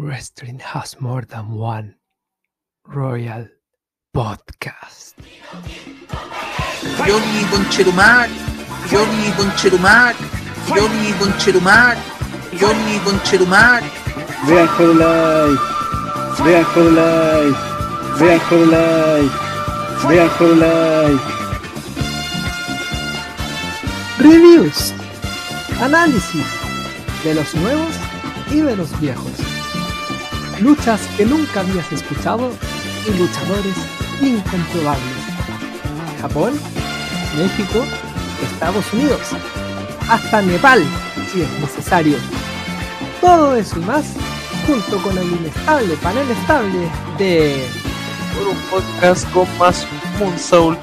[0.00, 1.96] Wrestling has more than one
[2.86, 3.48] Royal
[4.14, 5.14] Podcast.
[7.02, 8.30] Johnny Conchetumac,
[8.86, 10.14] Johnny Conchetumac,
[10.70, 11.98] Johnny Conchetumac,
[12.60, 13.82] Johnny Conchetumac.
[14.46, 14.68] Vean
[15.02, 15.58] Live,
[16.44, 17.58] vean Live,
[18.20, 19.34] vean Live,
[20.06, 21.24] vean Live.
[24.20, 24.94] Reviews,
[25.80, 26.46] análisis
[27.24, 27.96] de los nuevos
[28.52, 29.57] y de los viejos.
[30.60, 32.50] Luchas que nunca habías escuchado
[33.06, 33.74] y luchadores
[34.20, 35.02] incomprobables.
[36.20, 36.52] Japón,
[37.36, 37.84] México,
[38.52, 39.20] Estados Unidos,
[40.08, 40.84] hasta Nepal,
[41.32, 42.16] si es necesario.
[43.20, 44.14] Todo eso y más,
[44.66, 47.64] junto con el inestable panel estable de
[48.34, 49.86] por un podcast con más
[50.18, 50.78] Moon.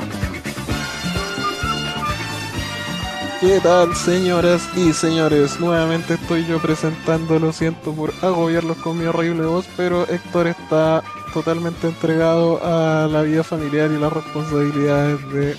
[3.45, 5.59] ¿Qué tal, señoras y señores?
[5.59, 11.03] Nuevamente estoy yo presentando, lo siento por agobiarlos con mi horrible voz, pero Héctor está
[11.31, 15.57] totalmente entregado a la vida familiar y las responsabilidades de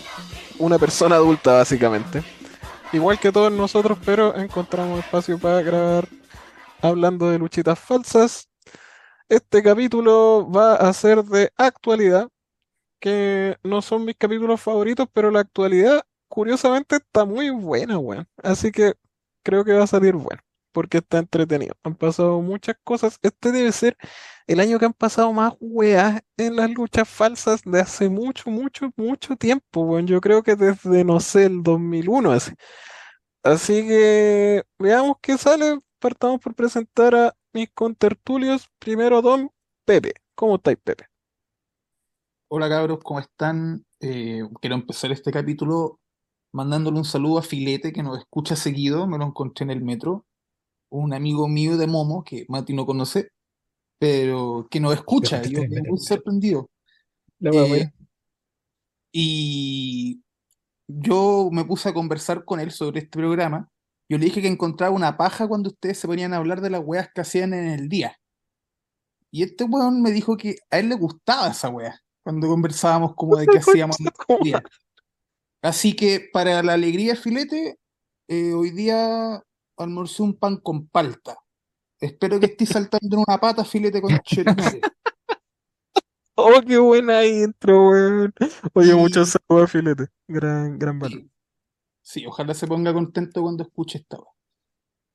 [0.59, 2.25] una persona adulta, básicamente.
[2.93, 6.09] Igual que todos nosotros, pero encontramos espacio para grabar
[6.83, 8.49] hablando de luchitas falsas.
[9.29, 12.29] Este capítulo va a ser de actualidad,
[12.99, 18.29] que no son mis capítulos favoritos, pero la actualidad curiosamente está muy buena, weón.
[18.43, 18.95] Así que
[19.43, 21.75] creo que va a salir bueno, porque está entretenido.
[21.83, 23.19] Han pasado muchas cosas.
[23.23, 23.97] Este debe ser
[24.47, 28.91] el año que han pasado más weas en las luchas falsas de hace mucho, mucho,
[28.97, 30.07] mucho tiempo, weón.
[30.07, 32.53] Yo creo que desde, no sé, el 2001 así.
[33.43, 35.81] Así que veamos qué sale.
[36.01, 38.69] Partamos por presentar a mis contertulios.
[38.79, 39.51] Primero, Don
[39.85, 40.15] Pepe.
[40.35, 41.07] ¿Cómo estáis, Pepe?
[42.49, 43.85] Hola cabros, ¿cómo están?
[44.01, 45.99] Eh, quiero empezar este capítulo
[46.53, 50.27] mandándole un saludo a Filete, que nos escucha seguido, me lo encontré en el metro,
[50.91, 53.31] un amigo mío de Momo, que Mati no conoce,
[53.99, 56.71] pero que nos escucha, yo estoy muy sorprendido.
[57.41, 57.91] Eh,
[59.13, 60.23] y
[60.87, 63.71] yo me puse a conversar con él sobre este programa,
[64.09, 66.83] yo le dije que encontraba una paja cuando ustedes se ponían a hablar de las
[66.85, 68.17] weas que hacían en el día.
[69.33, 73.37] Y este weón me dijo que a él le gustaba esa wea, cuando conversábamos como
[73.37, 74.63] de qué hacíamos en el día.
[75.67, 77.81] Así que para la alegría filete,
[78.29, 79.43] eh, hoy día
[79.77, 81.39] almorcé un pan con palta.
[81.99, 84.81] Espero que estés saltando en una pata, filete con chetumare.
[86.39, 88.35] Oh, qué buena intro, weón.
[88.75, 90.07] Oye, muchos saludos, filete.
[90.29, 91.25] Gran, gran valor.
[92.03, 94.29] Sí, ojalá se ponga contento cuando escuche esta voz.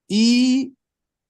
[0.07, 0.75] Y,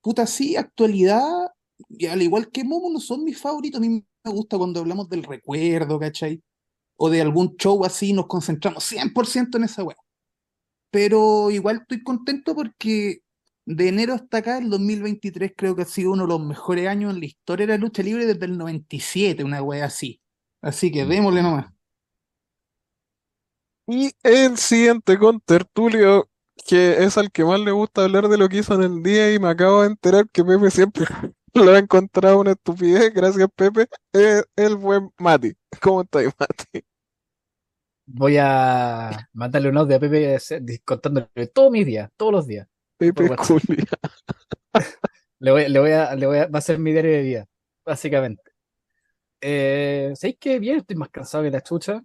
[0.00, 1.50] puta, sí, actualidad,
[1.90, 3.78] y al igual que Momo, no son mis favoritos.
[3.78, 6.42] A mí me gusta cuando hablamos del recuerdo, ¿cachai?
[6.96, 9.96] O de algún show así, nos concentramos 100% en esa weá.
[10.90, 13.22] Pero igual estoy contento porque
[13.64, 17.14] de enero hasta acá, el 2023, creo que ha sido uno de los mejores años
[17.14, 20.20] en la historia de la lucha libre desde el 97, una weá así.
[20.60, 21.66] Así que démosle nomás.
[23.86, 26.28] Y el siguiente con Tertulio,
[26.66, 29.32] que es al que más le gusta hablar de lo que hizo en el día,
[29.32, 31.06] y me acabo de enterar que Pepe siempre
[31.66, 33.12] lo ha encontrado una estupidez.
[33.12, 33.88] Gracias, Pepe.
[34.56, 35.52] El buen Mati.
[35.80, 36.84] ¿Cómo estáis, Mati?
[38.06, 40.38] voy a mandarle un audio a Pepe
[40.84, 42.68] contándole todos mis días, todos los días.
[42.96, 43.84] Pepe Julia.
[45.38, 47.46] le voy, le voy a, le voy a, va a ser mi diario de vida,
[47.84, 48.42] básicamente.
[49.40, 50.78] Eh, ¿Sabéis que bien?
[50.78, 52.02] Estoy más cansado que la chucha.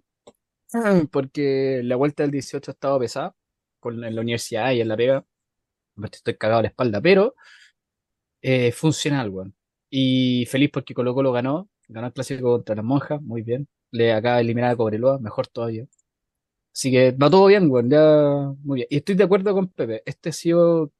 [1.12, 3.34] Porque la vuelta del 18 ha estado pesada
[3.80, 5.24] con, en la universidad y en la pega.
[6.12, 7.34] Estoy cagado a la espalda, pero
[8.42, 9.54] eh, funcional, weón.
[9.90, 11.68] Y feliz porque Colo Colo ganó.
[11.88, 13.68] Ganó el clásico contra las monjas, muy bien.
[13.90, 15.86] Le acaba de eliminar a Cobreloa, mejor todavía.
[16.74, 18.88] Así que va todo bien, weón, ya muy bien.
[18.90, 20.02] Y estoy de acuerdo con Pepe.
[20.06, 20.92] Este ha sido,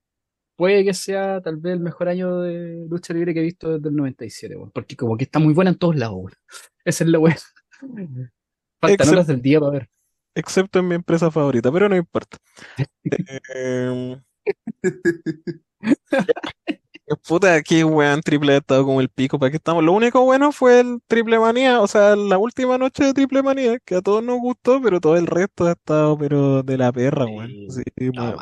[0.56, 3.88] puede que sea tal vez el mejor año de lucha libre que he visto desde
[3.91, 4.71] el 97, weón.
[4.72, 6.32] Porque como que está muy buena en todos lados, weón.
[6.84, 7.37] Esa es la weón.
[8.81, 9.91] Faltan horas del día para ver.
[10.34, 12.38] Excepto en mi empresa favorita, pero no importa.
[13.54, 14.21] eh,
[17.26, 19.83] Puta, qué weón, triple ha estado como el pico, ¿para qué estamos?
[19.83, 23.78] Lo único bueno fue el triple manía, o sea, la última noche de triple manía,
[23.78, 27.24] que a todos nos gustó, pero todo el resto ha estado, pero de la perra,
[27.24, 27.50] weón.
[27.71, 27.83] Sí,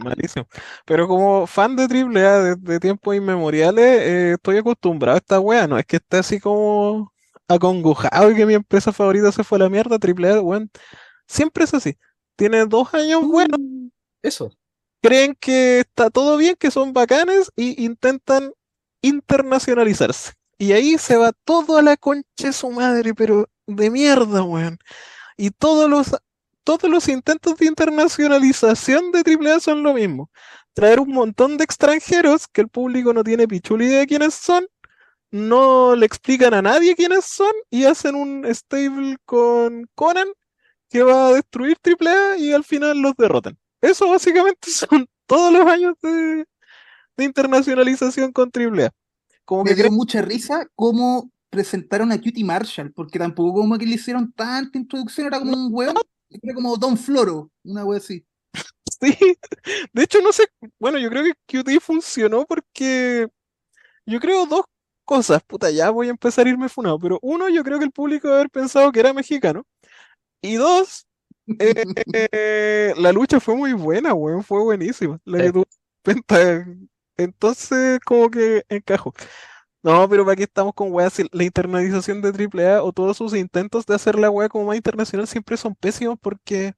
[0.02, 0.46] malísimo.
[0.85, 5.69] Pero como fan de triple A desde tiempos inmemoriales, eh, estoy acostumbrado a esta weá,
[5.69, 7.12] no es que esté así como
[7.46, 10.70] acongojado y que mi empresa favorita se fue a la mierda, triple A, weón.
[11.29, 11.96] Siempre es así.
[12.37, 13.58] Tiene dos años buenos.
[13.61, 13.88] Mm,
[14.23, 14.50] eso
[15.02, 18.52] creen que está todo bien, que son bacanes y intentan
[19.02, 20.32] internacionalizarse.
[20.58, 24.78] Y ahí se va todo a la concha de su madre, pero de mierda, weón.
[25.37, 26.16] Y todos los,
[26.64, 30.31] todos los intentos de internacionalización de AAA son lo mismo.
[30.72, 34.66] Traer un montón de extranjeros que el público no tiene pichuli de quiénes son
[35.31, 40.28] no le explican a nadie quiénes son y hacen un stable con Conan
[40.88, 43.58] que va a destruir AAA y al final los derrotan.
[43.81, 46.46] Eso básicamente son todos los años de,
[47.17, 48.90] de internacionalización con AAA.
[49.44, 53.87] Como Me que dio mucha risa cómo presentaron a Cutie Marshall, porque tampoco como que
[53.87, 55.94] le hicieron tanta introducción, era como un weón,
[56.28, 58.25] era como Don Floro, una wea así.
[58.99, 59.14] Sí,
[59.93, 60.44] de hecho no sé,
[60.79, 63.29] bueno, yo creo que QT funcionó porque
[64.06, 64.64] yo creo dos
[65.05, 67.93] cosas, puta, ya voy a empezar a irme funado, pero uno, yo creo que el
[67.93, 69.64] público debe haber pensado que era mexicano,
[70.40, 71.06] y dos,
[71.58, 71.84] eh,
[72.32, 75.64] eh, la lucha fue muy buena, weón, fue buenísima, la que tuvo
[76.02, 76.66] Penta,
[77.16, 79.12] entonces como que encajó.
[79.82, 83.34] No, pero para qué estamos con weas, si la internalización de AAA o todos sus
[83.34, 86.75] intentos de hacer la wea como más internacional siempre son pésimos porque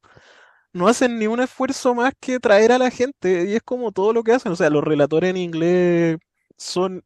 [0.72, 4.12] no hacen ni un esfuerzo más que traer a la gente y es como todo
[4.12, 6.18] lo que hacen, o sea, los relatores en inglés
[6.56, 7.04] son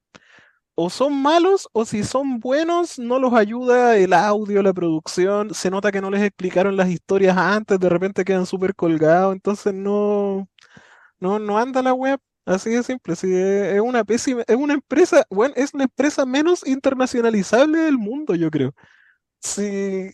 [0.75, 5.71] o son malos o si son buenos no los ayuda el audio, la producción, se
[5.71, 10.49] nota que no les explicaron las historias antes, de repente quedan súper colgados, entonces no,
[11.21, 12.21] no, no anda la web.
[12.45, 16.67] Así de simple, sí, es una pésima, es una empresa, bueno, es la empresa menos
[16.67, 18.75] internacionalizable del mundo, yo creo.
[19.41, 20.11] Sí,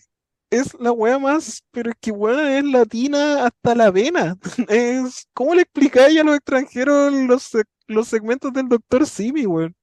[0.49, 4.37] es la wea más, pero es que weón es latina hasta la vena.
[4.69, 7.51] Es, ¿cómo le explicáis a los extranjeros los,
[7.87, 9.75] los segmentos del Doctor Simi, weón?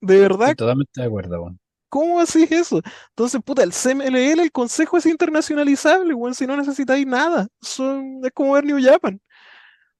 [0.00, 1.60] De verdad, Estoy totalmente de acuerdo, weón.
[1.88, 2.80] ¿cómo haces eso?
[3.10, 7.48] Entonces, puta, el CMLL, el consejo es internacionalizable, weón, si no necesitáis nada.
[7.60, 9.20] Son, es como ver New Japan.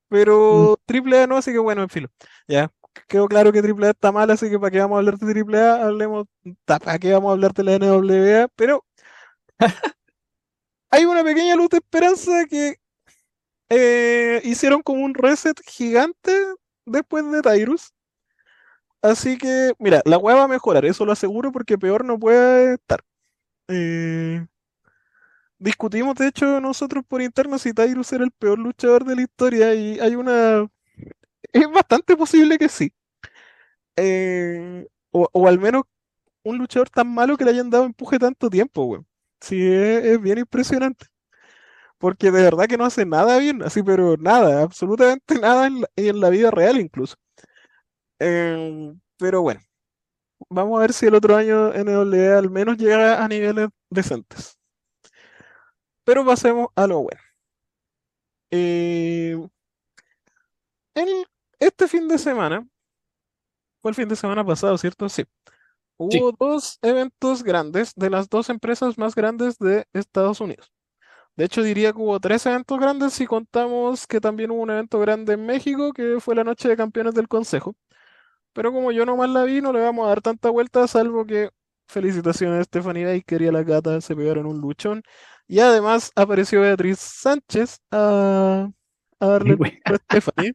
[0.08, 2.08] Pero AAA no, así que bueno, en filo.
[2.48, 2.70] Ya,
[3.08, 5.86] quedó claro que AAA está mal, así que para qué vamos a hablar de AAA,
[5.86, 6.26] hablemos,
[6.66, 8.84] para qué vamos a hablar de la NWA, pero
[10.90, 12.76] hay una pequeña luz de esperanza que
[13.70, 16.32] eh, hicieron como un reset gigante
[16.86, 17.92] después de Tyrus.
[19.02, 22.74] Así que, mira, la weá va a mejorar, eso lo aseguro porque peor no puede
[22.74, 23.00] estar.
[23.68, 24.46] Eh,
[25.58, 29.74] discutimos, de hecho, nosotros por interno si Tyrus era el peor luchador de la historia
[29.74, 30.66] y hay una...
[31.52, 32.92] Es bastante posible que sí.
[33.96, 35.82] Eh, o, al menos
[36.44, 39.06] un luchador tan malo que le hayan dado empuje tanto tiempo, weón.
[39.40, 41.06] Sí, es, es bien impresionante.
[41.98, 45.88] Porque de verdad que no hace nada bien, así, pero nada, absolutamente nada en la,
[45.96, 47.16] en la vida real incluso.
[48.20, 49.60] Eh, pero bueno,
[50.50, 54.58] vamos a ver si el otro año NWA al menos llega a niveles decentes.
[56.04, 57.20] Pero pasemos a lo bueno.
[58.50, 59.36] Eh,
[60.94, 61.26] el-
[61.60, 62.66] este fin de semana,
[63.80, 65.08] fue el fin de semana pasado, ¿cierto?
[65.08, 65.24] Sí.
[66.10, 66.18] Sí.
[66.18, 70.70] Hubo dos eventos grandes de las dos empresas más grandes de Estados Unidos.
[71.36, 75.00] De hecho, diría que hubo tres eventos grandes si contamos que también hubo un evento
[75.00, 77.74] grande en México, que fue la Noche de Campeones del Consejo.
[78.52, 81.50] Pero como yo nomás la vi, no le vamos a dar tanta vuelta, salvo que
[81.88, 85.02] felicitaciones a Stephanie Baker y a la gata, se pegaron un luchón.
[85.46, 88.70] Y además apareció Beatriz Sánchez a,
[89.20, 90.54] a darle a Stephanie.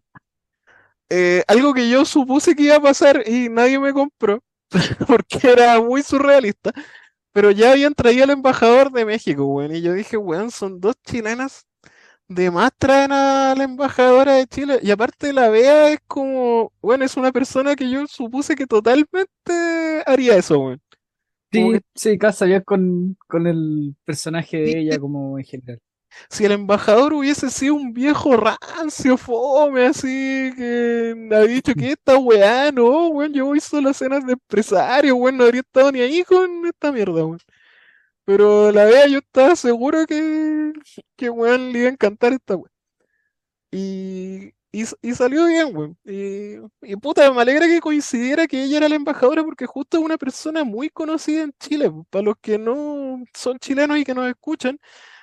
[1.09, 4.43] Eh, algo que yo supuse que iba a pasar y nadie me compró,
[5.07, 6.71] porque era muy surrealista.
[7.33, 9.75] Pero ya habían traído al embajador de México, weón.
[9.75, 11.65] Y yo dije, weón, son dos chilenas.
[12.27, 14.79] De más traen a la embajadora de Chile.
[14.81, 20.03] Y aparte la Bea es como, bueno, es una persona que yo supuse que totalmente
[20.05, 20.81] haría eso, weón.
[21.51, 25.79] Sí, que sí, casa bien con, con el personaje de ella como en general.
[26.29, 32.17] si el embajador hubiese sido un viejo rancio, fome, así, que ha dicho que esta
[32.17, 36.23] weá, no, weón, yo solo a cenas de empresario, weón, no habría estado ni ahí
[36.23, 37.39] con esta mierda, weón.
[38.25, 40.73] Pero la Bea yo estaba seguro que,
[41.15, 42.71] que weón le iba a encantar esta weá.
[43.71, 45.97] Y, y, y salió bien, weón.
[46.05, 50.03] Y, y puta, me alegra que coincidiera que ella era la embajadora porque justo es
[50.03, 51.91] una persona muy conocida en Chile.
[52.09, 54.79] Para los que no son chilenos y que nos escuchan,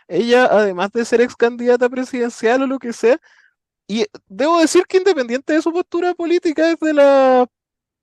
[0.09, 3.19] ella, además de ser ex candidata presidencial o lo que sea,
[3.89, 7.49] y debo decir que independiente de su postura política, es de las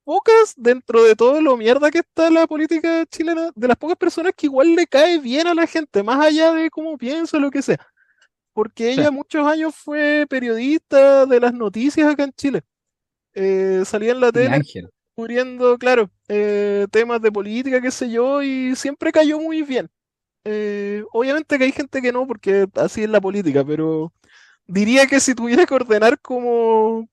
[0.08, 4.32] pocas, dentro de todo lo mierda que está la política chilena, de las pocas personas
[4.34, 7.50] que igual le cae bien a la gente, más allá de cómo piensa o lo
[7.50, 7.86] que sea
[8.58, 9.00] porque Sí.
[9.00, 12.62] ella muchos años fue periodista de las noticias acá en Chile.
[13.32, 14.60] Eh, salía en la tele
[15.14, 19.88] cubriendo, claro, eh, temas de política, qué sé yo, y siempre cayó muy bien.
[20.42, 24.12] Eh, obviamente que hay gente que no, porque así es la política, pero
[24.66, 27.08] diría que si tuviera que ordenar como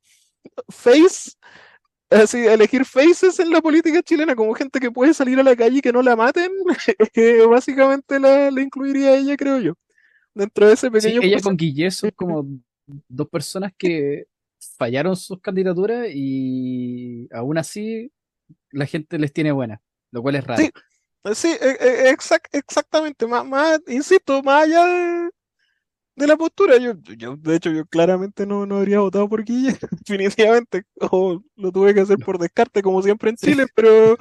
[0.70, 1.34] face,
[2.10, 5.78] así, elegir faces en la política chilena, como gente que puede salir a la calle
[5.80, 6.52] y que no la maten,
[7.16, 9.74] eh, básicamente la, la incluiría a ella, creo yo,
[10.36, 11.42] dentro de ese Sí, pequeño ella porcentaje.
[11.42, 12.48] con Guille son como
[13.08, 14.26] dos personas que
[14.78, 18.12] fallaron sus candidaturas y aún así
[18.72, 19.82] la gente les tiene buena,
[20.12, 20.72] lo cual es raro.
[21.34, 23.28] Sí, sí, eh, exact- exactamente.
[23.28, 25.30] Más, más, insisto, más allá de,
[26.16, 29.78] de la postura, yo, yo, de hecho, yo claramente no, no habría votado por Guille,
[30.08, 30.84] definitivamente.
[31.12, 33.36] O lo tuve que hacer por descarte, como siempre en.
[33.36, 34.16] Chile, pero,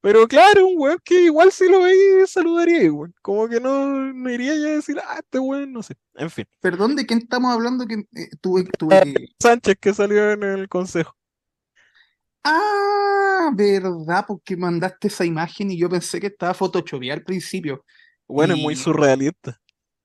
[0.00, 3.14] pero claro, un weón que igual si lo veía saludaría igual.
[3.22, 5.94] Como que no, no iría ya a decir, ah, este weón, no sé.
[6.14, 6.44] En fin.
[6.60, 7.86] Perdón, ¿de quién estamos hablando?
[7.86, 9.28] Que eh, tuve, tuve que.
[9.38, 11.14] Sánchez que salió en el consejo.
[12.42, 17.84] Ah, verdad, porque mandaste esa imagen y yo pensé que estaba photoshopeada al principio.
[18.26, 19.60] Bueno, es muy surrealista.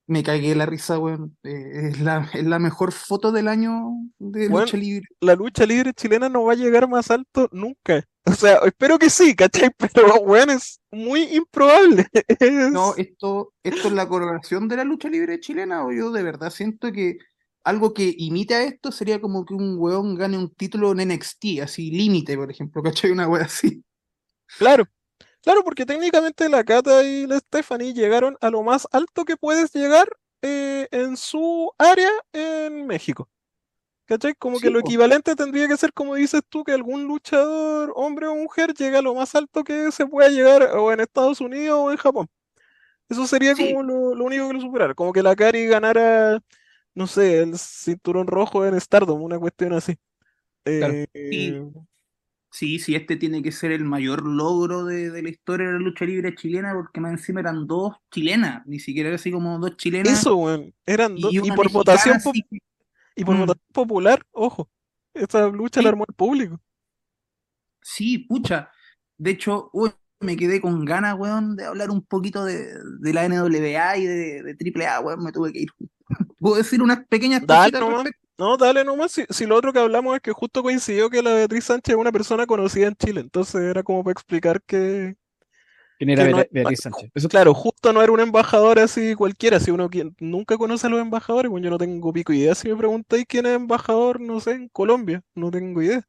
[0.06, 1.36] Me cagué la risa, weón.
[1.44, 5.08] Eh, es la, es la mejor foto del año de Weón, lucha libre.
[5.20, 8.04] la lucha libre chilena no va a llegar más alto nunca.
[8.26, 9.70] O sea, espero que sí, ¿cachai?
[9.94, 12.06] Pero, weón, es muy improbable.
[12.40, 16.22] Es- No, esto, esto es la coronación de la lucha libre chilena, o yo de
[16.22, 17.18] verdad siento que
[17.64, 21.60] algo que imite a esto sería como que un weón gane un título en NXT,
[21.62, 23.10] así límite, por ejemplo, ¿cachai?
[23.10, 23.84] Una wea así.
[24.58, 24.84] Claro,
[25.44, 29.72] claro, porque técnicamente la Cata y la Stephanie llegaron a lo más alto que puedes
[29.72, 30.08] llegar
[30.42, 33.28] eh, en su área en México.
[34.06, 34.34] ¿Cachai?
[34.34, 38.34] Como que lo equivalente tendría que ser, como dices tú, que algún luchador, hombre o
[38.34, 41.90] mujer, llegue a lo más alto que se pueda llegar o en Estados Unidos o
[41.90, 42.28] en Japón.
[43.08, 43.72] Eso sería Sí.
[43.72, 44.94] como lo, lo único que lo superara.
[44.94, 46.40] Como que la Cari ganara,
[46.94, 49.96] no sé, el cinturón rojo en Stardom, una cuestión así.
[50.64, 50.94] Claro.
[51.14, 51.70] Eh.
[52.54, 55.78] Sí, sí, este tiene que ser el mayor logro de, de la historia de la
[55.80, 59.76] lucha libre chilena, porque más encima eran dos chilenas, ni siquiera era así como dos
[59.76, 60.72] chilenas Eso, weón.
[60.86, 61.34] Eran dos.
[61.34, 62.46] y por votación así
[63.16, 63.40] Y por Mm.
[63.40, 64.70] votación popular, ojo,
[65.14, 65.84] esa lucha Sí.
[65.84, 66.60] la armó el público.
[67.82, 68.70] Sí, pucha.
[69.18, 72.68] De hecho, uy, me quedé con ganas, weón, de hablar un poquito de,
[73.00, 75.70] de la NWA y de, de AAA, weón, me tuve que ir.
[76.38, 78.23] ¿Puedo decir unas pequeñas cositas respecto?
[78.38, 79.12] No, dale nomás.
[79.12, 82.00] Si, si lo otro que hablamos es que justo coincidió que la Beatriz Sánchez es
[82.00, 85.16] una persona conocida en Chile, entonces era como para explicar que,
[85.98, 87.10] ¿Quién era que no Beatriz Sánchez?
[87.14, 89.60] Eso claro, justo no era un embajador así cualquiera.
[89.60, 92.54] Si uno quien- nunca conoce a los embajadores, pues yo no tengo pico idea.
[92.54, 96.02] Si me preguntáis quién es embajador, no sé, en Colombia, no tengo idea.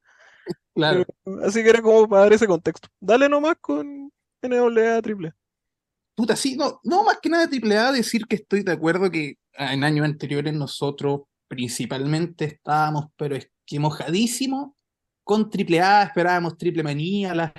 [0.74, 1.05] Claro.
[1.44, 2.89] Así que era como para dar ese contexto.
[3.00, 5.34] Dale nomás con NWA triple.
[6.15, 9.84] Puta, sí, no, no más que nada AAA decir que estoy de acuerdo que en
[9.84, 14.72] años anteriores nosotros principalmente estábamos, pero es que mojadísimos
[15.24, 17.52] con AAA, esperábamos triple manía, las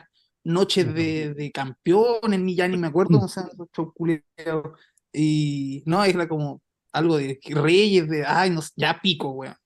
[0.44, 4.72] noches de, de campeones, ni ya ni me acuerdo cómo se llaman.
[5.12, 6.62] Y no, era como
[6.92, 9.56] algo de reyes, de, ay, no, ya pico, weón.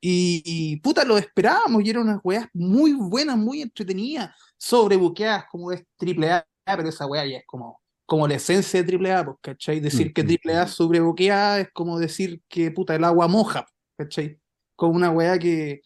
[0.00, 5.72] Y, y, puta, lo esperábamos y eran unas weas muy buenas, muy entretenidas, sobrebuqueadas como
[5.72, 9.80] es AAA, pero esa wea ya es como, como la esencia de AAA, pues, ¿cachai?
[9.80, 13.66] Decir que AAA sobrebuqueada es como decir que puta el agua moja,
[13.98, 14.40] ¿cachai?
[14.76, 15.82] Como una wea que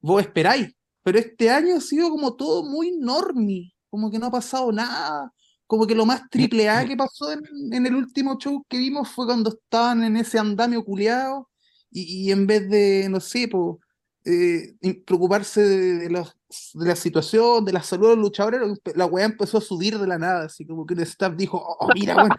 [0.00, 0.72] vos esperáis.
[1.02, 5.30] Pero este año ha sido como todo muy normie, como que no ha pasado nada.
[5.66, 9.10] Como que lo más triple A que pasó en, en el último show que vimos
[9.10, 11.50] fue cuando estaban en ese andamio culeado
[11.90, 13.80] y, y en vez de, no sé, po,
[14.26, 14.74] eh,
[15.06, 18.60] preocuparse de, la situación, de la salud de los luchadores,
[18.96, 21.76] la weá empezó a subir de la nada, así como que el staff dijo, oh,
[21.78, 22.30] oh, mira, weón,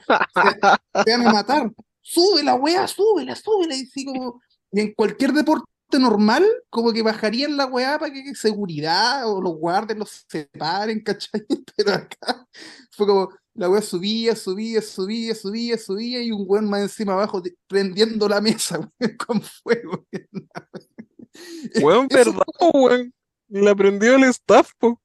[1.06, 4.42] se, a matar, sube la weá, súbela, súbela, y así como,
[4.72, 5.66] y en cualquier deporte
[5.98, 11.46] normal, como que bajarían la weá para que seguridad o los guardias los separen, ¿cachai?
[11.78, 12.46] Pero acá
[12.92, 17.42] fue como, la weá subía, subía, subía, subía, subía, y un weón más encima abajo
[17.66, 20.06] prendiendo la mesa, weón, con fuego.
[22.10, 23.14] Verdad, po, weón.
[23.50, 25.02] La aprendió el staff, po.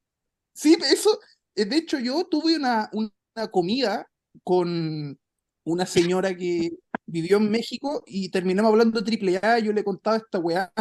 [0.52, 1.18] Sí, eso,
[1.54, 4.08] eh, de hecho yo tuve una, una comida
[4.42, 5.18] con
[5.64, 6.70] una señora que
[7.06, 10.72] vivió en México y terminamos hablando de triple A, yo le contaba esta weá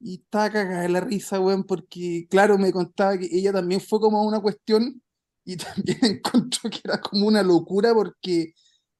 [0.00, 4.00] y estaba cagada de la risa, weón, porque claro, me contaba que ella también fue
[4.00, 5.02] como una cuestión
[5.44, 5.56] y
[5.96, 8.54] también encontró que era como una locura porque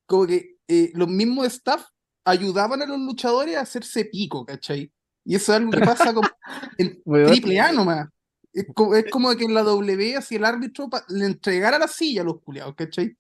[0.07, 1.85] como que eh, los mismos staff
[2.25, 4.93] ayudaban a los luchadores a hacerse pico, ¿cachai?
[5.25, 6.29] Y eso es algo que pasa como
[6.79, 8.09] en triple A nomás.
[8.52, 12.21] Es como, es como que en la W, así el árbitro le entregara la silla
[12.21, 13.17] a los culiados, ¿cachai?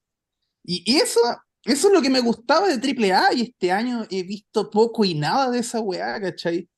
[0.64, 1.20] Y eso,
[1.64, 5.04] eso es lo que me gustaba de triple A, y este año he visto poco
[5.04, 6.68] y nada de esa weá, ¿cachai?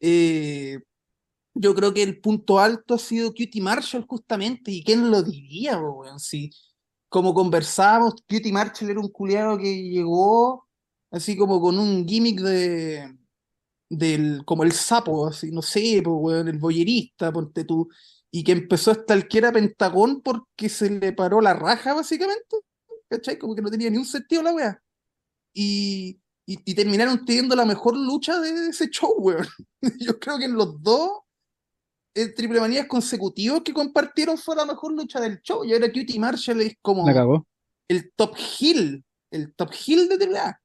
[0.00, 0.80] Eh,
[1.54, 5.78] yo creo que el punto alto ha sido Cutie Marshall, justamente, y quién lo diría,
[5.78, 6.50] weón, si
[7.08, 10.66] como conversábamos, Cutie Marshall era un culiado que llegó
[11.10, 13.14] así como con un gimmick de
[13.92, 17.88] del, como el sapo, así, no sé, pues, weón, el boyerista, ponte tú,
[18.30, 22.56] y que empezó a stalkear a Pentagón porque se le paró la raja, básicamente,
[23.08, 23.38] ¿cachai?
[23.38, 24.82] Como que no tenía ni un sentido la weá.
[25.52, 29.46] Y, y, y terminaron teniendo la mejor lucha de ese show, weón.
[30.00, 31.10] Yo creo que en los dos
[32.14, 35.64] eh, triple manías consecutivos que compartieron fue la mejor lucha del show.
[35.64, 37.04] Y ahora Cutie Marshall es como
[37.88, 40.61] el top heel, el top heel de AAA.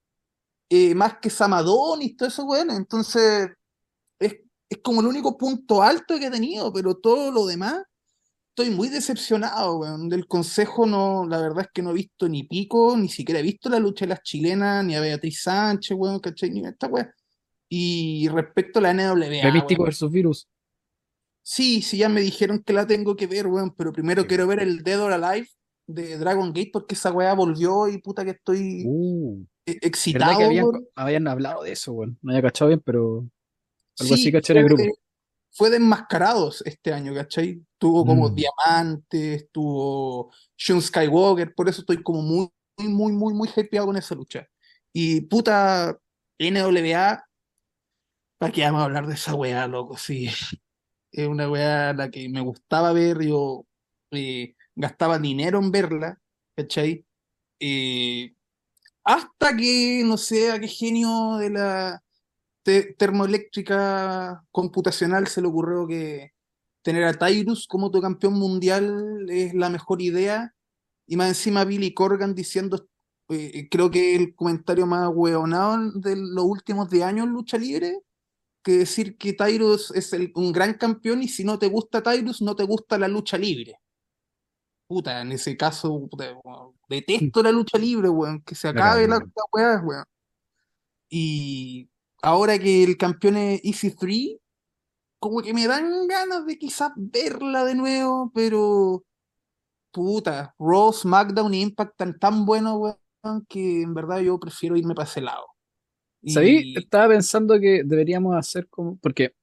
[0.70, 2.74] Eh, más que Samadon y todo eso, bueno.
[2.76, 3.50] Entonces,
[4.20, 4.36] es,
[4.70, 7.84] es como el único punto alto que he tenido, pero todo lo demás,
[8.50, 10.10] estoy muy decepcionado, weón.
[10.10, 13.44] Del consejo no, la verdad es que no he visto ni pico, ni siquiera he
[13.44, 16.50] visto la lucha de las chilenas, ni a Beatriz Sánchez, weón, ¿cachai?
[16.50, 17.10] Ni esta weón.
[17.70, 20.48] Y respecto a la NWA, Místico versus Virus.
[21.44, 24.28] Sí, sí, ya me dijeron que la tengo que ver, weón, pero primero Sí.
[24.28, 25.48] quiero ver el Dead or Alive
[25.86, 29.46] de Dragon Gate porque esa weá volvió y puta que estoy Uh,
[29.82, 30.38] excitado.
[30.38, 32.18] que habían, por- habían hablado de eso, weón.
[32.22, 33.28] No había cachado bien, pero
[34.00, 35.00] algo Sí, así caché en el fue grupo.
[35.52, 37.62] Fue de enmascarados este año, ¿cachai?
[37.80, 38.36] Tuvo como Mm.
[38.36, 43.98] Diamantes, tuvo Shun Skywalker, por eso estoy como muy, muy, muy, muy, muy hypeado con
[43.98, 44.48] esa lucha.
[44.94, 45.98] Y puta,
[46.40, 47.24] NWA,
[48.38, 49.98] ¿para qué vamos a hablar de esa weá, loco?
[49.98, 50.30] Sí,
[51.12, 53.66] es una weá la que me gustaba ver, yo
[54.12, 56.22] eh, gastaba dinero en verla,
[56.56, 57.04] ¿cachai?
[57.60, 58.36] Eh,
[59.08, 62.04] hasta que, no sé, a qué genio de la
[62.64, 66.32] te- termoeléctrica computacional se le ocurrió que
[66.84, 70.54] tener a Tyrus como tu campeón mundial es la mejor idea.
[71.08, 72.88] Y más encima Billy Corgan diciendo,
[73.30, 78.00] eh, creo que el comentario más hueonado de los últimos de años en lucha libre,
[78.64, 82.42] que decir que Tyrus es el- un gran campeón y si no te gusta Tyrus,
[82.42, 83.76] no te gusta la lucha libre.
[84.88, 86.08] Puta, en ese caso,
[86.88, 90.06] detesto la lucha libre, weón, que se acabe la, la weá, weón.
[91.10, 91.89] Y
[92.22, 94.39] ahora que el campeón es EC3,
[95.20, 99.03] como que me dan ganas de quizás verla de nuevo, pero
[99.91, 104.94] puta, Raw, SmackDown y Impact están tan buenos, weón, que en verdad yo prefiero irme
[104.94, 105.46] para ese lado.
[106.25, 106.74] ¿Sabí?
[106.75, 108.98] Estaba pensando que deberíamos hacer como.
[108.98, 109.34] Porque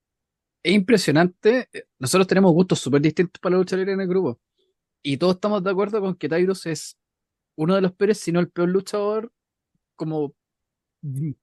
[0.62, 1.68] es impresionante.
[1.72, 4.38] eh, Nosotros tenemos gustos súper distintos para la lucha libre en el grupo.
[5.02, 6.96] Y todos estamos de acuerdo con que Tyrus es
[7.56, 9.32] uno de los peores, si no el peor luchador,
[9.96, 10.34] como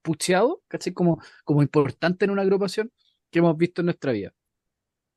[0.02, 0.94] pucheado, ¿cachai?
[0.94, 2.92] Como, como importante en una agrupación
[3.30, 4.34] que hemos visto en nuestra vida.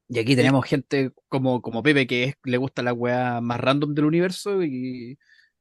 [0.08, 3.94] Y aquí tenemos gente como, como Pepe, que es- le gusta la weá más random
[3.94, 5.18] del universo, y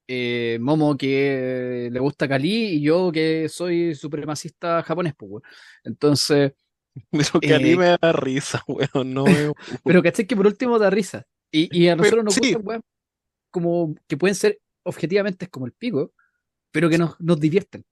[0.08, 5.44] eh, Momo, que le gusta Kali, y yo, que soy supremacista japonés, pues, weón.
[5.86, 6.54] Entonces,
[7.12, 9.14] Pero mí Eh, me da risa, weón.
[9.14, 9.24] No
[9.86, 10.28] pero ¿cachai?
[10.28, 11.26] Que por último da risa.
[11.52, 12.42] Y, y a Pero nosotros nos sí.
[12.42, 12.82] gustan weas
[13.52, 16.14] como que pueden ser objetivamente como el pico,
[16.72, 17.86] pero que nos, nos divierten.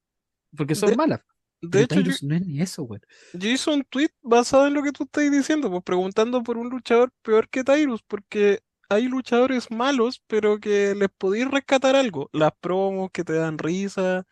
[0.55, 1.21] Porque son De- malas.
[1.63, 3.01] De Pero hecho, yo, Tyrus no es ni eso, weón.
[3.33, 6.69] yo hice un tweet basado en lo que tú estás diciendo, pues preguntando por un
[6.69, 12.29] luchador peor que Tyrus, porque hay luchadores malos, pero que les podéis rescatar algo.
[12.33, 14.25] Las promos que te dan risa,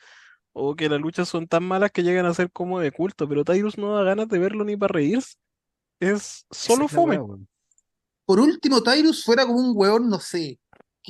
[0.53, 3.45] o que las luchas son tan malas que llegan a ser como de culto, pero
[3.45, 5.35] Tyrus no da ganas de verlo ni para reírse.
[5.99, 7.19] Es solo es fome.
[8.25, 10.59] por último, Tyrus fuera como un weón, no sé,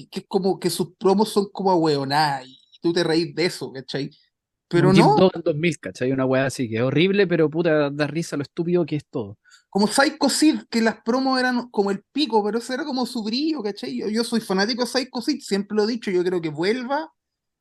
[0.04, 3.46] que, que es como que sus promos son como ahueonadas y tú te reís de
[3.46, 4.12] eso, ¿cachai?
[4.70, 6.12] Pero Jim no, Duggan 2000, ¿cachai?
[6.12, 9.38] Una wea así, que es horrible, pero puta, da risa lo estúpido que es todo.
[9.70, 13.24] como Psycho Sid, que las promos eran como el pico, pero ese era como su
[13.24, 13.98] brillo, ¿cachai?
[13.98, 17.12] Yo, yo soy fanático de Psycho Sid, siempre lo he dicho, yo creo que vuelva,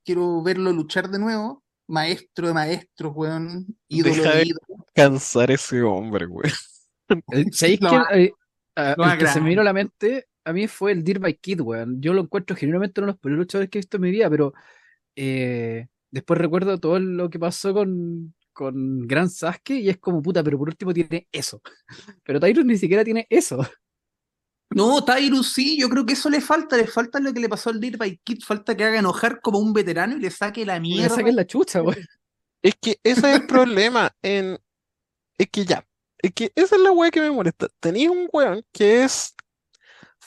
[0.04, 4.86] quiero verlo luchar de nuevo, maestro de maestros, weón, ídolo Deja de ídolos.
[4.94, 6.52] cansar ese hombre, weón.
[7.32, 7.80] Eh, ¿Sabéis
[8.12, 8.34] que
[8.76, 11.34] eh, el que se me vino a la mente a mí fue el Dear by
[11.36, 12.00] Kid, weón.
[12.00, 14.30] Yo lo encuentro genuinamente uno de los peores luchadores que he visto en mi vida,
[14.30, 14.52] pero
[15.16, 20.42] eh, después recuerdo todo lo que pasó con, con Gran Sasuke y es como puta,
[20.42, 21.60] pero por último tiene eso.
[22.24, 23.58] Pero Tyrus ni siquiera tiene eso.
[24.70, 27.70] No, Tyrus sí, yo creo que eso le falta, le falta lo que le pasó
[27.70, 30.76] al Dear by Kid, falta que haga enojar como un veterano y le saque la
[30.76, 31.14] Y le mierda.
[31.14, 31.96] saquen la chucha, weón.
[32.62, 34.14] Es que ese es el problema.
[34.22, 34.58] En...
[35.38, 35.86] Es que ya.
[36.18, 37.68] Es que esa es la weá que me molesta.
[37.80, 39.34] Tenéis un weón que es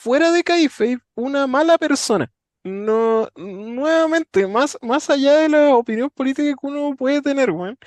[0.03, 2.31] fuera de kayfabe una mala persona.
[2.63, 7.77] No, nuevamente, más, más allá de la opinión política que uno puede tener, weón.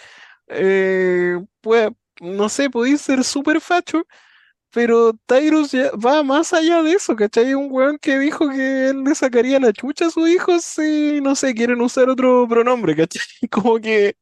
[0.49, 4.05] eh, puede- no sé, podéis ser súper facho,
[4.71, 7.55] pero Tyrus ya va más allá de eso, ¿cachai?
[7.55, 11.35] Un weón que dijo que él le sacaría la chucha a sus hijos si, no
[11.37, 13.23] sé, quieren usar otro pronombre, ¿cachai?
[13.51, 14.17] Como que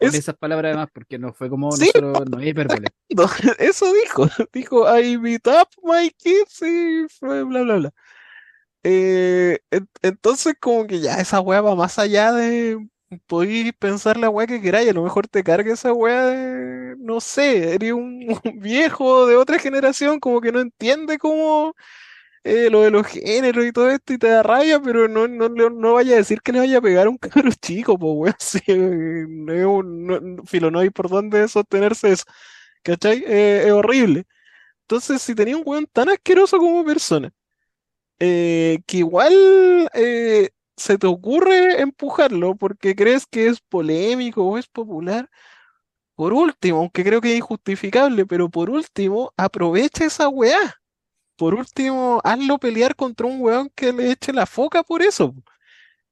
[0.00, 2.88] Es- esas palabras además, porque no fue como Sí, nosotros, no es hipérbole.
[3.10, 3.26] No,
[3.58, 4.26] eso dijo.
[4.52, 7.90] Dijo, I beat up my kids y fue bla, bla, bla.
[8.84, 12.78] Eh, en- entonces, como que ya esa weá va más allá de.
[13.26, 14.90] Podéis pensar la weá que queráis.
[14.90, 16.94] A lo mejor te carga esa weá de.
[16.98, 21.74] No sé, eres un, un viejo de otra generación, como que no entiende cómo.
[22.44, 25.48] Eh, lo de los géneros y todo esto y te da rabia, pero no, no,
[25.48, 28.34] no vaya a decir que le vaya a pegar a un cabro chico, pues weón.
[28.38, 32.24] Sí, no filo, no hay por dónde sostenerse eso.
[32.82, 33.24] ¿Cachai?
[33.26, 34.26] Eh, es horrible.
[34.82, 37.32] Entonces, si tenía un weón tan asqueroso como persona,
[38.20, 39.34] eh, que igual
[40.76, 45.28] se te ocurre empujarlo porque crees que es polémico o es popular,
[46.14, 50.74] por último, aunque creo que es injustificable, pero por último, aprovecha esa weá.
[51.38, 55.32] Por último, hazlo pelear contra un weón que le eche la foca por eso.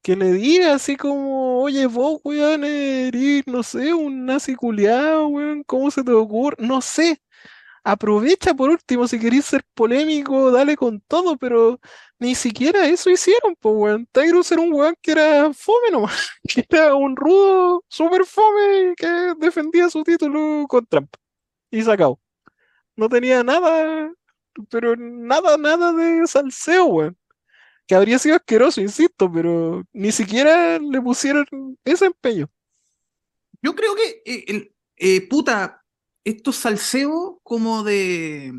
[0.02, 5.64] Que le diga así como, oye, vos, weón, eres, no sé, un nazi culiao, weón,
[5.64, 6.56] ¿cómo se te ocurre?
[6.60, 7.20] No sé.
[7.84, 11.80] Aprovecha por último, si querés ser polémico, dale con todo, pero
[12.20, 14.08] ni siquiera eso hicieron, pues, weón.
[14.12, 19.08] Tyrus era un weón que era fome nomás, que era un rudo super fome que
[19.38, 21.14] defendía su título con Trump.
[21.70, 22.20] Y sacado.
[22.96, 24.12] No tenía nada,
[24.70, 27.16] pero nada, nada de salseo, weón.
[27.86, 31.46] Que habría sido asqueroso, insisto, pero ni siquiera le pusieron
[31.84, 32.50] ese empeño.
[33.62, 35.82] Yo creo que, eh, eh, puta,
[36.24, 38.52] estos salseos como de,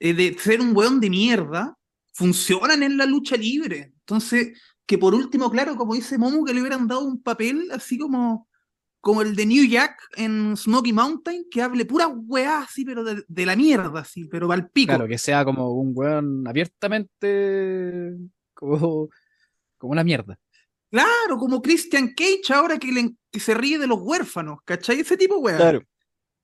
[0.00, 1.76] eh, de ser un weón de mierda
[2.14, 3.92] funcionan en la lucha libre.
[4.00, 7.98] Entonces, que por último, claro, como dice Momo, que le hubieran dado un papel así
[7.98, 8.47] como,
[9.00, 13.22] como el de New Jack en Smoky Mountain, que hable pura weá así, pero de,
[13.26, 14.88] de la mierda, así, pero al pico.
[14.88, 18.14] Claro, que sea como un weón abiertamente
[18.54, 19.08] como,
[19.78, 20.38] como una mierda.
[20.90, 25.00] Claro, como Christian Cage ahora que, le- que se ríe de los huérfanos, ¿cachai?
[25.00, 25.56] Ese tipo, weá.
[25.56, 25.82] Claro.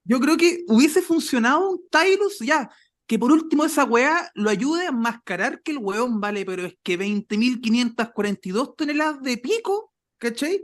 [0.05, 2.71] Yo creo que hubiese funcionado un Tyrus ya,
[3.07, 6.75] que por último esa weá lo ayude a enmascarar que el weón vale, pero es
[6.83, 10.63] que 20.542 toneladas de pico, ¿cachai?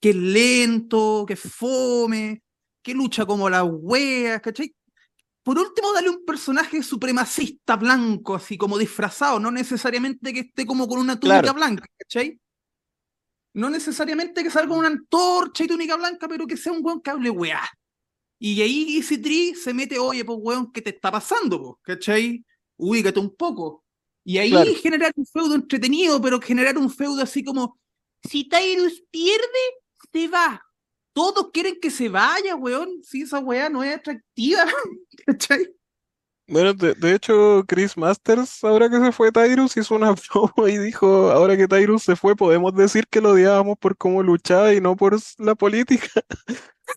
[0.00, 2.42] Que es lento, que es fome,
[2.82, 4.74] que lucha como las weas, ¿cachai?
[5.42, 10.86] Por último, dale un personaje supremacista blanco, así como disfrazado, no necesariamente que esté como
[10.86, 11.54] con una túnica Claro.
[11.54, 12.38] blanca, ¿cachai?
[13.54, 17.00] No necesariamente que salga con una antorcha y túnica blanca, pero que sea un weón
[17.00, 17.60] que hable weá.
[18.38, 21.80] Y ahí Easy Tree se mete, oye, pues weón, ¿qué te está pasando, po?
[21.82, 22.44] ¿Cachai?
[22.76, 23.84] Ubícate un poco.
[24.24, 24.70] Y ahí Claro.
[24.80, 27.78] generar un feudo entretenido, pero generar un feudo así como,
[28.22, 29.64] si Tyrus pierde,
[30.12, 30.62] se va.
[31.12, 33.02] Todos quieren que se vaya, weón.
[33.02, 34.64] Si esa weá no es atractiva,
[35.26, 35.74] ¿cachai?
[36.50, 40.78] Bueno, de, de hecho, Chris Masters, ahora que se fue Tyrus, hizo una promo y
[40.78, 44.80] dijo, ahora que Tyrus se fue, podemos decir que lo odiábamos por cómo luchaba y
[44.80, 46.08] no por la política.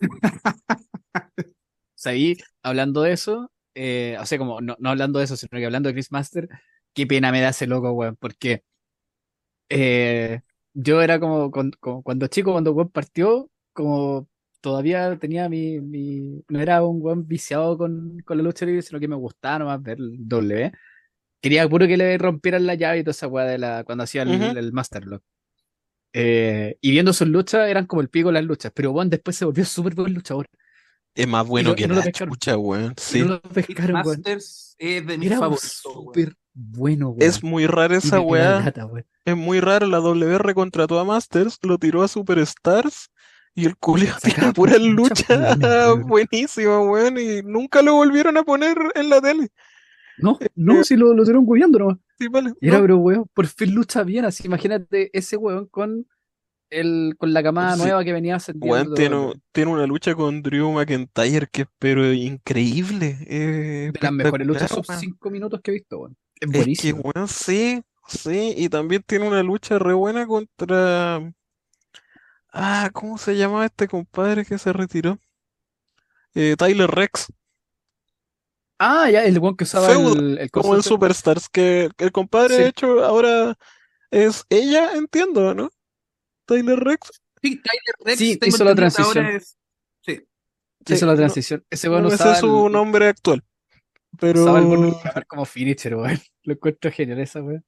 [1.94, 5.50] sea, ahí, hablando de eso, eh, o sea, como no, no hablando de eso, sino
[5.56, 6.48] que hablando de Chris Master,
[6.92, 8.64] qué pena me da ese loco, weón, porque
[9.68, 10.40] eh,
[10.74, 14.28] yo era como, como cuando chico, cuando weón partió, como
[14.60, 19.00] todavía tenía mi, mi- no era un weón viciado con, con la lucha libre, sino
[19.00, 20.72] que me gustaba nomás ver el W.
[21.42, 24.22] Quería puro que le rompieran la llave y toda esa weá de la, cuando hacía
[24.22, 24.58] el.
[26.12, 29.36] Eh, y viendo sus luchas, eran como el pico de las luchas, pero weón después
[29.36, 30.46] se volvió súper buen luchador.
[31.14, 32.94] Es más bueno no- que no lo la chucha, weón.
[32.96, 33.20] Sí.
[33.22, 34.06] no lo pescaron, weón.
[34.18, 35.70] Masters es de mis Era favoritos.
[35.82, 37.22] súper bueno, weón.
[37.22, 38.60] Es muy rara esa weá.
[38.60, 39.06] lata, weón.
[39.24, 39.86] Es muy raro.
[39.86, 43.10] La W recontrató a Masters, lo tiró a Superstars
[43.54, 47.18] y el Sacaba tiene puras luchas luchas buenas, weón.
[47.18, 49.48] Y nunca lo volvieron a poner en la tele.
[50.18, 51.98] No, no, si lo, lo tuvieron hueveando nomás.
[52.18, 52.52] Sí, vale.
[52.60, 52.82] Era, no.
[52.82, 54.24] pero weón, por fin lucha bien.
[54.24, 56.06] Así, imagínate ese weón con
[56.80, 57.82] el, con la camada Sí.
[57.82, 63.18] nueva que venía de tiene, tiene una lucha con Drew McIntyre que es pero increíble.
[63.28, 64.84] eh, de las mejores luchas weón.
[65.00, 66.16] 5 minutos que he visto, weón.
[66.40, 67.02] Es Es que, buenísimo.
[67.28, 68.54] sí, sí.
[68.56, 71.32] Y también tiene una lucha re buena contra.
[72.52, 75.18] Ah, ¿cómo se llamaba este compadre que se retiró?
[76.34, 77.26] Eh, Tyler Rex.
[78.78, 80.88] Ah, ya, el weón que usaba Feudo, el, el Como en ese.
[80.88, 81.48] Superstars.
[81.48, 83.56] Que el compadre, de hecho, ahora
[84.10, 85.70] es ella, entiendo, ¿no?
[86.46, 87.10] Tyler Rex.
[87.42, 89.24] Sí, Tyler Rex, Sí, hizo la transición.
[89.26, 89.56] ahora es-
[90.06, 90.20] Sí.
[90.86, 91.64] Hizo la no- transición.
[91.70, 93.42] Ese No weón me sé usaba su el, nombre actual.
[94.18, 94.56] Pero.
[94.56, 96.18] el como finisher, weón.
[96.44, 97.64] Lo encuentro genial esa weón.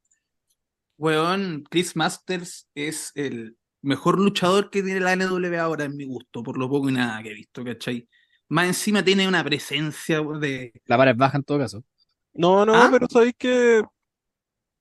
[0.98, 6.42] Weón, Chris Masters es el mejor luchador que tiene la NW ahora en mi gusto,
[6.42, 8.08] por lo poco y nada que he visto, ¿cachai?
[8.48, 10.72] Más encima tiene una presencia de...
[10.86, 11.84] La vara es baja en todo caso.
[12.32, 12.88] No, no, ¿Ah?
[12.92, 13.82] pero sabéis que.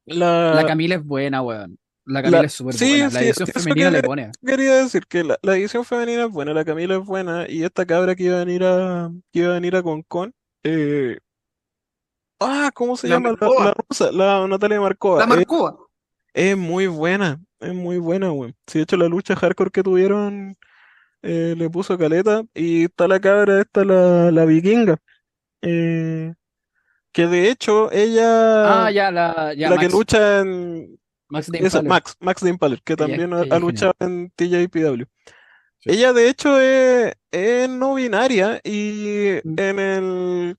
[0.05, 1.77] La, La Camila es buena, weón.
[2.05, 3.03] La Camila La- es súper sí, buena.
[3.05, 4.31] La sí, edición eso femenina que- le pone.
[4.45, 7.85] Quería decir que la, la edición femenina es buena, la Camila es buena, y esta
[7.85, 11.17] cabra que iba a venir a, que iba a venir a Concon, eh,
[12.39, 13.35] ah, ¿cómo se La llama?
[13.39, 15.89] La, rusa, la Natalia Markova, La eh, marcó.
[16.33, 18.55] es muy buena, es muy buena, weón.
[18.67, 20.55] Sí, de hecho la lucha hardcore que tuvieron
[21.23, 24.97] eh, le puso caleta, y está la cabra esta, la, la vikinga,
[25.63, 26.33] eh,
[27.11, 30.99] que de hecho ella, Ah, ya, la, ya, la que lucha en,
[31.35, 31.81] Max de.
[31.83, 35.03] Max, Max de Impaler, que también ha, ella ha es luchado en TJPW.
[35.79, 35.89] Sí.
[35.91, 39.59] Ella de hecho es, es no binaria y Mm.
[39.59, 40.57] en el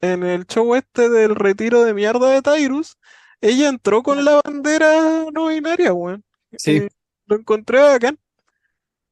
[0.00, 2.96] en el show este del retiro de mierda de Tyrus,
[3.40, 6.24] ella entró con la bandera no binaria, weón.
[6.56, 6.78] Sí.
[6.78, 6.88] Eh,
[7.26, 8.18] lo encontré bacán.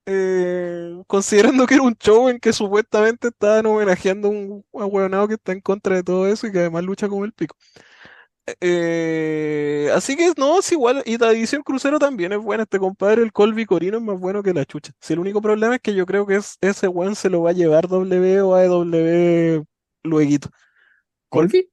[0.06, 5.34] Eh, considerando que era un show en que supuestamente estaban homenajeando a un ahueonado que
[5.34, 7.56] está en contra de todo eso y que además lucha como el pico.
[8.60, 11.02] Eh, así que no, es igual.
[11.06, 12.64] Y la edición crucero también es buena.
[12.64, 14.92] Este compadre, el Colby Corino, es más bueno que la chucha.
[15.00, 17.50] Si el único problema es que yo creo que es, ese weón se lo va
[17.50, 19.64] a llevar W o AEW
[20.02, 20.48] lueguito.
[21.28, 21.70] ¿Colby?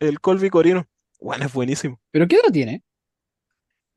[0.00, 0.86] El Colby Corino.
[1.20, 2.00] Weón, es buenísimo.
[2.10, 2.82] ¿Pero qué edad tiene?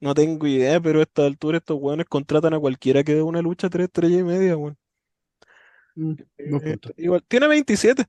[0.01, 3.41] No tengo idea, pero a esta altura estos weones contratan a cualquiera que dé una
[3.41, 4.77] lucha tres estrellas y media, weón.
[5.95, 8.05] Mm, Eh, igual, tiene 27.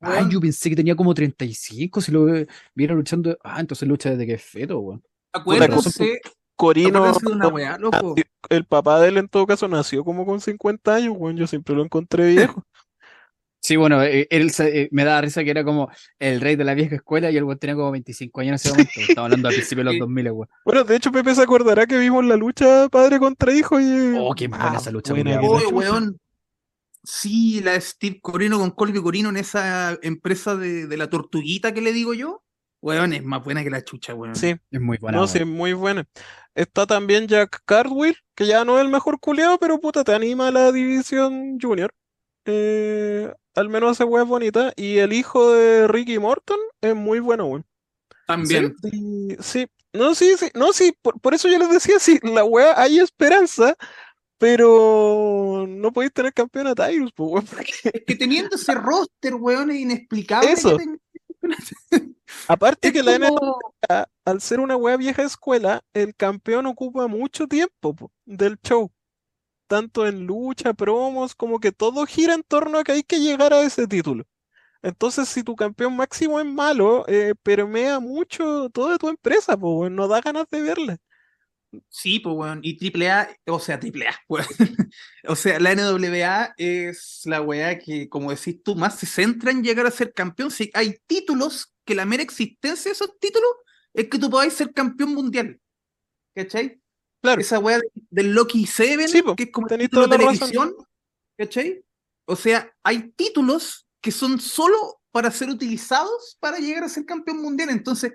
[0.00, 2.26] Ay, yo pensé que tenía como 35, si lo
[2.74, 3.36] viera luchando.
[3.42, 5.02] Ah, entonces lucha desde que es feto, weón.
[5.32, 6.20] Acuérdense,
[6.56, 8.14] Corino, acuérdense de una weá, loco.
[8.48, 11.36] el papá de él en todo caso nació como con 50 años, weón.
[11.36, 12.64] Yo siempre lo encontré viejo.
[13.60, 16.74] Sí, bueno, eh, él eh, me daba risa que era como el rey de la
[16.74, 18.92] vieja escuela y el weón tenía como 25 años en ese momento.
[19.00, 19.98] Estamos hablando al principio de los Sí.
[19.98, 20.48] 2000, weón.
[20.64, 24.14] Bueno, de hecho, Pepe se acordará que vimos la lucha padre contra hijo y.
[24.16, 26.18] Oh, qué Ah, esa lucha, weón.
[27.10, 31.80] Sí, la Steve Corino con Colby Corino en esa empresa de, de la tortuguita que
[31.80, 32.44] le digo yo.
[32.82, 34.34] Weón, es más buena que la chucha, weón.
[34.34, 35.16] Sí, Es muy buena.
[35.16, 35.28] no, weón.
[35.28, 36.06] sí, muy buena.
[36.54, 40.48] Está también Jack Cardwell, que ya no es el mejor culiado, pero puta, te anima
[40.48, 41.94] a la división junior.
[42.44, 44.72] Eh, al menos hace weas bonitas.
[44.76, 47.66] Y el hijo de Ricky Morton es muy bueno, weón.
[48.26, 48.74] También.
[48.82, 52.44] Sí, sí, no, sí, sí, no, sí, por, por eso yo les decía, sí, la
[52.44, 53.74] wea hay esperanza,
[54.38, 59.34] pero no podéis tener campeón a Tyrus, pues, weón, porque Es que teniendo ese roster,
[59.34, 60.52] weón, es inexplicable.
[60.52, 60.76] Eso.
[60.76, 60.98] que
[62.48, 67.48] aparte Es que la NBA, al ser una wea vieja escuela, el campeón ocupa mucho
[67.48, 68.90] tiempo po, del show,
[69.66, 73.52] tanto en lucha, promos, como que todo gira en torno a que hay que llegar
[73.52, 74.24] a ese título.
[74.82, 80.06] Entonces, si tu campeón máximo es malo, eh, permea mucho toda tu empresa, pues, no
[80.06, 80.98] da ganas de verla.
[81.88, 82.60] Sí, pues, weón.
[82.62, 84.46] Y AAA, o sea, AAA, weón.
[85.28, 89.62] O sea, la NWA es la weá que, como decís tú, más se centra en
[89.62, 90.50] llegar a ser campeón.
[90.50, 93.50] Si hay títulos que la mera existencia de esos títulos
[93.92, 95.60] es que tú podáis ser campeón mundial.
[96.34, 96.80] ¿Cachai?
[97.20, 97.40] Claro.
[97.40, 100.24] Esa weá de- del Loki Seven, Sí, po, que es como el título de la
[100.24, 100.38] razón.
[100.38, 100.74] televisión.
[101.36, 101.84] ¿Cachai?
[102.26, 107.42] O sea, hay títulos que son solo para ser utilizados para llegar a ser campeón
[107.42, 107.70] mundial.
[107.70, 108.12] Entonces,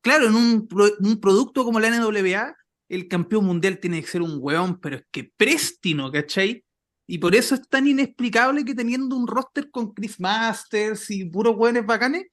[0.00, 0.68] claro, en un,
[1.00, 2.56] un producto como la NWA,
[2.88, 6.64] el campeón mundial tiene que ser un weón, pero es que préstino, ¿cachai?
[7.06, 11.56] Y por eso es tan inexplicable que teniendo un roster con Chris Masters y puros
[11.56, 12.26] weones bacanes,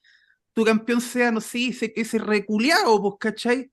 [0.53, 3.71] tu campeón sea, no sé, ese, ese reculeado, pues, ¿cachai?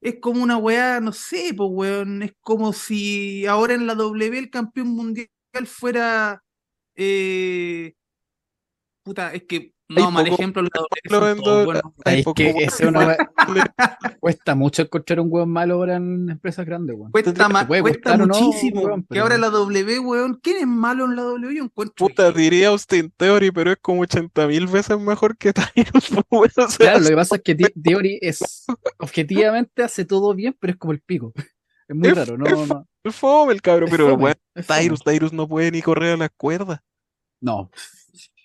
[0.00, 4.38] Es como una weá, no sé, pues, weón, es como si ahora en la W
[4.38, 5.28] el campeón mundial
[5.66, 6.42] fuera...
[6.96, 7.94] eh,
[9.02, 11.36] Puta, es que no, Hay mal poco- ejemplo, la W
[12.24, 12.66] lo que
[14.20, 17.12] Cuesta mucho encontrar un weón malo ahora en empresas grandes, weón.
[17.12, 18.80] Cuesta, puede cuesta no, muchísimo.
[18.82, 21.54] weón, que pero- ahora la W, weón, ¿quién es malo en la W?
[21.56, 21.94] Yo encuentro.
[22.06, 26.68] Puta, diría Austin Theory, pero es como 80 mil veces mejor que Tyrus, weón, o
[26.68, 28.64] sea, Claro, lo que pasa es que Theory es
[28.98, 31.32] objetivamente hace todo bien, pero es como el pico.
[31.88, 32.86] Es muy Es- raro, no, es- no.
[33.04, 34.34] es fome el cabro, es pero weón.
[34.66, 36.80] Tyrus, Tyrus no puede ni correr a las cuerdas.
[37.40, 37.70] No,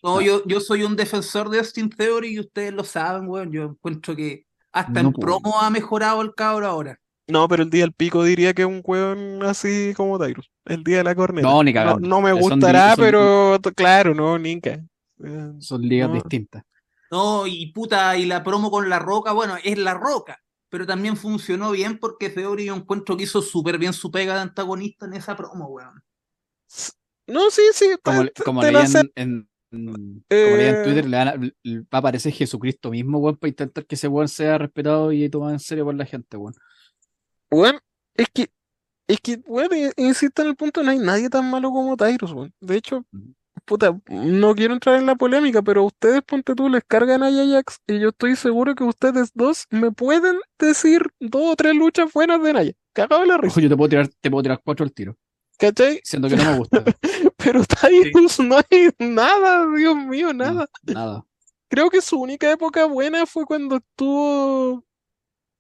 [0.04, 3.52] No, yo, yo soy un defensor de Austin Theory y ustedes lo saben, weón.
[3.52, 5.40] Yo encuentro que hasta No en puedo.
[5.40, 7.00] promo ha mejorado el cabro ahora.
[7.28, 10.50] No, pero el día del pico diría que es un weón así como Tyrus.
[10.66, 11.48] El día de la corneta.
[11.48, 14.80] No, ni No, no me gustará, son- pero claro, no, Nika.
[15.24, 16.16] Eh, son ligas No.
[16.16, 16.64] distintas.
[17.12, 20.40] No, y puta, y la promo con la roca, bueno, es la roca.
[20.70, 24.42] Pero también funcionó bien porque Theory yo encuentro que hizo súper bien su pega de
[24.42, 26.02] antagonista en esa promo, weón.
[27.28, 30.84] No, sí, sí, Como, como te leí la en, en- en- como leí en Eh,
[30.84, 34.28] Twitter, le van a- va a aparecer Jesucristo mismo, weón, para intentar que ese weón
[34.28, 36.54] sea respetado y tomado en serio por la gente, weón.
[37.50, 37.80] Weón,
[38.16, 38.50] es que,
[39.08, 42.32] es que, weón, i- insisto en el punto, no hay nadie tan malo como Tyrus,
[42.32, 42.54] weón.
[42.62, 43.32] De hecho, Mm.
[43.66, 47.80] puta, no quiero entrar en la polémica, pero ustedes, ponte tú, les cargan a Ajax
[47.88, 52.42] y yo estoy seguro que ustedes dos me pueden decir dos o tres luchas buenas
[52.42, 52.72] de Naya.
[52.94, 55.16] Cagado la risa, Ojo, yo te puedo tirar, te puedo tirar cuatro al tiro,
[55.62, 56.02] ¿cachai?
[56.04, 56.84] siendo que no me gusta.
[57.38, 60.68] Pero Tyrus no hay nada, Dios mío, nada.
[60.84, 61.26] No, nada.
[61.70, 64.84] Creo que su única época buena fue cuando estuvo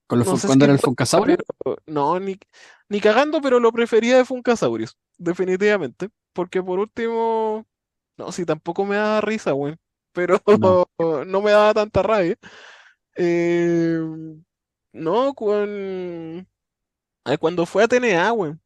[0.08, 2.38] Con los No si cuando era el pero- no, ni,
[2.90, 6.10] ni cagando, pero lo prefería de Funkasaurios, definitivamente.
[6.34, 7.66] Porque por último,
[8.18, 9.78] no, si tampoco me daba risa, weón.
[10.14, 10.88] Pero No.
[11.26, 12.36] no me daba tanta rabia.
[13.16, 14.00] Eh,
[14.94, 16.48] no, con,
[17.26, 18.62] ah, cuando fue a TNA, weón.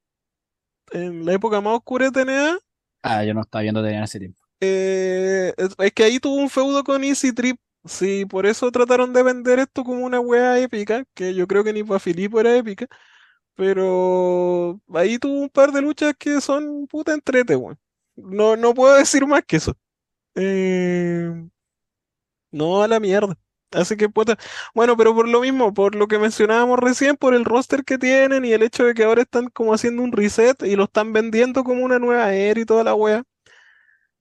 [0.92, 2.60] En la época más oscura de TNA,
[3.04, 4.42] ah, yo no estaba viendo TNA en ese tiempo.
[4.62, 7.60] Eh, es, es que ahí tuvo un feudo con Easy Trip.
[7.86, 11.72] Sí, por eso trataron de vender esto como una wea épica, que yo creo que
[11.74, 12.88] ni para Filipo era épica.
[13.56, 17.80] Pero ahí tuvo un par de luchas que son puta entrete, weón.
[18.16, 19.74] No, no puedo decir más que eso.
[20.36, 21.32] Eh,
[22.52, 23.38] no a la mierda.
[23.72, 24.38] Así que puta.
[24.74, 28.46] Bueno, pero por lo mismo, por lo que mencionábamos recién, por el roster que tienen
[28.46, 31.64] y el hecho de que ahora están como haciendo un reset y lo están vendiendo
[31.64, 33.24] como una nueva era y toda la wea.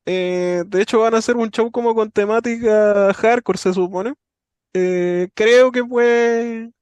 [0.06, 4.14] Eh, de hecho, van a hacer un show como con temática hardcore, se supone.
[4.74, 6.72] Eh, creo que puede,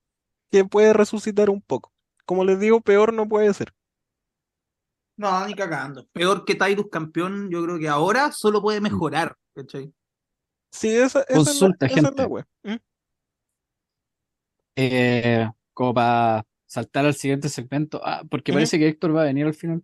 [0.50, 1.92] que puede resucitar un poco.
[2.26, 3.72] Como les digo, peor no puede ser.
[5.16, 6.06] No, ni cagando.
[6.12, 9.36] Peor que Tyrus campeón, yo creo que ahora solo puede mejorar.
[9.54, 9.92] ¿cachai?
[10.72, 12.24] Sí, esa, esa es la, Consulta, esa es la gente.
[12.24, 12.46] wea.
[12.64, 12.76] ¿Mm?
[14.76, 18.00] Eh, como para saltar al siguiente segmento.
[18.02, 19.82] Ah, porque parece que Héctor va a venir al final.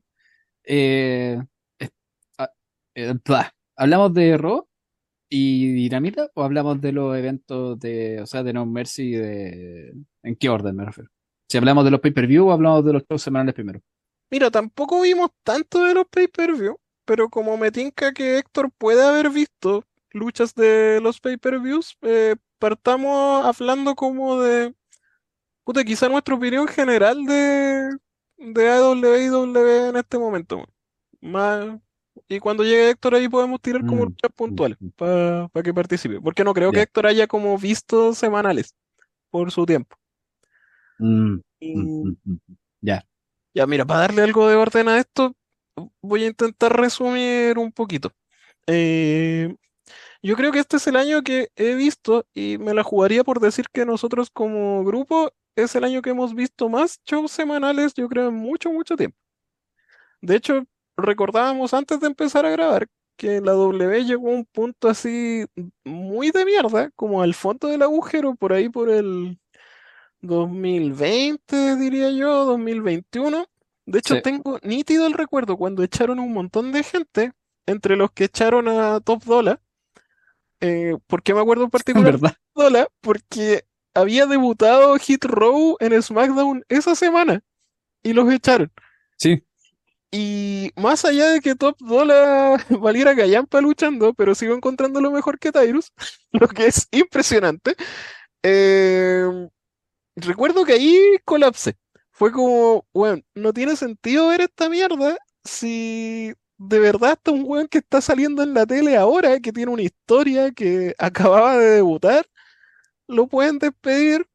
[0.65, 1.39] Eh,
[2.39, 2.51] ah,
[2.95, 3.15] eh.
[3.77, 4.67] ¿Hablamos de Raw
[5.29, 9.95] y Dinamita o hablamos de los eventos de, o sea, de No Mercy y de...
[10.23, 11.11] ¿En qué orden me refiero?
[11.49, 13.81] Si hablamos de los pay-per-view o hablamos de los shows semanales primero.
[14.31, 19.31] Mira, tampoco vimos tanto de los pay-per-view, pero como me tinca que Héctor puede haber
[19.31, 24.75] visto luchas de los pay-per-views, eh, partamos hablando como de,
[25.65, 27.91] puta, quizá nuestra opinión general de,
[28.37, 30.65] de AEW y WWE en este momento.
[31.21, 31.79] Más,
[32.29, 34.89] y cuando llegue Héctor ahí podemos tirar como Mm, luchas mm, puntuales mm.
[34.97, 36.83] para que participe, porque no creo que.
[36.83, 38.75] Héctor haya como visto semanales
[39.31, 39.97] por su tiempo.
[40.99, 42.39] Mm, mm, mm, mm.
[42.81, 43.05] Ya.
[43.55, 45.35] Ya, mira, para darle algo de orden a esto,
[46.01, 48.13] voy a intentar resumir un poquito.
[48.67, 49.55] Eh,
[50.23, 53.41] yo creo que este es el año que he visto y me la jugaría por
[53.41, 58.09] decir que nosotros como grupo es el año que hemos visto más shows semanales, yo
[58.09, 59.17] creo, en mucho, mucho tiempo.
[60.21, 60.65] De hecho,
[60.97, 65.45] recordábamos antes de empezar a grabar que la W llegó a un punto así
[65.85, 69.39] muy de mierda, como al fondo del agujero, por ahí por el
[70.21, 73.47] 2020, diría yo, 2021.
[73.87, 74.23] De hecho, Sí.
[74.23, 77.33] tengo nítido el recuerdo cuando echaron un montón de gente,
[77.67, 79.61] entre los que echaron a Top Dollar.
[80.61, 82.37] Eh, ¿por qué me acuerdo en particular de ¿Verdad?
[82.55, 82.89] Dollar?
[83.01, 87.43] Porque había debutado Hit Row en SmackDown esa semana
[88.03, 88.73] y los echaron.
[89.17, 89.43] Sí.
[90.11, 95.39] Y más allá de que Top Dollar valiera callampa luchando, pero sigo encontrando lo mejor
[95.39, 95.93] que Tyrus,
[96.33, 97.75] lo que es impresionante.
[98.43, 99.27] eh,
[100.17, 101.77] recuerdo que ahí colapsé.
[102.13, 107.69] Fue como, weón, no tiene sentido ver esta mierda si de verdad está un weón
[107.69, 112.27] que está saliendo en la tele ahora, que tiene una historia, que acababa de debutar,
[113.09, 114.27] lo pueden despedir.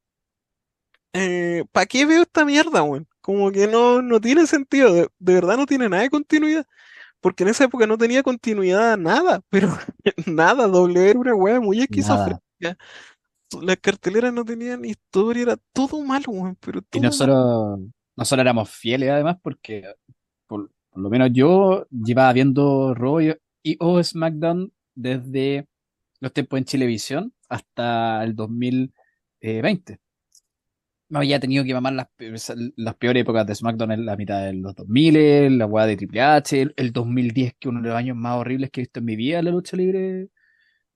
[1.71, 3.07] ¿para qué veo esta mierda, weón?
[3.21, 6.65] Como que no, no tiene sentido, de, de verdad no tiene nada de continuidad.
[7.21, 9.69] Porque en esa época no tenía continuidad nada, pero
[10.25, 11.85] nada, W era una weá muy Nada.
[11.85, 12.77] esquizofrénica.
[13.61, 17.79] Las carteleras no tenían historia, era todo malo, weón, pero Y todo nosotros,
[18.15, 19.93] nosotros éramos fieles además porque
[20.93, 25.67] por, lo menos yo llevaba viendo Raw y, y o SmackDown desde
[26.19, 29.99] los tiempos en Chilevisión hasta el 2020.
[31.09, 32.07] Me había tenido que mamar las,
[32.75, 36.21] las peores épocas de SmackDown en la mitad de los 2000, la weá de Triple
[36.21, 39.05] H, el, el 2010, que uno de los años más horribles que he visto en
[39.05, 40.29] mi vida en la lucha libre,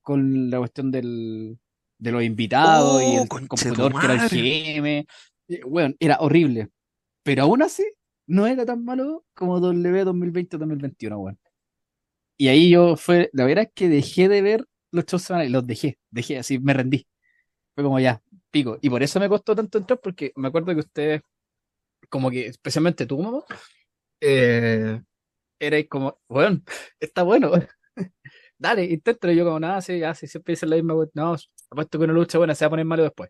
[0.02, 1.60] con la cuestión del,
[2.00, 4.30] de los invitados y Oh, el computador que era el.
[4.30, 5.06] GM.
[5.50, 6.70] Eh, Weón, era horrible.
[7.24, 7.84] Pero aún así,
[8.28, 11.40] no era tan malo como W 2020-2021, weón.
[12.38, 15.66] Y ahí yo fue, la verdad es que dejé de ver los shows semanales, los
[15.66, 17.08] dejé, dejé así, me rendí.
[17.76, 18.80] Fue como ya, pico.
[18.82, 21.22] Y por eso me costó tanto entrar, porque me acuerdo que ustedes,
[22.10, 23.44] como que, especialmente tú, mamá,
[24.22, 25.02] eh,
[25.60, 26.62] erais como, bueno,
[27.00, 27.52] está bueno,
[28.60, 29.34] dale, inténtalo.
[29.34, 31.36] Y yo como, nada, sí, ya, sí, siempre dicen la misma, no,
[31.72, 33.30] apuesto que una lucha buena se va a poner malo después.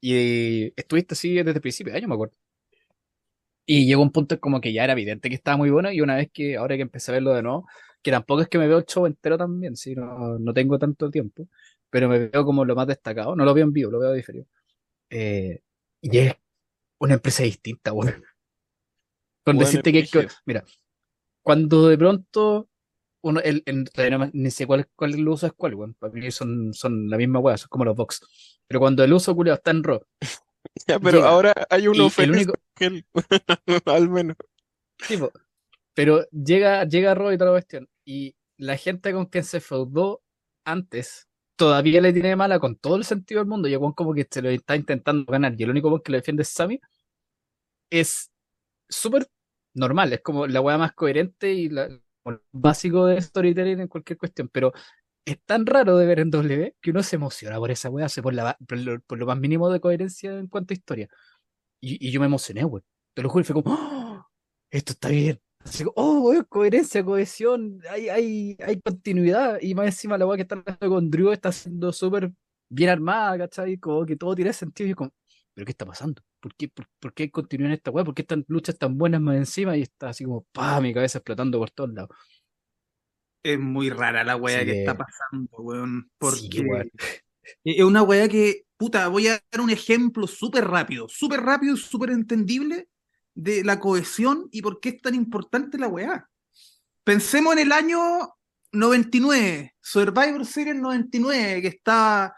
[0.00, 2.36] Y estuviste así desde el principio de año, me acuerdo.
[3.66, 6.16] Y llegó un punto como que ya era evidente que estaba muy bueno, y una
[6.16, 7.66] vez que, ahora que empecé a verlo de nuevo,
[8.02, 11.10] que tampoco es que me veo el show entero también, sí, no, no tengo tanto
[11.10, 11.46] tiempo,
[11.90, 14.46] pero me veo como lo más destacado, no lo veo en vivo, lo veo diferido.
[15.10, 15.62] Eh,
[16.02, 16.34] y es
[17.00, 18.24] una empresa distinta, weón.
[19.44, 20.64] Con decirte es que, que- mira,
[21.42, 22.68] cuando de pronto
[23.22, 23.64] uno, el,
[24.18, 25.94] me- ni sé cuál, cuál el uso es cuál, weón.
[25.94, 28.20] Para mí son, son la misma weá, son como los box.
[28.68, 30.00] Pero cuando el uso culiao está en Raw,
[30.88, 33.06] Ya, pero llega, ahora hay uno el feliz único, que él,
[33.86, 34.36] al menos.
[35.08, 35.30] tipo,
[35.94, 40.22] pero llega, llega Raw y toda la cuestión, y la gente con quien se feudó
[40.64, 44.26] antes todavía le tiene mala con todo el sentido del mundo, y weón como que
[44.30, 46.80] se lo está intentando ganar, y el único que lo defiende es Sammy,
[47.90, 48.30] es
[48.88, 49.28] súper
[49.74, 51.88] normal, es como la weá más coherente y la,
[52.52, 54.72] básico de storytelling en cualquier cuestión, pero
[55.24, 58.34] es tan raro de ver en W que uno se emociona por esa weá, por,
[58.34, 61.08] la, por, lo, por lo más mínimo de coherencia en cuanto a historia.
[61.82, 62.84] Y, y yo me emocioné, weón.
[63.14, 64.26] Te lo juro, y fue como, ¡Oh!
[64.70, 65.40] esto está bien.
[65.58, 69.58] Así como, oh, weón, coherencia, cohesión, hay, hay, hay continuidad.
[69.60, 72.32] Y más encima la weá que están haciendo con Drew está siendo súper
[72.68, 73.78] bien armada, ¿cachai?
[73.78, 74.86] Como que todo tiene sentido.
[74.86, 75.12] Y yo como,
[75.54, 76.22] ¿pero qué está pasando?
[76.40, 78.04] ¿Por qué, por, por qué hay continuidad en esta weá?
[78.04, 79.76] ¿Por qué están luchas tan buenas más encima?
[79.76, 82.10] Y está así como, pa, mi cabeza explotando por todos lados.
[83.44, 86.10] Es muy rara la weá que está pasando, weón.
[86.32, 86.48] Sí,
[87.64, 91.78] es una weá que, puta, voy a dar un ejemplo súper rápido, súper rápido y
[91.78, 92.88] súper entendible
[93.32, 96.28] de la cohesión y por qué es tan importante la weá.
[97.04, 98.00] Pensemos en el año
[98.72, 102.34] 99, Survivor Series 99, que está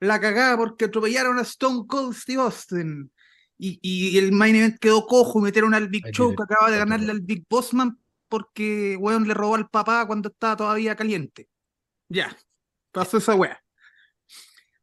[0.00, 3.12] la cagada porque atropellaron a Stone Cold Steve Austin.
[3.58, 6.78] Y, y el main event quedó cojo y metieron al Big Show que acaba de
[6.78, 7.98] ganarle al Big Bossman
[8.30, 11.50] porque, weón, le robó al papá cuando estaba todavía caliente.
[12.08, 12.34] Ya,
[12.92, 13.62] pasó esa weá.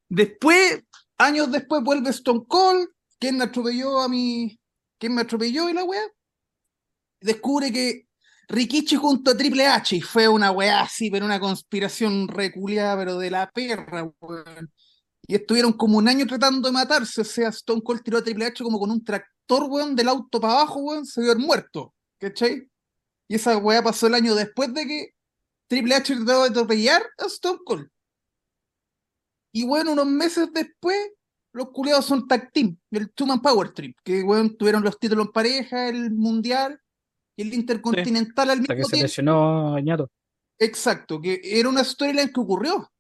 [0.09, 0.83] Después,
[1.19, 2.87] años después, vuelve Stone Cold,
[3.19, 4.59] quien me atropelló a mi.
[4.97, 6.01] ¿Quién me atropelló y la weá?
[7.21, 8.07] Descubre que
[8.47, 13.17] Rikichi junto a Triple H y fue una weá así, pero una conspiración reculeada, pero
[13.19, 14.71] de la perra, weón.
[15.27, 18.45] Y estuvieron como un año tratando de matarse, o sea, Stone Cold tiró a Triple
[18.47, 22.67] H como con un tractor, weón, del auto para abajo, weón, se vio muerto, ¿cachai?
[23.27, 25.09] Y esa weá pasó el año después de que
[25.67, 27.87] Triple H trató de atropellar a Stone Cold.
[29.51, 31.11] Y bueno, unos meses después,
[31.53, 35.27] los culiados son tag team, el Two Man Power Trip, que weón, tuvieron los títulos
[35.27, 36.79] en pareja, el mundial
[37.35, 39.05] y el intercontinental al Hasta que mismo se tiempo.
[39.05, 40.11] lesionó Añato.
[40.59, 42.91] Exacto, que era una storyline que ocurrió.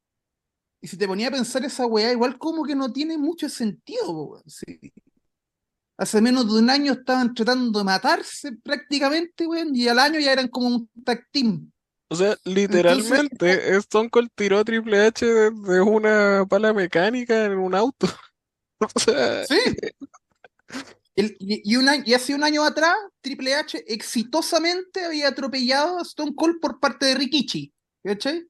[0.81, 4.11] Y si te ponía a pensar esa weá, igual como que no tiene mucho sentido,
[4.11, 4.79] weón, sí.
[5.97, 10.31] Hace menos de un año estaban tratando de matarse prácticamente, weón, y al año ya
[10.31, 11.69] eran como un tag team.
[12.11, 17.75] O sea, literalmente Stone Cold tiró a Triple H desde una pala mecánica en un
[17.75, 18.07] auto.
[18.81, 19.57] O sea, Sí.
[21.15, 25.99] El- y, y un año- y hace un año atrás, Triple H exitosamente había atropellado
[25.99, 27.73] a Stone Cold por parte de Rikichi.
[28.03, 28.47] ¿Cachai?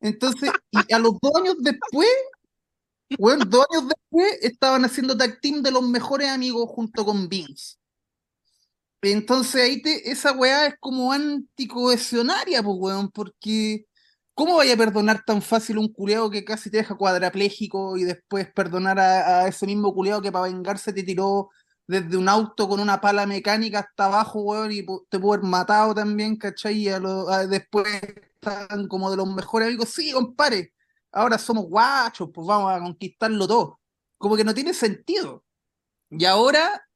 [0.00, 2.08] Entonces, y a los dos años después,
[3.18, 7.76] bueno, dos años después estaban haciendo tag team de los mejores amigos junto con Vince.
[9.02, 13.86] Entonces ahí te, esa weá es como anticohesionaria, pues weón, porque
[14.34, 18.48] ¿cómo vaya a perdonar tan fácil un culeado que casi te deja cuadrapléjico y después
[18.52, 21.50] perdonar a, ese mismo culeado que para vengarse te tiró
[21.86, 25.94] desde un auto con una pala mecánica hasta abajo, weón, y te pudo haber matado
[25.94, 26.76] también, ¿cachai?
[26.78, 27.86] Y a lo- después
[28.34, 30.72] están como de los mejores amigos, sí, compadre,
[31.12, 33.80] ahora somos guachos, pues vamos a conquistarlo todo.
[34.18, 35.44] Como que no tiene sentido.
[36.10, 36.87] Y ahora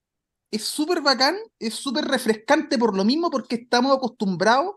[0.52, 4.76] es súper bacán, es súper refrescante por lo mismo, porque estamos acostumbrados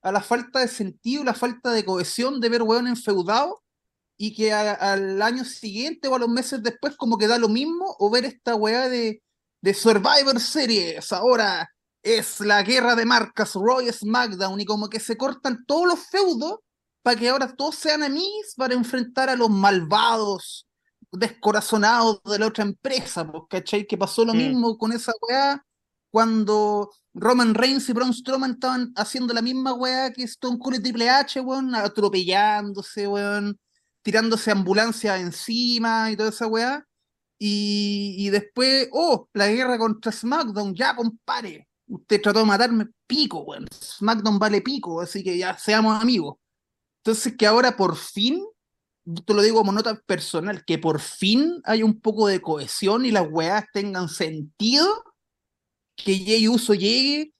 [0.00, 3.56] a la falta de sentido, la falta de cohesión de ver weón enfeudados
[4.16, 7.94] y que al año siguiente o a los meses después como que da lo mismo
[7.98, 9.22] o ver esta weá de,
[9.60, 11.70] de Survivor Series, ahora
[12.02, 16.60] es la guerra de marcas, Roy SmackDown y como que se cortan todos los feudos
[17.02, 20.66] para que ahora todos sean amigos para enfrentar a los malvados
[21.12, 23.86] descorazonados de la otra empresa, pues, ¿cachai?
[23.86, 24.36] Que pasó lo Mm.
[24.38, 25.64] mismo con esa weá
[26.10, 30.82] cuando Roman Reigns y Braun Strowman estaban haciendo la misma weá que Stone Cold y
[30.82, 33.58] Triple H, weón, atropellándose, weón,
[34.02, 36.84] tirándose ambulancias encima y toda esa weá.
[37.38, 41.68] Y, y después, oh, la guerra contra SmackDown, ya, compare.
[41.88, 43.66] Usted trató de matarme, pico, weón.
[43.72, 46.36] SmackDown vale pico, así que ya seamos amigos.
[47.04, 48.42] Entonces, que ahora por fin,
[49.26, 53.10] te lo digo como nota personal, que por fin hay un poco de cohesión y
[53.10, 55.04] las weas tengan sentido,
[55.96, 57.32] que Jey Uso llegue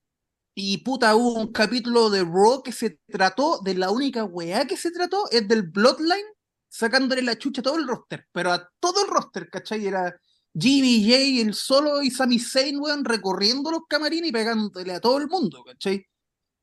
[0.54, 4.76] y puta, hubo un capítulo de Raw que se trató, de la única weá que
[4.76, 6.26] se trató, es del Bloodline,
[6.68, 9.86] sacándole la chucha a todo el roster, pero a todo el roster, ¿cachai?
[9.86, 10.14] Era
[10.54, 15.18] Jimmy, Jay, el solo y Sami Zayn, weón, recorriendo los camarines y pegándole a todo
[15.18, 16.04] el mundo, ¿cachai?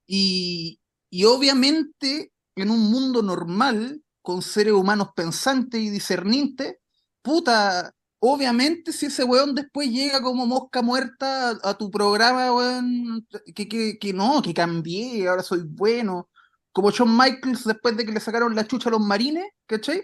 [0.07, 0.79] Y,
[1.09, 6.75] y obviamente, en un mundo normal, con seres humanos pensantes y discernientes,
[7.23, 13.25] puta, obviamente si ese weón después llega como mosca muerta a, a tu programa, weón,
[13.55, 16.29] que, que, que no, que cambié, ahora soy bueno,
[16.71, 20.03] como Shawn Michaels después de que le sacaron la chucha a los marines, ¿cachai?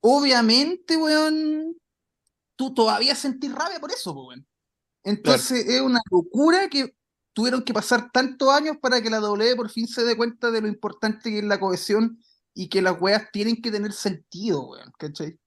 [0.00, 1.76] Obviamente, weón,
[2.56, 4.44] tú todavía sentís rabia por eso, weón.
[5.04, 6.92] Entonces es una locura que
[7.34, 10.60] tuvieron que pasar tantos años para que la W por fin se dé cuenta de
[10.60, 12.18] lo importante que es la cohesión
[12.54, 15.38] y que las weas tienen que tener sentido, weón, ¿cachai?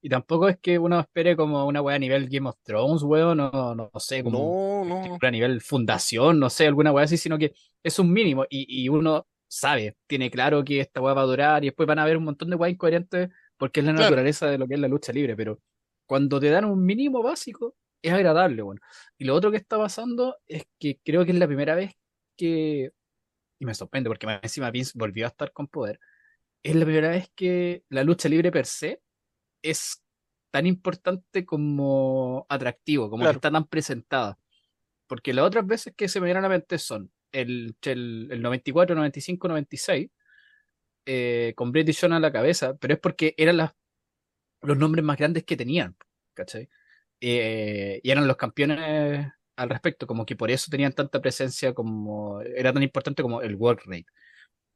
[0.00, 3.38] Y tampoco es que uno espere como una weá a nivel Game of Thrones, weón,
[3.38, 5.18] no, no, no sé, como No, no.
[5.22, 8.88] a nivel fundación, no sé, alguna weá así, sino que es un mínimo y, y
[8.90, 12.16] uno sabe, tiene claro que esta weá va a durar y después van a haber
[12.18, 14.16] un montón de weá incoherentes porque es la Claro.
[14.16, 15.60] naturaleza de lo que es la lucha libre, pero
[16.06, 18.80] cuando te dan un mínimo básico es agradable, bueno.
[19.18, 21.92] Y lo otro que está pasando es que creo que es la primera vez
[22.36, 22.92] que,
[23.64, 25.98] y me sorprende porque más encima Vince volvió a estar con poder,
[26.62, 29.02] es la primera vez que la lucha libre per se
[29.62, 30.02] es
[30.50, 33.32] tan importante como atractivo, como Claro.
[33.34, 34.38] que está tan presentada.
[35.06, 38.40] Porque las otras veces que se me vienen a la mente son el, el, el
[38.42, 40.08] 94, 95, 96,
[41.06, 43.72] eh, con British John a la cabeza, pero es porque eran las,
[44.62, 45.96] los nombres más grandes que tenían,
[46.34, 46.68] ¿cachai?
[47.20, 49.26] Eh, y eran los campeones
[49.56, 53.56] al respecto, como que por eso tenían tanta presencia como era tan importante como el
[53.56, 54.06] World Rate.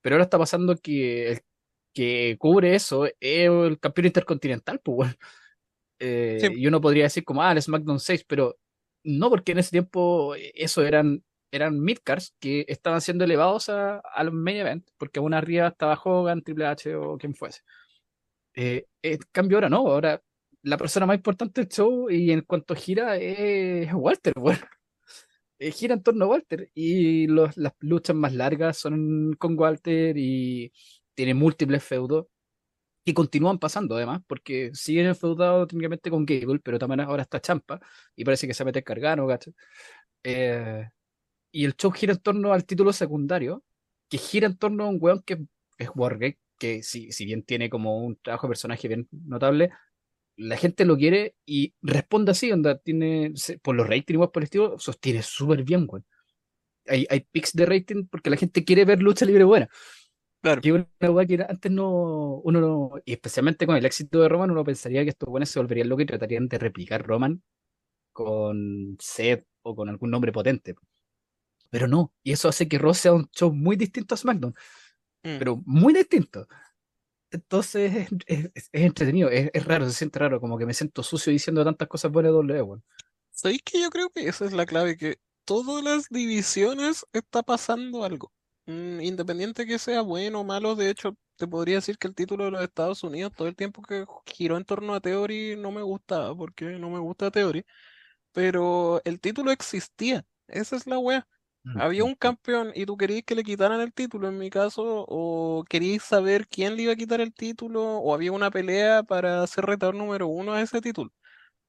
[0.03, 1.41] Pero ahora está pasando que el
[1.95, 5.15] que cubre eso es el campeón intercontinental, pues bueno.
[6.01, 6.49] Eh, Sí.
[6.57, 8.59] y uno podría decir como, ah, el SmackDown 6, pero
[9.05, 14.33] no, porque en ese tiempo eso eran, eran midcards que estaban siendo elevados a- al
[14.33, 17.63] main event, porque aún arriba estaba Hogan, Triple H o quien fuese.
[18.55, 20.23] Eh, en cambio ahora no, ahora
[20.63, 24.61] la persona más importante del show y en cuanto gira es Walter, bueno.
[25.61, 30.17] Eh, gira en torno a Walter y los, las luchas más largas son con Walter
[30.17, 30.73] y
[31.15, 32.27] tiene múltiples feudos
[33.05, 37.81] que continúan pasando además, porque siguen enfeudados técnicamente con Gable, pero también ahora está Champa
[38.15, 39.55] y parece que se mete Cargano, ¿cachai?
[40.25, 40.89] Eh,
[41.53, 43.65] y el show gira en torno al título secundario,
[44.09, 45.39] que gira en torno a un weón que
[45.79, 49.71] es Wargate, que si, si bien tiene como un trabajo de personaje bien notable,
[50.39, 54.47] la gente lo quiere y responde así, onda, tiene, por los ratings igual por el
[54.47, 56.07] estilo, sostiene súper bien, weón.
[56.87, 59.69] Hay, hay pics de rating porque la gente quiere ver lucha libre buena.
[60.43, 60.63] Claro.
[60.63, 64.51] Que una weá que antes no, uno no, y especialmente con el éxito de Roman,
[64.53, 67.43] uno pensaría que estos buenos se volverían locos y tratarían de replicar Roman
[68.13, 70.77] con Seth o con algún nombre potente.
[71.71, 74.55] Pero no, y eso hace que Raw sea un show muy distinto a SmackDown,
[75.25, 75.39] Mm.
[75.39, 76.47] pero muy distinto.
[77.31, 81.03] Entonces es, es- es- entretenido, es, es raro, se siente raro, como que me siento
[81.03, 82.85] sucio diciendo tantas cosas buenas de WWE, weón.
[83.31, 84.97] ¿Sabéis que yo creo que esa es la clave?
[84.97, 88.33] Que todas las divisiones está pasando algo.
[88.67, 92.45] Mm, independiente que sea bueno o malo, de hecho, te podría decir que el título
[92.45, 95.83] de los Estados Unidos, todo el tiempo que giró en torno a Theory, no me
[95.83, 97.65] gustaba, porque no me gusta Theory,
[98.33, 100.27] pero el título existía.
[100.49, 101.29] Esa es la wea.
[101.75, 105.65] Había un campeón y tú querías que le quitaran el título, en mi caso, o
[105.69, 109.65] querías saber quién le iba a quitar el título, o había una pelea para ser
[109.67, 111.13] retador número uno a ese título.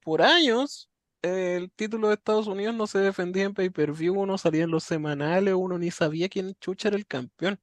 [0.02, 0.90] Por años,
[1.22, 5.54] el título de Estados Unidos no se defendía en pay-per-view, uno salía en los semanales,
[5.56, 7.60] uno ni sabía quién chucha era el campeón.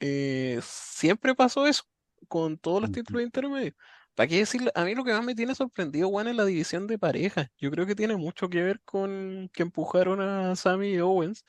[0.00, 1.84] Eh, siempre pasó eso,
[2.28, 3.74] con todos los títulos intermedios.
[4.14, 4.70] ¿Para qué decirle?
[4.74, 7.48] A mí lo que más me tiene sorprendido, Juan, es la división de parejas.
[7.58, 11.44] Yo creo que tiene mucho que ver con que empujaron a Sammy y Owens,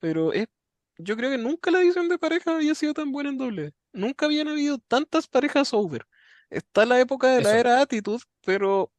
[0.00, 0.48] pero es,
[0.98, 3.74] yo creo que nunca la división de parejas había sido tan buena en doble.
[3.92, 6.06] Nunca habían habido tantas parejas over.
[6.50, 8.92] Está la época de la era Attitude, pero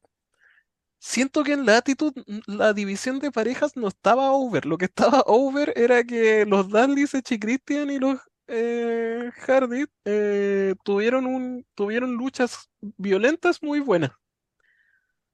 [1.00, 4.66] siento que en la Attitude n- la división de parejas no estaba over.
[4.66, 8.20] Lo que estaba over era que los Dudleys, Echi Christian y los
[8.50, 14.12] eh, Hardy eh, tuvieron un, tuvieron luchas violentas muy buenas.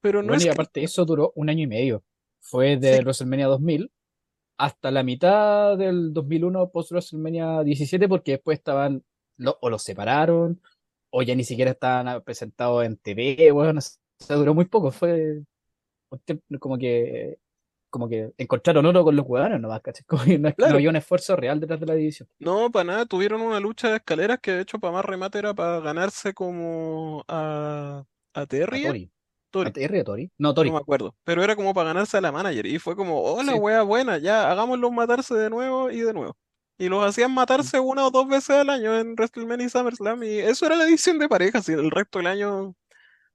[0.00, 2.04] Pero no Bueno, es y que aparte eso duró un año y medio.
[2.40, 3.02] Fue de Sí.
[3.02, 3.90] WrestleMania 2000
[4.58, 9.04] hasta la mitad del 2001 post WrestleMania 17 porque después estaban
[9.36, 10.60] lo- o los separaron
[11.10, 15.42] o ya ni siquiera estaban presentados en TV, bueno, se duró muy poco, fue
[16.60, 17.38] como que
[17.96, 20.04] como que encontraron oro con los jugadores nomás, ¿cachai?
[20.06, 20.74] Como que no, es que no Claro.
[20.76, 22.28] había un esfuerzo real detrás de la división.
[22.38, 25.54] No, para nada, tuvieron una lucha de escaleras que de hecho para más remate era
[25.54, 28.88] para ganarse como a, a A Terry, ¿era?
[28.88, 29.10] Tori.
[29.50, 30.30] Tori, ¿A Terry o Tori?
[30.38, 30.70] No, no Tori.
[30.70, 33.58] me acuerdo, pero era como para ganarse a la manager y fue como, hola, Sí.
[33.58, 36.36] wea buena, ya hagámoslos matarse de nuevo y de nuevo.
[36.78, 40.38] Y los hacían matarse una o dos veces al año en WrestleMania y SummerSlam y
[40.40, 42.74] eso era la división de parejas y el resto del año,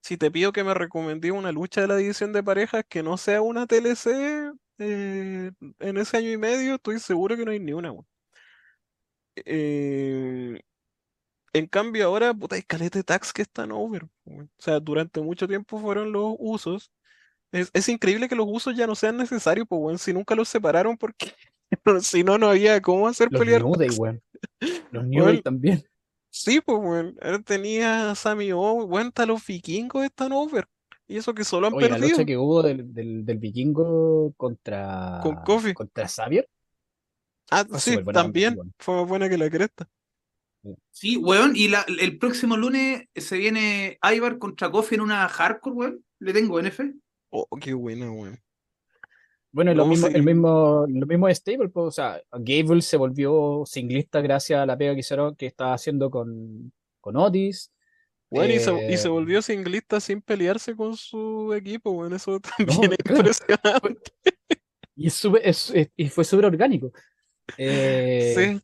[0.01, 3.17] si te pido que me recomendé una lucha de la división de parejas que no
[3.17, 7.73] sea una TLC, eh, en ese año y medio estoy seguro que no hay ni
[7.73, 7.93] una.
[9.35, 10.59] Eh,
[11.53, 14.05] En cambio ahora, puta, hay caleta de tags que están over.
[14.25, 16.91] O sea, durante mucho tiempo fueron los usos.
[17.51, 20.97] Es, es increíble que los usos ya no sean necesarios, pues, si nunca los separaron
[20.97, 21.33] porque
[22.01, 23.89] si no, no había cómo hacer Los pelear New Day.
[24.91, 25.83] Los New Day también.
[26.31, 27.15] Sí, pues, weón.
[27.21, 30.67] Ahora tenía a Sammy Owens, weón, hasta los vikingos están over.
[31.07, 34.33] Y eso que solo han Oye, la lucha perdido que hubo del, del, del vikingo
[34.37, 35.73] con contra, Kofi.
[35.73, 36.47] contra Xavier
[37.49, 39.89] Ah, fue sí, súper buena también, fue más buena que la cresta.
[40.91, 45.75] Sí, weón, y la- el próximo lunes se viene Ivar contra Kofi en una hardcore,
[45.75, 46.05] weón.
[46.19, 46.79] Le tengo NF.
[47.31, 48.39] Oh, qué buena, weón.
[49.53, 52.95] Bueno, y lo mismo, el mismo, lo mismo es Stable, pues, o sea, Gable se
[52.97, 56.71] volvió singlista gracias a la pega que hicieron, que estaba haciendo con,
[57.01, 57.71] con Otis.
[58.29, 62.13] Bueno, y se, y se Eh, volvió singlista sin pelearse con su equipo, weón.
[62.13, 63.17] Eso No, también es claro.
[63.19, 64.11] impresionante.
[64.95, 66.91] Y, es súper- es- es- y fue súper orgánico.
[67.57, 68.61] Eh, Sí.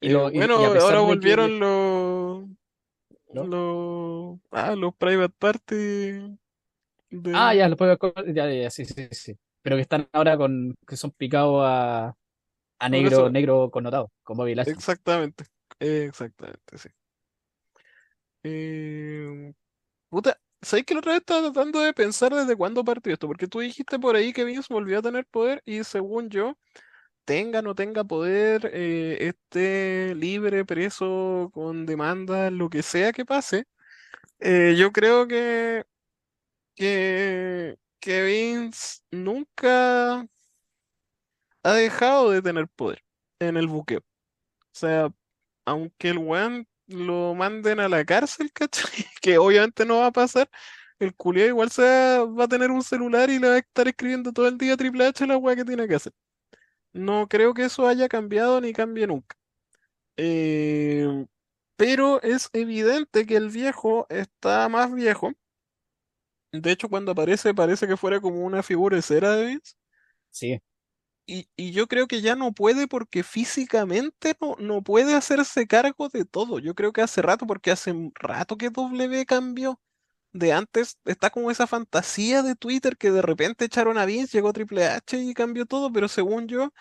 [0.00, 2.44] y Eh, lo- y- y bueno, ahora que- volvieron los,
[3.32, 3.44] ¿No?
[3.46, 6.36] los, ah, los private party
[7.10, 7.96] de, Ah, ya, lo puedo,
[8.34, 9.38] ya, ya, sí, sí, sí.
[9.62, 12.14] Pero que están ahora con, que son picados a,
[12.78, 14.84] a negro, eso- negro connotado, con Bobby Lashley.
[14.84, 15.46] Exactamente,
[15.80, 16.88] exactamente, sí.
[18.42, 19.52] Eh,
[20.10, 23.26] puta, ¿sabes que la otra vez estaba tratando de pensar desde cuándo partió esto?
[23.28, 26.56] Porque tú dijiste por ahí que Vince volvió a tener poder y según yo,
[27.24, 33.24] tenga o no tenga poder, eh, esté libre, preso, con demanda, lo que sea que
[33.26, 33.66] pase,
[34.40, 35.84] eh, yo creo que,
[36.76, 40.26] que, que Vince nunca
[41.64, 43.02] ha dejado de tener poder
[43.40, 44.00] en el buqueo.
[44.00, 44.04] O
[44.72, 45.12] sea,
[45.64, 48.90] aunque el weón lo manden a la cárcel, ¿cachai?
[49.20, 50.48] Que obviamente no va a pasar,
[50.98, 54.32] el culiao igual se va, a tener un celular y le va a estar escribiendo
[54.32, 56.12] todo el día Triple H la weá que tiene que hacer.
[56.92, 59.36] No creo que eso haya cambiado ni cambie nunca.
[60.16, 61.26] Eh,
[61.76, 65.32] pero es evidente que el viejo está más viejo.
[66.52, 69.74] De hecho, cuando aparece, parece que fuera como una figura de cera de Vince.
[70.30, 70.60] Sí,
[71.28, 76.08] Y, y yo creo que ya no puede porque físicamente no, no puede hacerse cargo
[76.08, 76.58] de todo.
[76.60, 79.80] Yo creo que hace rato, porque hace rato que W cambió.
[80.32, 84.52] De antes está como esa fantasía de Twitter que de repente echaron a Vince, llegó
[84.52, 86.72] Triple H y cambió todo, pero según yo,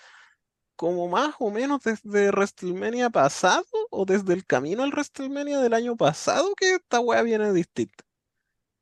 [0.78, 5.98] como más o menos desde WrestleMania pasado o desde el camino al WrestleMania del año
[5.98, 8.06] pasado que esta wea viene distinta.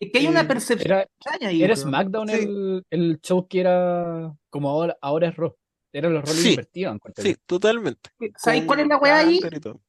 [0.03, 1.75] Es que hay una percepción era, extraña ahí, era.
[1.75, 5.55] SmackDown Sí, el, el show que era como ahora, ahora es Raw.
[5.91, 7.23] Eran los roles Sí, invertidos, yo.
[7.23, 8.09] Sí, totalmente.
[8.37, 9.39] ¿Sabes Con cuál es la weá ahí?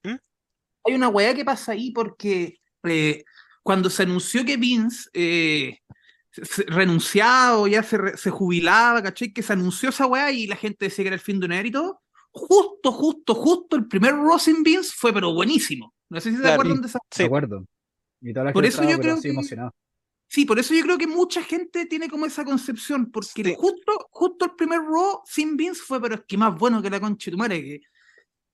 [0.02, 0.16] ¿Mm?
[0.86, 3.24] Hay una weá que pasa ahí porque eh,
[3.62, 5.78] cuando se anunció que Vince eh,
[6.66, 9.32] renunciaba o ya se, re- se jubilaba, ¿cachai?
[9.32, 11.58] Que se anunció esa weá y la gente decía que era el fin de una
[11.58, 12.00] era y todo.
[12.30, 15.94] Justo, justo, justo el primer Raw sin Vince fue pero buenísimo.
[16.10, 16.54] No sé si se Claro.
[16.60, 16.98] acuerdan de esa.
[16.98, 17.22] De Sí.
[17.22, 17.64] acuerdo.
[18.20, 19.70] Y toda la Por gente eso estaba yo creo que- emocionada.
[20.34, 23.54] Sí, por eso yo creo que mucha gente tiene como esa concepción, porque Sí.
[23.56, 26.98] justo, justo el primer Raw sin Vince fue, pero es que más bueno que la
[26.98, 27.62] concha de tu madre.
[27.62, 27.80] que-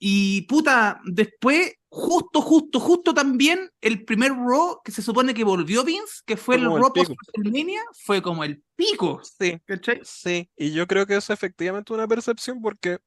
[0.03, 5.83] Y puta, después, justo, justo, justo también, el primer Raw que se supone que volvió
[5.85, 7.11] Vince, que fue Fue el como el Raw post.
[7.35, 9.21] WrestleMania, fue como el pico.
[9.39, 10.01] Sí, ¿Cachai?
[10.05, 10.51] sí.
[10.57, 12.99] Y yo creo que es efectivamente una percepción porque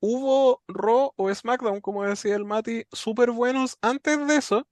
[0.00, 4.68] hubo Raw o SmackDown, como decía el Mati, súper buenos antes de eso,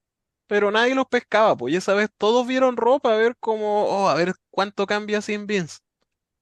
[0.48, 1.74] pero nadie los pescaba, pues.
[1.74, 5.46] Y esa vez todos vieron Raw para ver cómo, oh, a ver cuánto cambia sin
[5.46, 5.78] Vince.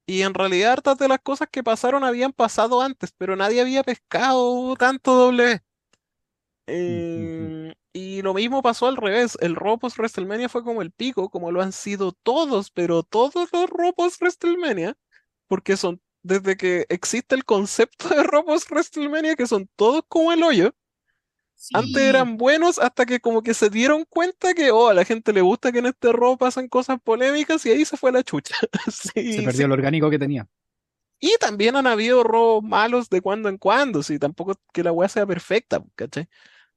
[0.07, 3.83] Y en realidad hartas de las cosas que pasaron habían pasado antes, pero nadie había
[3.83, 5.61] pescado tanto W.
[6.69, 9.37] Eh, y lo mismo pasó al revés.
[9.41, 13.35] El Raw post WrestleMania fue como el pico, como lo han sido todos, pero todos
[13.53, 14.97] los Raw post WrestleMania,
[15.49, 20.33] porque son desde que existe el concepto de Raw post WrestleMania, que son todos como
[20.33, 20.75] el hoyo.
[21.73, 22.09] Antes Sí.
[22.09, 25.41] eran buenos hasta que como que se dieron cuenta que, oh, a la gente le
[25.43, 28.55] gusta que en este Raw pasan cosas polémicas y ahí se fue la chucha.
[28.93, 29.43] Sí, Se sí.
[29.43, 30.49] perdió lo orgánico que tenía.
[31.19, 35.09] Y también han habido robos malos de cuando en cuando, si tampoco que la weá
[35.09, 36.29] sea perfecta, ¿cachai?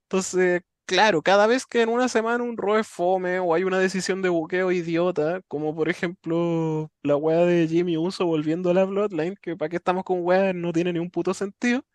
[0.04, 3.80] Entonces, claro, cada vez que en una semana un robo es fome o hay una
[3.80, 8.86] decisión de buqueo idiota, como por ejemplo la weá de Jimmy Uso volviendo a la
[8.86, 11.86] Bloodline, que para qué estamos con weá no tiene ni un puto sentido,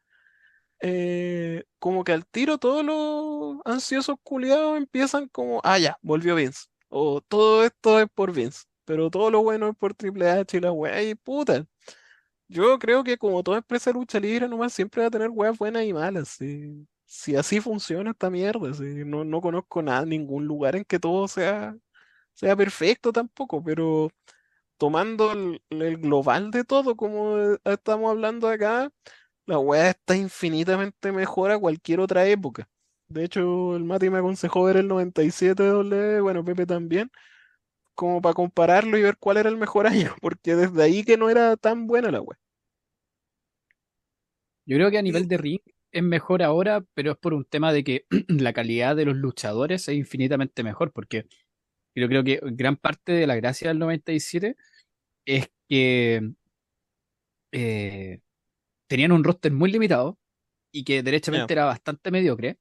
[0.86, 6.66] eh, como que al tiro todos los ansiosos culiados empiezan como, ah, ya, volvió Vince,
[6.88, 10.60] o todo esto es por Vince, pero todo lo bueno es por Triple H y
[10.60, 11.64] la weá, y puta.
[12.48, 15.56] Yo creo que como toda empresa de lucha libre, nomás siempre va a tener weas
[15.58, 16.28] buenas y malas.
[16.28, 18.70] Si, si así funciona esta mierda,
[19.06, 21.76] no, no conozco nada, ningún lugar en que todo sea,
[22.34, 24.10] sea perfecto tampoco, pero
[24.78, 28.90] tomando el, el global de todo, como eh, estamos hablando acá,
[29.46, 32.68] la wea está infinitamente mejor a cualquier otra época.
[33.08, 37.10] De hecho, el Mati me aconsejó ver el 97 de W, bueno, Pepe también,
[37.94, 41.30] como para compararlo y ver cuál era el mejor año, porque desde ahí que no
[41.30, 42.38] era tan buena la wea.
[44.66, 45.60] Yo creo que a nivel de ring
[45.92, 49.88] es mejor ahora, pero es por un tema de que la calidad de los luchadores
[49.88, 51.26] es infinitamente mejor, porque
[51.94, 54.56] yo creo que gran parte de la gracia del 97
[55.26, 56.32] es que
[57.52, 58.20] eh,
[58.86, 60.18] tenían un roster muy limitado
[60.72, 62.58] y que derechamente era bastante mediocre,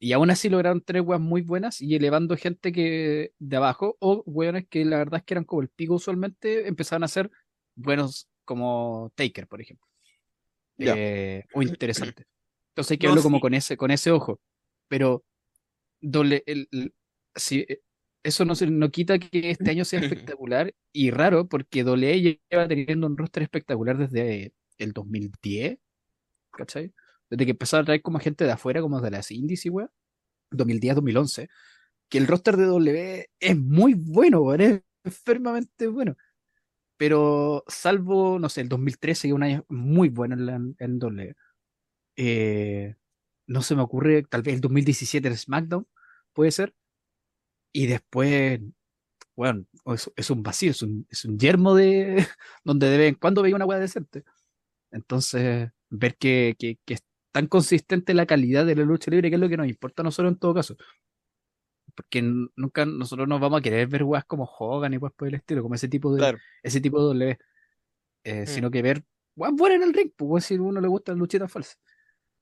[0.00, 4.22] Y aún así lograron tener weas muy buenas y elevando gente que de abajo, o
[4.26, 7.30] weones que la verdad es que eran como el pico usualmente, empezaron a ser
[7.76, 9.86] buenos como Taker, por ejemplo.
[10.78, 10.94] Ya.
[10.96, 12.24] Eh, o interesante.
[12.70, 13.40] Entonces hay que No, verlo como sí.
[13.40, 14.40] con ese, con ese ojo.
[14.88, 15.24] Pero
[16.00, 16.94] doble, el, el-
[17.36, 17.82] si, eh,
[18.24, 20.00] eso no, se- no quita que este año sea
[20.36, 24.52] espectacular y raro, porque Doble lleva teniendo un roster espectacular desde
[24.84, 25.78] el 2010,
[26.52, 26.92] ¿cachai?
[27.30, 29.90] Desde que empezó a traer como gente de afuera, como de las indies y weá,
[30.52, 31.48] 2010-2011,
[32.08, 36.16] que el roster de W es muy bueno, weón, es enfermamente bueno.
[36.96, 40.98] Pero salvo, no sé, el 2013, que es un año muy bueno en, la, en
[40.98, 41.34] W,
[42.16, 42.94] eh,
[43.46, 45.88] no se me ocurre, tal vez el 2017 en SmackDown,
[46.32, 46.74] puede ser.
[47.72, 48.60] Y después,
[49.36, 52.16] bueno, es, es un vacío, es un, es un yermo de
[52.64, 54.24] donde de vez en cuando veía una weá decente.
[54.92, 59.36] Entonces, ver que, que, que es tan consistente la calidad de la lucha libre, que
[59.36, 60.76] es lo que nos importa a nosotros en todo caso.
[61.94, 65.34] Porque nunca nosotros nos vamos a querer ver weas como Hogan y weas por el
[65.34, 66.38] estilo, como ese tipo de, Claro.
[66.62, 67.38] ese tipo de W.
[68.24, 71.18] Eh, Sino que ver weas buenas en el ring, pues si a uno le gustan
[71.18, 71.78] luchitas falsas.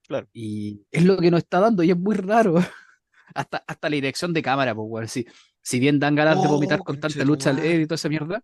[0.07, 0.27] Claro.
[0.33, 2.55] Y es lo que nos está dando, y es muy raro.
[3.35, 5.07] hasta, hasta la dirección de cámara, pues weón.
[5.07, 5.25] Si,
[5.61, 8.43] si bien dan ganas de Oh, vomitar con tanta lucha y toda esa mierda,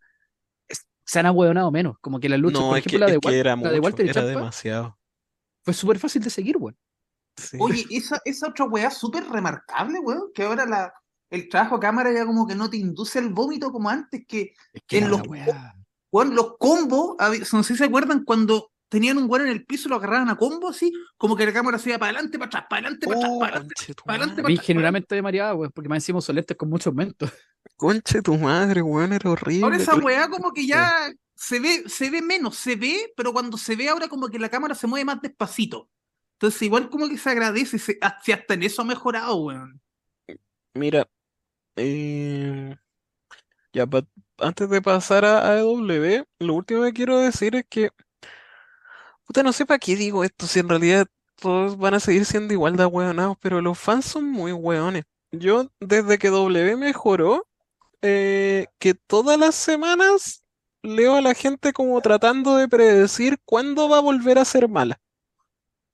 [1.08, 1.98] se han ahueonado menos.
[2.02, 3.56] Como que la lucha, No, por que, ejemplo, la de, es que Wal- era la
[3.56, 5.00] mucho, de Walter y era Ciampa, demasiado.
[5.64, 6.78] fue súper fácil de seguir, weón.
[7.38, 7.58] Sí.
[7.60, 10.94] Oye, esa, esa otra weá súper remarcable, weón, que ahora la,
[11.30, 14.54] el trabajo a cámara ya como que no te induce al vómito como antes, que
[14.74, 15.76] Es que En los una weá.
[16.12, 17.16] weón, los combos,
[17.54, 20.36] no sé si se acuerdan cuando tenían un weón en el piso, lo agarraban a
[20.38, 23.18] combo así, como que la cámara se iba para adelante, para atrás, para adelante, para
[23.18, 23.94] atrás, Oh, para adelante.
[24.06, 27.26] para adelante, generalmente me mareaba, weón, porque más encima son lentes con mucho aumento.
[27.76, 29.64] Conche tu madre, weón, era horrible.
[29.66, 33.58] Ahora esa weá como que ya se ve, se ve menos, se ve, pero cuando
[33.58, 35.90] se ve ahora como que la cámara se mueve más despacito.
[36.34, 39.82] Entonces igual como que se agradece, se- si hasta en eso ha mejorado, weón.
[40.74, 41.08] Mira,
[41.76, 42.76] eh,
[43.74, 44.06] ya pa-
[44.40, 47.90] antes de pasar a AEW, lo último que quiero decir es que,
[49.28, 51.08] puta, no sé para qué digo esto, si en realidad
[51.42, 55.04] todos van a seguir siendo igual de ahueonados, pero los fans son muy hueones.
[55.32, 57.46] Yo, desde que W mejoró,
[58.02, 60.44] eh, que todas las semanas
[60.82, 65.00] leo a la gente como tratando de predecir cuándo va a volver a ser mala.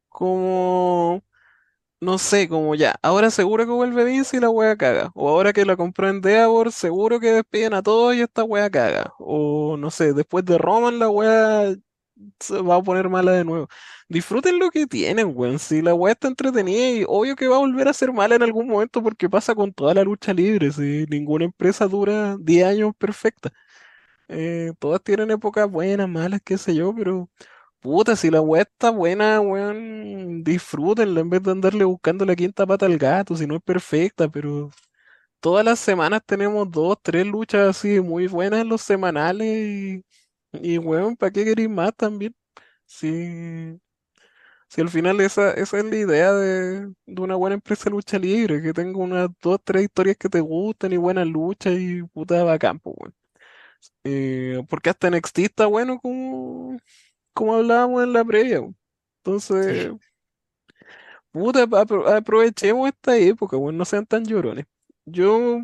[0.10, 1.24] Como...
[2.02, 5.12] No sé, como ya, ahora seguro que vuelve Vince y la wea caga.
[5.16, 8.70] O ahora que la compró en Deavor, seguro que despiden a todos y esta wea
[8.70, 9.14] caga.
[9.20, 11.74] O no sé, después de Roman la wea
[12.40, 13.68] se va a poner mala de nuevo.
[14.10, 15.60] Disfruten lo que tienen, weón.
[15.60, 18.44] Si la wea está entretenida y obvio que va a volver a ser mala en
[18.44, 20.72] algún momento porque pasa con toda la lucha libre.
[20.72, 23.52] Si ninguna empresa dura 10 años perfecta.
[24.28, 27.30] Eh, todas tienen épocas buenas, malas, qué sé yo, pero
[27.80, 32.66] puta, si la weá está buena, weón, disfrútenla en vez de andarle buscando la quinta
[32.66, 34.72] pata al gato, si no es perfecta, pero
[35.40, 40.06] todas las semanas tenemos dos, tres luchas así muy buenas en los semanales y,
[40.54, 42.36] y weón, ¿para qué queréis más también?
[42.86, 43.80] Si,
[44.70, 48.20] si al final esa, esa es la idea de, de una buena empresa de lucha
[48.20, 52.44] libre, que tenga unas dos, tres historias que te gusten y buenas luchas y puta
[52.44, 53.16] bacán, pues, weón.
[54.06, 56.78] Eh, porque hasta NXT está bueno como,
[57.34, 58.62] como hablábamos en la previa.
[58.62, 58.78] weón.
[59.24, 59.92] Entonces,
[61.32, 64.66] puta, apro- aprovechemos esta época, weón, no sean tan llorones.
[65.06, 65.64] Yo.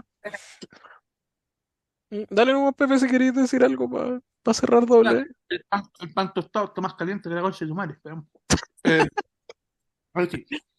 [2.09, 5.25] Mm, Dale nomás, Pepe, si queréis decir algo para cerrar doble.
[5.49, 7.97] El pan, el tostado está más caliente que la concha de tu madre.
[8.83, 9.07] Eh.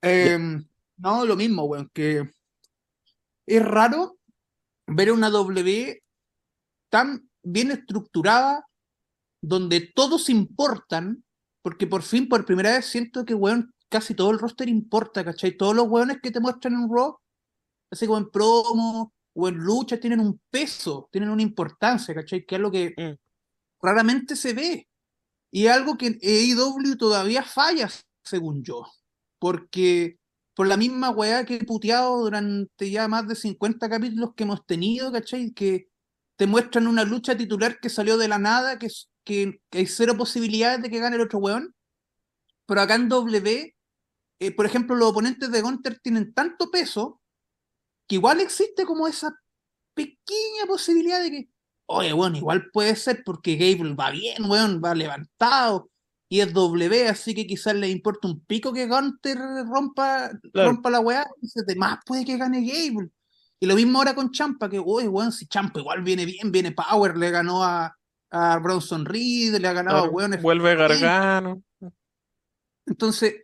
[0.00, 0.64] Em,
[0.98, 2.30] no, lo mismo, weón, que
[3.46, 4.16] es raro
[4.86, 6.00] ver una W
[6.88, 8.64] tan bien estructurada,
[9.42, 11.24] donde todos importan,
[11.62, 15.56] porque por fin, por primera vez, siento que, weón, casi todo el roster importa, ¿cachai?
[15.56, 17.18] Todos los weones que te muestran en Raw,
[17.90, 22.44] así como en promo o en lucha, tienen un peso, tienen una importancia, ¿cachai?
[22.44, 23.16] Que es lo que Mm.
[23.80, 24.88] raramente se ve.
[25.52, 27.88] Y es algo que en AEW todavía falla,
[28.24, 28.84] según yo.
[29.38, 30.18] Porque
[30.54, 34.66] por la misma weá que he puteado durante ya más de 50 capítulos que hemos
[34.66, 35.52] tenido, ¿cachai?
[35.52, 35.88] Que
[36.36, 38.88] te muestran una lucha titular que salió de la nada, que,
[39.24, 41.76] que hay cero posibilidades de que gane el otro weón.
[42.66, 43.76] Pero acá en W,
[44.40, 47.20] eh, por ejemplo, los oponentes de Gunter tienen tanto peso
[48.08, 49.38] que igual existe como esa
[49.94, 51.48] pequeña posibilidad de que,
[51.86, 55.90] oye, bueno, igual puede ser porque Gable va bien, weón, va levantado
[56.30, 60.70] y es W, así que quizás le importa un pico que Gunter rompa, Claro.
[60.70, 61.26] rompa la weá,
[61.66, 63.10] de más puede que gane Gable.
[63.60, 66.72] Y lo mismo ahora con Champa, que, oye, weón, si Champa igual viene bien, viene
[66.72, 67.92] Power, le ganó a,
[68.30, 71.62] a Bronson Reed, le ha ganado a weones vuelve Gargano.
[72.86, 73.34] entonces,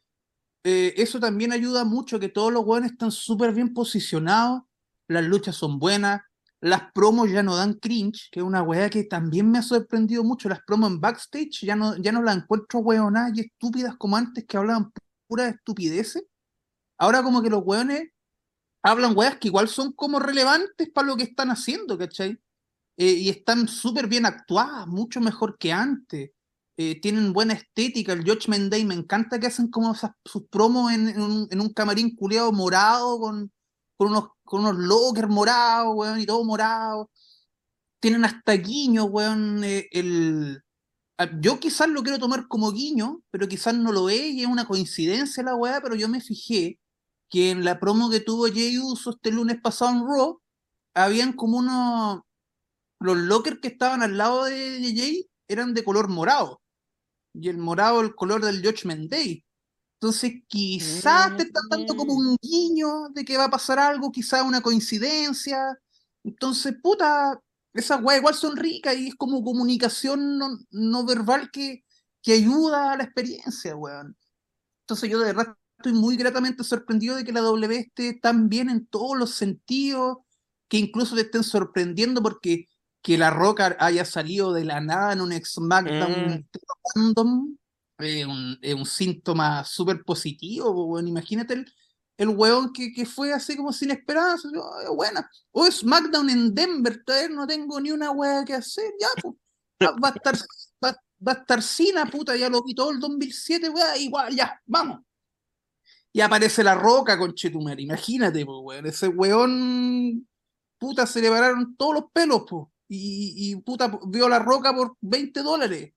[0.64, 4.62] eh, eso también ayuda mucho, que todos los weones están súper bien posicionados,
[5.06, 6.22] las luchas son buenas,
[6.64, 10.24] las promos ya no dan cringe, que es una weá que también me ha sorprendido
[10.24, 10.48] mucho.
[10.48, 14.46] Las promos en backstage ya no, ya no las encuentro weonadas y estúpidas como antes
[14.46, 14.90] que hablaban
[15.26, 16.24] puras estupideces.
[16.96, 18.08] Ahora como que los weones
[18.82, 22.40] hablan weas que igual son como relevantes para lo que están haciendo, ¿cachai?
[22.96, 26.30] Eh, y están súper bien actuadas, mucho mejor que antes.
[26.76, 28.12] Eh, tienen buena estética.
[28.12, 31.72] El Judgment Day me encanta que hacen como esas, sus promos en, un, en un
[31.72, 33.52] camarín culeado morado con,
[33.98, 37.10] unos, con unos lockers morados, weón, y todo morado.
[38.00, 39.62] Tienen hasta guiño, weón.
[39.64, 40.62] eh, el...
[41.18, 44.48] ah, Yo quizás lo quiero tomar como guiño, pero quizás no lo es y es
[44.48, 46.78] una coincidencia la weá, pero yo me fijé
[47.30, 50.40] que en la promo que tuvo Jay Uso este lunes pasado en Raw,
[50.94, 52.20] habían como unos...
[53.00, 56.62] Los lockers que estaban al lado de Jay eran de color morado.
[57.34, 59.44] Y el morado el color del Judgment Day.
[59.94, 64.42] Entonces, quizás te están dando como un guiño de que va a pasar algo, quizás
[64.42, 65.78] una coincidencia.
[66.22, 67.40] Entonces, puta,
[67.72, 71.84] esas weas igual son ricas y es como comunicación no, no verbal que,
[72.22, 74.16] que ayuda a la experiencia, weón.
[74.82, 78.70] Entonces, yo de verdad estoy muy gratamente sorprendido de que la W esté tan bien
[78.70, 80.18] en todos los sentidos,
[80.68, 82.68] que incluso te estén sorprendiendo porque
[83.04, 86.48] que la Roca haya salido de la nada en un SmackDown
[86.94, 87.54] random
[87.98, 88.24] es
[88.74, 91.06] un, síntoma súper positivo, po, weón.
[91.06, 91.72] Imagínate el,
[92.16, 95.30] el weón que, que fue así como sin esperanza, yo, "Ah, buena.
[95.52, 99.34] O SmackDown en Denver, todavía no tengo ni una wea que hacer, ya, pues.
[99.82, 100.34] Va, va a estar,
[100.82, 100.96] va,
[101.28, 105.00] va a estar Cena, puta, ya lo vi todo el 2007, wea, igual, ya, vamos.
[106.10, 108.86] Y aparece la roca con Chetumer, imagínate, pues, weón.
[108.86, 110.26] Ese weón,
[110.78, 112.73] puta, se le pararon todos los pelos, pues.
[112.88, 115.94] Y, y puta, vio la roca por 20 dólares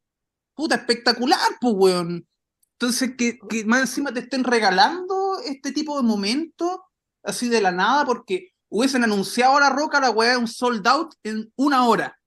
[0.57, 2.27] puta, espectacular, pues, weón.
[2.73, 6.79] Entonces, que, que más encima te estén regalando este tipo de momentos,
[7.23, 11.13] así de la nada, porque hubiesen anunciado a la roca la weá un sold out
[11.23, 12.19] en una hora.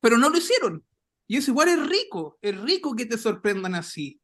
[0.00, 0.84] Pero no lo hicieron.
[1.28, 4.20] Y eso igual es rico, es rico que te sorprendan así.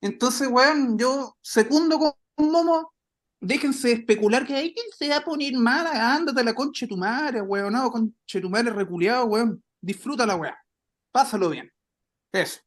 [0.00, 2.94] Entonces, weón, yo secundo con Momo,
[3.42, 6.90] déjense especular que hay quien se va a poner mala, ándate a la concha de
[6.90, 9.62] tu madre, weón, no, concha de tu madre reculeado, weón.
[9.80, 10.56] Disfruta la weá.
[11.10, 11.70] Pásalo bien.
[12.32, 12.60] Eso.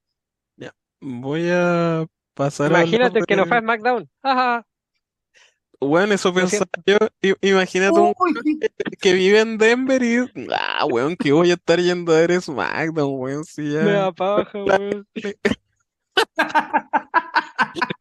[1.02, 4.10] Voy a pasar a Imagínate hablar que no fue a SmackDown.
[4.24, 4.66] Ajá.
[5.80, 6.98] Weón, eso pensaba yo.
[7.42, 8.60] Imagínate un Uy,
[9.00, 10.32] que vive en Denver y.
[10.52, 13.84] Ah, weón, que voy a estar yendo a ver SmackDown, weón, si Me ya.
[13.84, 15.08] da paja, weón.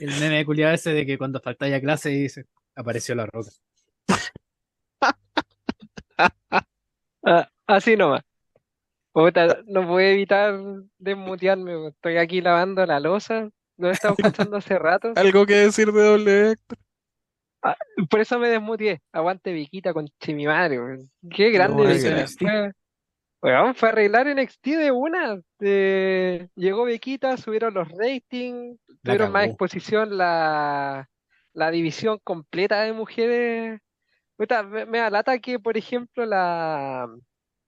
[0.00, 3.50] El meme culiado ese de que cuando faltáis a clase dice, apareció la roca.
[7.22, 8.22] Ah, así nomás.
[9.12, 10.58] Puta, no puedo evitar
[10.98, 11.88] desmutearme.
[11.88, 13.50] Estoy aquí lavando la losa.
[13.76, 15.12] Lo he estado escuchando hace rato.
[15.16, 16.78] Algo que decir de doble Héctor.
[18.08, 19.02] Por eso me desmuteé.
[19.12, 21.10] Aguante Viquita con mi madre, weón.
[21.30, 22.72] Qué grande No, Viquita.
[23.42, 23.76] Gracias.
[23.76, 25.40] Fue, arreglar NXT de una.
[25.60, 31.08] Eh, llegó Viquita, subieron los ratings, tuvieron más exposición la,
[31.52, 33.80] la división completa de mujeres.
[34.38, 37.08] Me, me da lata que, por ejemplo, la.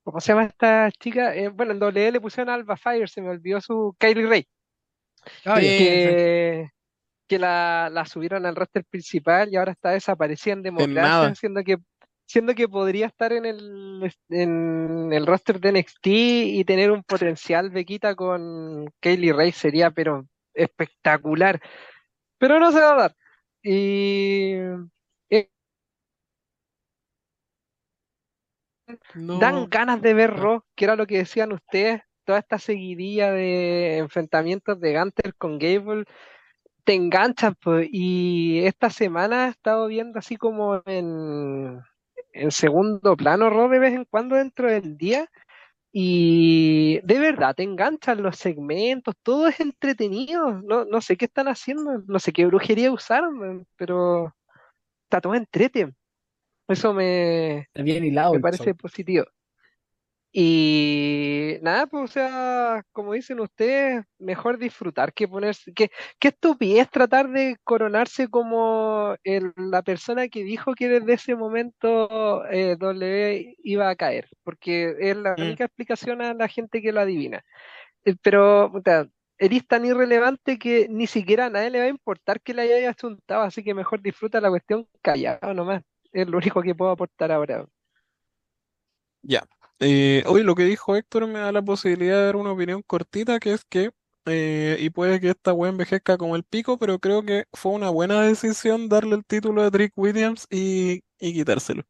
[0.04, 1.34] ¿Cómo se llama esta chica?
[1.34, 4.46] Eh, bueno, en W le pusieron Alba Fire, se me olvidó su Kylie Ray
[5.44, 6.68] Ah, que,
[7.28, 11.76] que la, la subieron al roster principal y ahora está desaparecida en democracia, siendo que,
[12.32, 17.68] siendo que podría estar en el, en el roster de NXT y tener un potencial
[17.68, 21.60] bequita con Kaylee Ray sería pero espectacular.
[22.38, 23.16] Pero no se va a dar.
[23.62, 24.54] Y
[25.30, 25.50] eh,
[29.14, 33.98] dan ganas de ver Raw, que era lo que decían ustedes, toda esta seguidilla de
[33.98, 36.04] enfrentamientos de Gunter con Gable,
[36.84, 41.80] te enganchan, pues, y esta semana he estado viendo así como en,
[42.32, 45.28] en segundo plano Raw de vez en cuando dentro del día,
[45.92, 51.48] y de verdad te enganchan los segmentos, todo es entretenido, no, no sé qué están
[51.48, 54.34] haciendo, no sé qué brujería usaron, pero
[55.04, 55.92] está todo entrete.
[56.66, 58.76] Eso me, Está bien hilado me parece show.
[58.76, 59.24] positivo.
[60.34, 66.88] Y nada, pues, o sea, como dicen ustedes, mejor disfrutar que ponerse, que, qué estupidez
[66.90, 73.56] tratar de coronarse como el- la persona que dijo que desde ese momento eh, W
[73.62, 75.42] iba a caer, porque es la Mm.
[75.42, 77.42] única explicación a la gente que lo adivina.
[78.04, 79.08] Eh, Pero, puta,
[79.38, 82.96] eres tan irrelevante que ni siquiera a nadie le va a importar que le hayas
[82.96, 85.82] asuntado, así que mejor disfruta la cuestión callado nomás.
[86.12, 87.66] Es lo único que puedo aportar ahora.
[89.24, 89.46] Ya.
[89.84, 93.40] Eh, hoy lo que dijo Héctor me da la posibilidad de dar una opinión cortita,
[93.40, 93.90] que es que
[94.26, 97.90] eh, y puede que esta weá envejezca como el pico, pero creo que fue una
[97.90, 101.82] buena decisión darle el título a Trick Williams y, y quitárselo.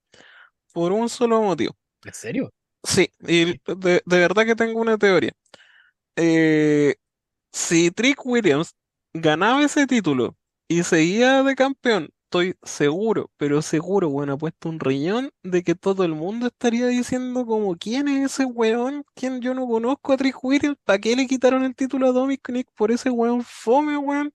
[0.72, 1.74] Por un solo motivo.
[2.04, 2.50] ¿En serio?
[2.84, 5.32] Sí, y de, de verdad que tengo una teoría.
[6.16, 6.96] Eh,
[7.52, 8.74] si Trick Williams
[9.14, 10.36] ganaba ese título
[10.68, 16.02] y seguía de campeón, estoy seguro, pero seguro, bueno, puesto un riñón de que todo
[16.02, 19.04] el mundo estaría diciendo como, ¿quién es ese weón?
[19.14, 20.78] ¿Quién yo no conozco a Trick Williams?
[20.82, 24.32] ¿Para qué le quitaron el título a Dominic por ese weón fome, weón?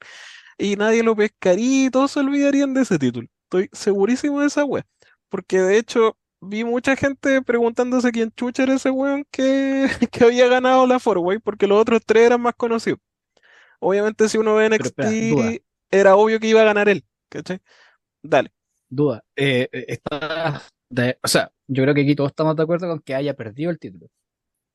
[0.60, 3.28] Y nadie lo pescaría y todos se olvidarían de ese título.
[3.46, 4.86] Estoy segurísimo de esa weón.
[5.30, 10.48] Porque de hecho vi mucha gente preguntándose quién chucha era ese weón que, que había
[10.48, 13.00] ganado la Four porque los otros tres eran más conocidos.
[13.80, 15.10] Obviamente si uno ve espera.
[15.10, 17.60] NXT, era obvio que iba a ganar él, ¿cachai?
[18.30, 18.52] Dale.
[18.90, 19.24] Duda.
[19.36, 20.00] Eh, eh,
[20.90, 23.70] de- o sea, yo creo que aquí todos estamos de acuerdo con que haya perdido
[23.72, 24.08] el título.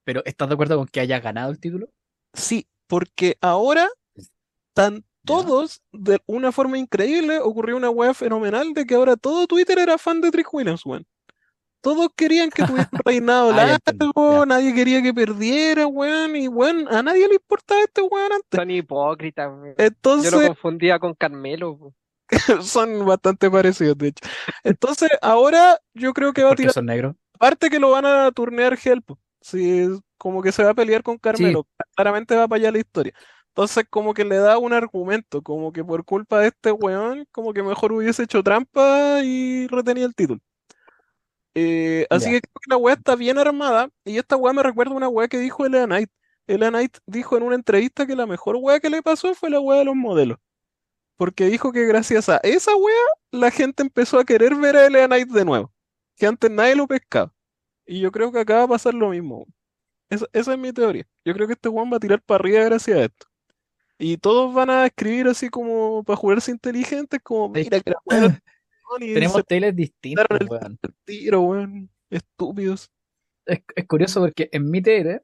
[0.04, 1.88] Pero ¿estás de acuerdo con que haya ganado el título?
[2.34, 5.02] Sí, porque ahora están Ya.
[5.24, 7.38] todos de una forma increíble.
[7.40, 11.06] Ocurrió una weá fenomenal de que ahora todo Twitter era fan de Trick Williams, weón.
[11.80, 16.86] Todos querían que tuviera un reinado Ah, largo, nadie quería que perdiera, weón, y weón,
[16.88, 18.58] a nadie le importaba este weón antes.
[18.58, 19.64] Son hipócritas, weón.
[19.70, 21.76] Yo lo Entonces, confundía con Carmelo.
[21.78, 21.94] po.
[22.62, 24.28] son bastante parecidos, de hecho.
[24.64, 27.14] Entonces, ahora yo creo que va a tirar, son negros.
[27.34, 29.10] aparte que lo van a turnear Help,
[29.40, 33.12] si como que se va a pelear con Carmelo, claramente va para allá la historia.
[33.48, 37.52] Entonces, como que le da un argumento, como que por culpa de este weón, como
[37.52, 40.40] que mejor hubiese hecho trampa y retenía el título.
[41.54, 44.92] Eh, así que creo que la weá está bien armada, y esta weá me recuerda
[44.92, 46.10] a una weá que dijo Elena Knight.
[46.46, 49.78] Knight dijo en una entrevista que la mejor weá que le pasó fue la weá
[49.78, 50.38] de los modelos.
[51.16, 52.96] Porque dijo que gracias a esa weá,
[53.30, 55.72] la gente empezó a querer ver a Knight de nuevo.
[56.16, 57.32] Que antes nadie lo pescaba.
[57.86, 59.46] Y yo creo que acá va a pasar lo mismo.
[60.10, 61.06] Esa, esa es mi teoría.
[61.24, 63.26] Yo creo que este weón va a tirar para arriba gracias a esto.
[63.98, 68.18] Y todos van a escribir así como para jurarse inteligentes, como mira que la weá
[68.18, 68.26] era
[68.90, 70.78] weón", y Tenemos teles distintos, weón.
[71.04, 71.90] tiro, weón.
[72.10, 72.90] Estúpidos.
[73.46, 75.22] Es, es curioso porque en mi tele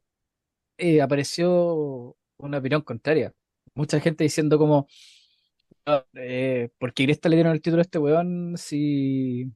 [0.78, 3.32] eh, apareció una opinión contraria.
[3.74, 4.93] Mucha gente diciendo como, "Ah,
[6.14, 9.53] eh, ¿por qué Iniesta le dieron el título a este weón si,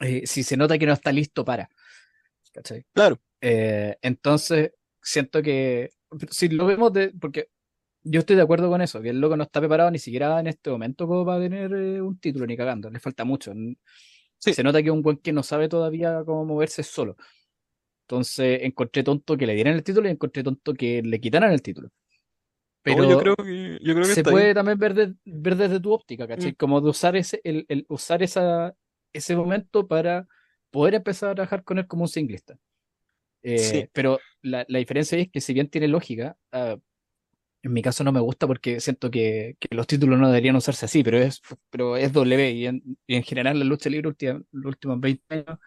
[0.00, 1.68] eh, si se nota que no está listo para?
[2.52, 2.84] ¿Cachai?
[2.92, 3.20] Claro.
[3.40, 5.90] Eh, entonces, siento que
[6.30, 7.48] si lo vemos de, porque
[8.02, 10.48] yo estoy de acuerdo con eso, que el loco no está preparado ni siquiera en
[10.48, 13.52] este momento como para tener eh, un título ni cagando, le falta mucho.
[14.38, 14.54] Sí.
[14.54, 17.16] Se nota que es un buen que no sabe todavía cómo moverse solo.
[18.04, 21.62] Entonces encontré tonto que le dieran el título y encontré tonto que le quitaran el
[21.62, 21.90] título.
[22.84, 25.80] No, Pero yo creo que, yo creo que se puede también ver, de- ver desde
[25.80, 26.52] tu óptica, ¿cachai?
[26.52, 26.54] Mm.
[26.56, 28.74] Como de usar ese, el, el usar esa,
[29.12, 30.26] ese momento para
[30.70, 32.56] poder empezar a trabajar con él como un singlista.
[33.42, 33.88] Eh, Sí.
[33.92, 36.76] pero la, la diferencia es que si bien tiene lógica, ah,
[37.62, 40.86] en mi caso no me gusta porque siento que, que los títulos no deberían usarse
[40.86, 44.42] así, pero es, pero es W y en, y en general la lucha libre última-
[44.52, 45.58] los últimos 20 años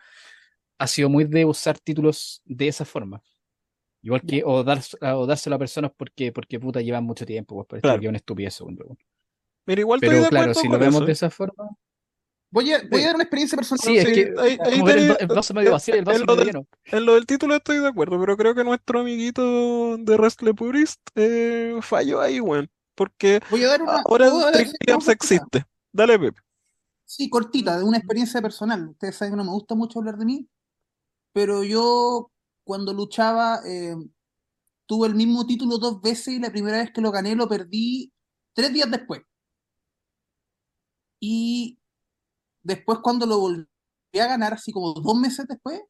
[0.80, 3.22] ha sido muy de usar títulos de esa forma.
[4.04, 4.80] Igual que, o, dar,
[5.16, 8.00] o dárselo a personas porque, porque puta llevan mucho tiempo, pues parece Claro.
[8.00, 8.84] que es una estupidez, según yo.
[9.66, 11.06] Mira, igual estoy Pero de claro, acuerdo si lo vemos eso.
[11.06, 11.70] de esa forma,
[12.52, 13.80] Voy a, voy a dar una experiencia personal.
[13.82, 16.02] sí, es sí, que ahí- ahí como ver el, el vaso medio vacío y el
[16.02, 16.68] en vaso lo medio del- lleno.
[16.86, 21.00] En lo del título estoy de acuerdo, pero creo que nuestro amiguito de Wrestle Purist
[21.16, 22.70] eh, falló ahí, weón.
[22.94, 23.94] Porque Voy a dar una.
[24.06, 24.70] ahora ¿puedo dar Trick
[25.10, 25.66] existe.
[25.92, 26.42] Dale, Pepe.
[27.06, 28.90] Sí, cortita, de una experiencia personal.
[28.90, 30.48] Ustedes saben que no me gusta mucho hablar de mí,
[31.32, 32.30] pero yo
[32.64, 33.96] cuando luchaba eh,
[34.86, 38.12] tuve el mismo título dos veces y la primera vez que lo gané lo perdí
[38.54, 39.22] tres días después.
[41.20, 41.80] Y
[42.64, 43.68] después cuando lo volví
[44.20, 45.82] a ganar, así como dos meses después,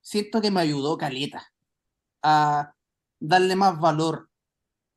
[0.00, 1.46] siento que me ayudó Caleta
[2.22, 2.74] a
[3.20, 4.30] darle más valor.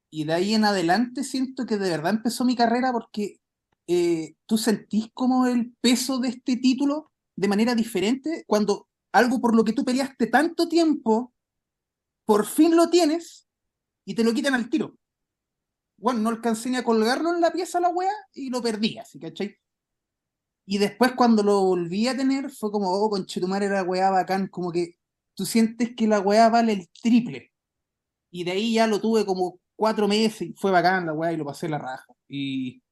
[0.09, 3.39] Y de ahí en adelante siento que de verdad empezó mi carrera porque
[3.87, 9.55] eh, tú sentís como el peso de este título de manera diferente cuando algo por
[9.55, 11.33] lo que tú peleaste tanto tiempo,
[12.25, 13.47] por fin lo tienes
[14.05, 14.97] y te lo quitan al tiro.
[15.97, 19.19] Bueno, no alcancé ni a colgarlo en la pieza la wea y lo perdí, así,
[19.19, 19.57] ¿cachai?
[20.65, 24.71] Y después cuando lo volví a tener fue como, oh, conchetumar era weá bacán, como
[24.71, 24.97] que
[25.33, 27.53] tú sientes que la weá vale el triple.
[28.29, 31.37] Y de ahí ya lo tuve como cuatro meses y fue bacán la weá y
[31.37, 32.05] lo pasé la raja.
[32.27, 32.83] Y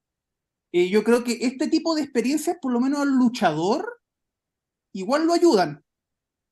[0.72, 4.00] eh, yo creo que este tipo de experiencias, por lo menos al luchador,
[4.92, 5.84] igual lo ayudan.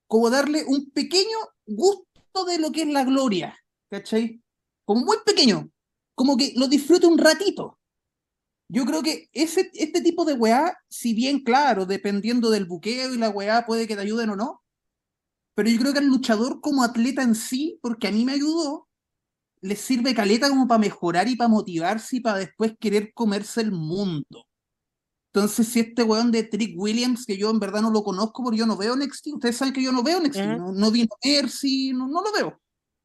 [0.07, 3.57] Como darle un pequeño gusto de lo que es la gloria,
[3.91, 4.43] ¿cachai?
[4.85, 5.71] Como muy pequeño,
[6.15, 7.79] como que lo disfrute un ratito.
[8.69, 13.19] Yo creo que ese, este tipo de weá, si bien claro, dependiendo del buqueo y
[13.19, 14.63] la weá, puede que te ayuden o no,
[15.55, 18.89] pero yo creo que al luchador como atleta en sí, porque a mí me ayudó,
[19.61, 23.73] les sirve caleta como para mejorar y para motivarse y para después querer comerse el
[23.73, 24.44] mundo.
[25.35, 28.59] Entonces, si este weón de Trick Williams, que yo en verdad no lo conozco porque
[28.59, 30.57] yo no veo NXT, ustedes saben que yo no veo NXT, Ujú.
[30.59, 32.61] no, no vi Mercy, no, no lo veo.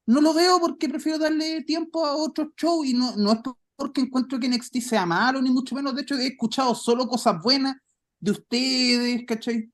[0.05, 3.57] No lo veo porque prefiero darle tiempo a otros shows y no, no es por-
[3.75, 5.95] porque encuentro que NXT sea malo, ni mucho menos.
[5.95, 7.77] De hecho, he escuchado solo cosas buenas
[8.19, 9.71] de ustedes, ¿cachai?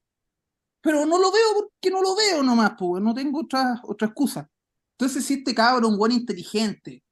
[0.80, 4.50] Pero no lo veo porque no lo veo nomás, pues, no tengo otra, otra excusa.
[4.92, 7.04] Entonces, si este cabrón es un buen inteligente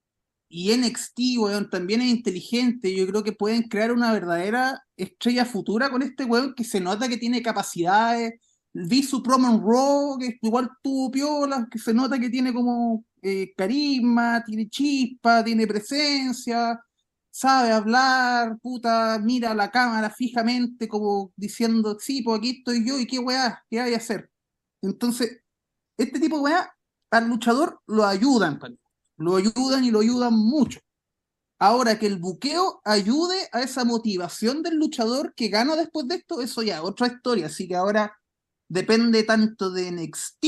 [0.56, 5.90] y NXT, weón, también es inteligente, yo creo que pueden crear una verdadera estrella futura
[5.90, 8.34] con este weón que se nota que tiene capacidades.
[8.72, 13.04] Vi su promo en Raw, que igual tuvo piola, que se nota que tiene como
[13.24, 16.80] eh, carisma, tiene chispa, tiene presencia,
[17.32, 23.08] sabe hablar, puta, mira la cámara fijamente como diciendo, sí, pues aquí estoy yo y
[23.08, 24.30] qué weá, qué hay a hacer.
[24.84, 25.40] Entonces,
[25.98, 26.72] este tipo de weá
[27.10, 28.60] al luchador lo ayudan.
[29.18, 30.80] Lo ayudan y lo ayudan mucho.
[31.60, 36.42] Ahora que el buqueo ayude a esa motivación del luchador que gana después de esto,
[36.42, 37.46] eso ya, otra historia.
[37.46, 38.18] Así que ahora
[38.68, 40.46] depende tanto de NXT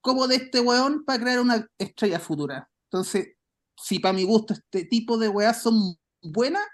[0.00, 2.68] como de este weón para crear una estrella futura.
[2.90, 3.36] Entonces,
[3.76, 6.66] si para mi gusto este tipo de weas son buenas,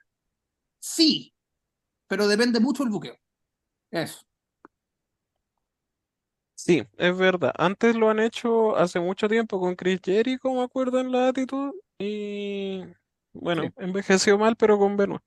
[0.80, 1.34] sí,
[2.06, 3.16] pero depende mucho el buqueo.
[3.90, 4.27] Eso.
[6.68, 7.54] Sí, es verdad.
[7.56, 11.72] Antes lo han hecho hace mucho tiempo con Chris Jericho, me acuerdo en la actitud.
[11.98, 12.82] Y
[13.32, 15.22] bueno, envejeció mal, pero con Benoit.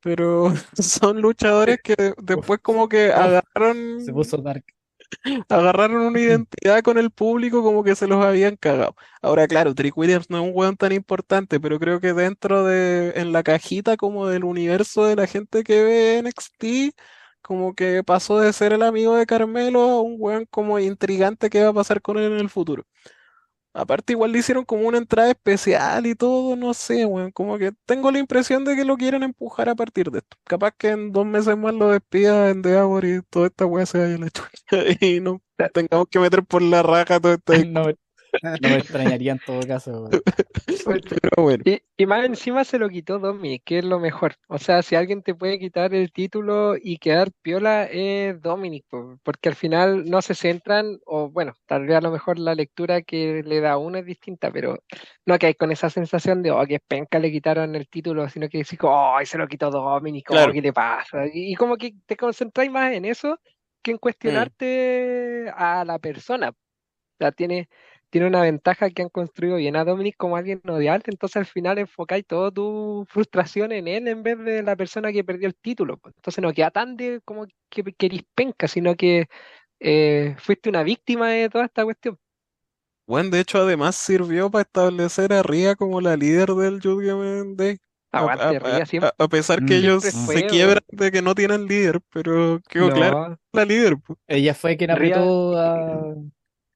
[0.00, 4.64] Pero son luchadores que después como que agarraron, Se puso dark.
[5.48, 8.94] agarraron una identidad con el público como que se los habían cagado.
[9.22, 13.14] Ahora, claro, Trick Williams no es un weón tan importante, pero creo que dentro de,
[13.16, 16.94] en la cajita como del universo de la gente que ve NXT,
[17.44, 21.62] como que pasó de ser el amigo de Carmelo a un weón como intrigante que
[21.64, 22.84] va a pasar con él en el futuro.
[23.76, 27.32] Aparte, igual le hicieron como una entrada especial y todo, no sé, weón.
[27.32, 30.36] Como que tengo la impresión de que lo quieren empujar a partir de esto.
[30.44, 33.98] Capaz que en dos meses más lo despida en Hour y toda esta weá se
[33.98, 34.48] vaya a la chucha.
[35.00, 35.42] Y no
[35.72, 37.86] tengamos que meter por la raja toda esta No,
[38.42, 40.04] no me extrañaría en todo caso.
[40.04, 40.22] weón.
[40.84, 44.34] Pero bueno, Y, y más encima se lo quitó Dominic, que es lo mejor.
[44.48, 49.18] O sea, si alguien te puede quitar el título y quedar piola, es Dominic, po,
[49.22, 53.02] porque al final no se centran, o bueno, tal vez a lo mejor la lectura
[53.02, 54.78] que le da uno es distinta, pero
[55.26, 58.48] no que hay con esa sensación de, oh, que penca le quitaron el título, sino
[58.48, 60.52] que decís, oh, se lo quitó Dominic, oh, Claro.
[60.52, 61.26] ¿qué le pasa?
[61.26, 63.38] Y, y como que te concentráis más en eso
[63.82, 66.48] que en cuestionarte a la persona.
[66.50, 67.68] O sea, tiene,
[68.14, 71.78] tiene una ventaja que han construido bien a Dominic como alguien odiable, entonces al final
[71.78, 76.00] enfocáis toda tu frustración en él en vez de la persona que perdió el título.
[76.04, 79.26] Entonces no queda tan de como que querís penca, sino que
[79.80, 82.16] eh, fuiste una víctima de toda esta cuestión.
[83.04, 87.78] bueno, de hecho además sirvió para establecer a Ria como la líder del Judgment Day.
[88.12, 89.78] A, Aguante, a- Ria, a- siempre, a- a pesar que Mm.
[89.78, 93.96] ellos se fue, quiebran de que no tienen líder, pero quedó claro la líder.
[94.28, 96.14] Ella fue quien apretó a.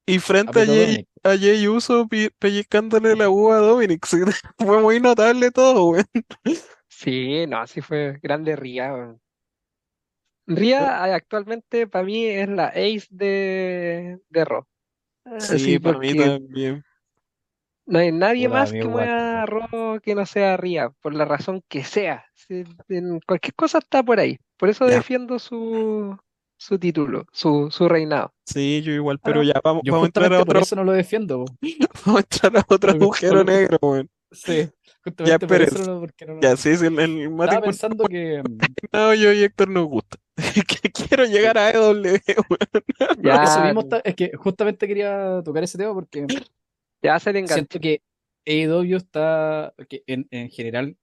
[0.09, 2.07] Y frente a Jay, a Jay Uso
[2.39, 4.05] pellizcándole la uva a Dominic.
[4.05, 4.17] sí,
[4.57, 6.05] fue muy notable todo, weón.
[6.87, 8.93] sí, no, sí fue grande Ria.
[8.93, 9.21] weón.
[10.47, 14.65] Ria eh, actualmente para mí es la ace de, de Raw.
[15.37, 16.83] Sí, Sí, para mí también.
[17.85, 19.45] No hay nadie más que mueva a.
[19.45, 22.25] Raw que no sea Ria, por la razón que sea.
[22.87, 24.39] En cualquier cosa está por ahí.
[24.57, 24.95] Por eso Ya.
[24.95, 26.17] defiendo su,
[26.59, 28.33] su título, su, su reinado.
[28.45, 30.75] Sí, yo igual, pero ya vamos, Yo vamos a entrar a justamente por otro, eso
[30.75, 31.45] no lo defiendo.
[32.05, 34.09] vamos a entrar a otro agujero negro, weón.
[34.31, 34.69] Sí,
[35.03, 35.81] justamente por espérense.
[35.81, 38.43] eso no, porque no lo Ya, sí, sí, el, el más Estaba pensando que.
[38.91, 40.17] no, yo y Héctor nos gusta.
[40.83, 43.19] Que quiero llegar a EW, weón.
[43.23, 46.27] Ya, Eso mismo está- es que justamente quería tocar ese tema porque
[47.01, 48.01] ya se le siento que
[48.45, 50.97] AEW está, que en, en general,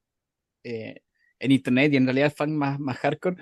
[0.64, 1.00] eh,
[1.38, 3.36] en internet y en realidad el fan más, más hardcore,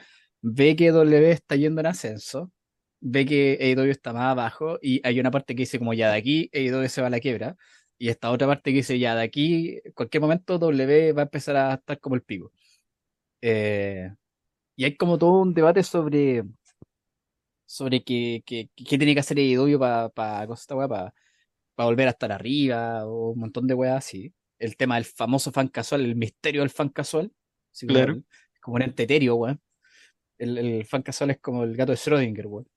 [0.46, 2.52] ve que W está yendo en ascenso,
[3.00, 6.18] ve que AEW está más abajo y hay una parte que dice como ya de
[6.18, 7.56] aquí AEW se va a la quiebra
[7.98, 11.24] y esta otra parte que dice ya de aquí, en cualquier momento W va a
[11.24, 12.52] empezar a estar como el pico.
[13.40, 14.12] Eh,
[14.76, 16.44] y hay como todo un debate sobre
[17.66, 21.14] sobre qué, qué, qué tiene que hacer AEW para pa, weá, pa-
[21.74, 24.32] para volver a estar arriba o un montón de weas así.
[24.58, 27.32] El tema del famoso fan casual, el misterio del fan casual.
[27.86, 28.22] Claro.
[28.60, 29.60] como un ente etéreo, weón.
[30.38, 32.68] El, el fan casual es como el gato de Schrödinger, weón.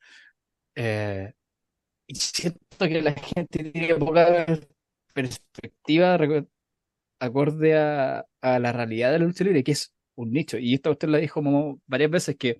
[0.75, 1.33] Eh,
[2.07, 4.45] y siento que la gente tiene poca
[5.13, 6.17] perspectiva
[7.19, 10.57] acorde a, a la realidad de la lucha libre, que es un nicho.
[10.57, 11.41] Y esto usted lo dijo
[11.87, 12.59] varias veces, que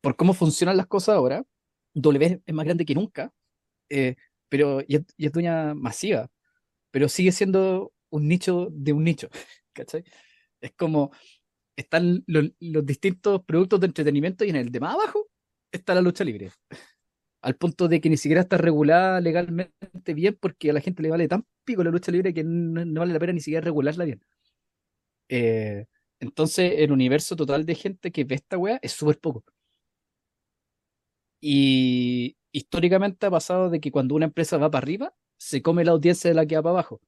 [0.00, 1.44] por cómo funcionan las cosas ahora,
[1.94, 3.32] W es más grande que nunca,
[3.90, 4.16] eh,
[4.48, 6.30] pero y es, y es dueña masiva,
[6.90, 9.28] pero sigue siendo un nicho de un nicho,
[9.74, 10.04] ¿cachai?
[10.60, 11.12] Es como,
[11.76, 12.50] están los,
[12.84, 15.28] distintos productos de entretenimiento y en el de más abajo
[15.70, 16.50] está la lucha libre.
[17.42, 21.10] Al punto de que ni siquiera está regulada legalmente bien porque a la gente le
[21.10, 24.20] vale tan pico la lucha libre que no, vale la pena ni siquiera regularla bien.
[25.28, 25.86] Eh,
[26.20, 29.44] entonces, el universo total de gente que ve esta weá es súper poco.
[31.40, 35.92] Y históricamente ha pasado de que cuando una empresa va para arriba, se come la
[35.92, 37.00] audiencia de la que va para abajo.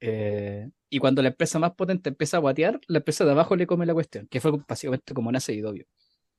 [0.00, 3.66] Eh, y cuando la empresa más potente empieza a guatear, la empresa de abajo le
[3.66, 5.86] come la cuestión, que fue básicamente como nace Idovio.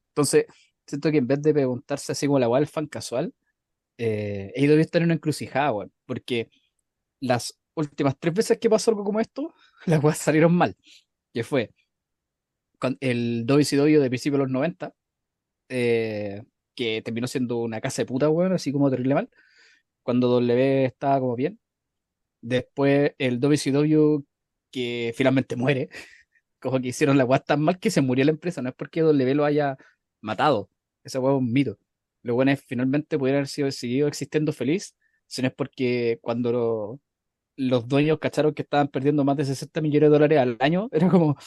[0.09, 0.45] Entonces,
[0.87, 3.33] siento que en vez de preguntarse así como la del fan casual,
[3.97, 6.49] eh, está en una encrucijada, weón, porque
[7.21, 9.53] las últimas tres veces que pasó algo como esto,
[9.85, 10.75] las weas salieron mal.
[11.33, 11.71] Que fue
[12.79, 14.93] con el WCW de principios de los 90,
[15.69, 16.43] eh,
[16.75, 19.29] que terminó siendo una casa de puta, weón, así como terrible mal,
[20.03, 21.59] cuando W estaba como bien.
[22.41, 24.25] Después el WCW
[24.71, 25.89] que finalmente muere,
[26.59, 29.01] como que hicieron la weá tan mal que se murió la empresa, no es porque
[29.01, 29.77] W lo haya
[30.21, 30.69] matado,
[31.03, 31.77] esa weá es un mito.
[32.23, 34.95] Lo bueno es finalmente pudieran haber sido, seguido existiendo feliz,
[35.27, 37.01] sino es porque cuando lo-
[37.57, 41.09] los dueños cacharon que estaban perdiendo más de 60 millones de dólares al año, era
[41.09, 41.37] como,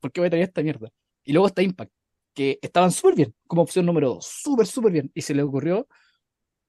[0.00, 0.90] ¿por qué voy a traer esta mierda?
[1.24, 1.92] Y luego está Impact,
[2.34, 5.10] que estaban súper bien, como opción número dos, súper, súper bien.
[5.14, 5.88] Y se le ocurrió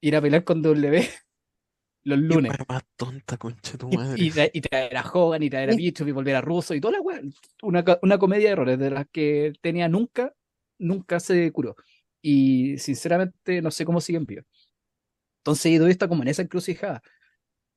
[0.00, 1.08] ir a pelear con W
[2.04, 2.50] los lunes.
[2.50, 4.22] wea más tonta, concha tu Y, madre.
[4.22, 6.80] y tra- y traer a Hogan y traer a Bischoff y volver a Russo y
[6.80, 7.20] toda la weá.
[7.62, 10.34] Una, una comedia de errores de las que tenía nunca,
[10.78, 11.76] nunca se curó.
[12.20, 14.46] Y sinceramente no sé cómo siguen vivos.
[15.40, 17.02] Entonces IW está como en esa encrucijada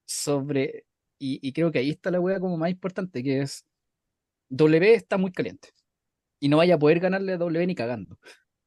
[0.05, 0.85] sobre,
[1.19, 3.65] y, y creo que ahí está la weá como más importante, que es
[4.49, 5.69] W está muy caliente.
[6.39, 8.19] Y no vaya a poder ganarle a W ni cagando.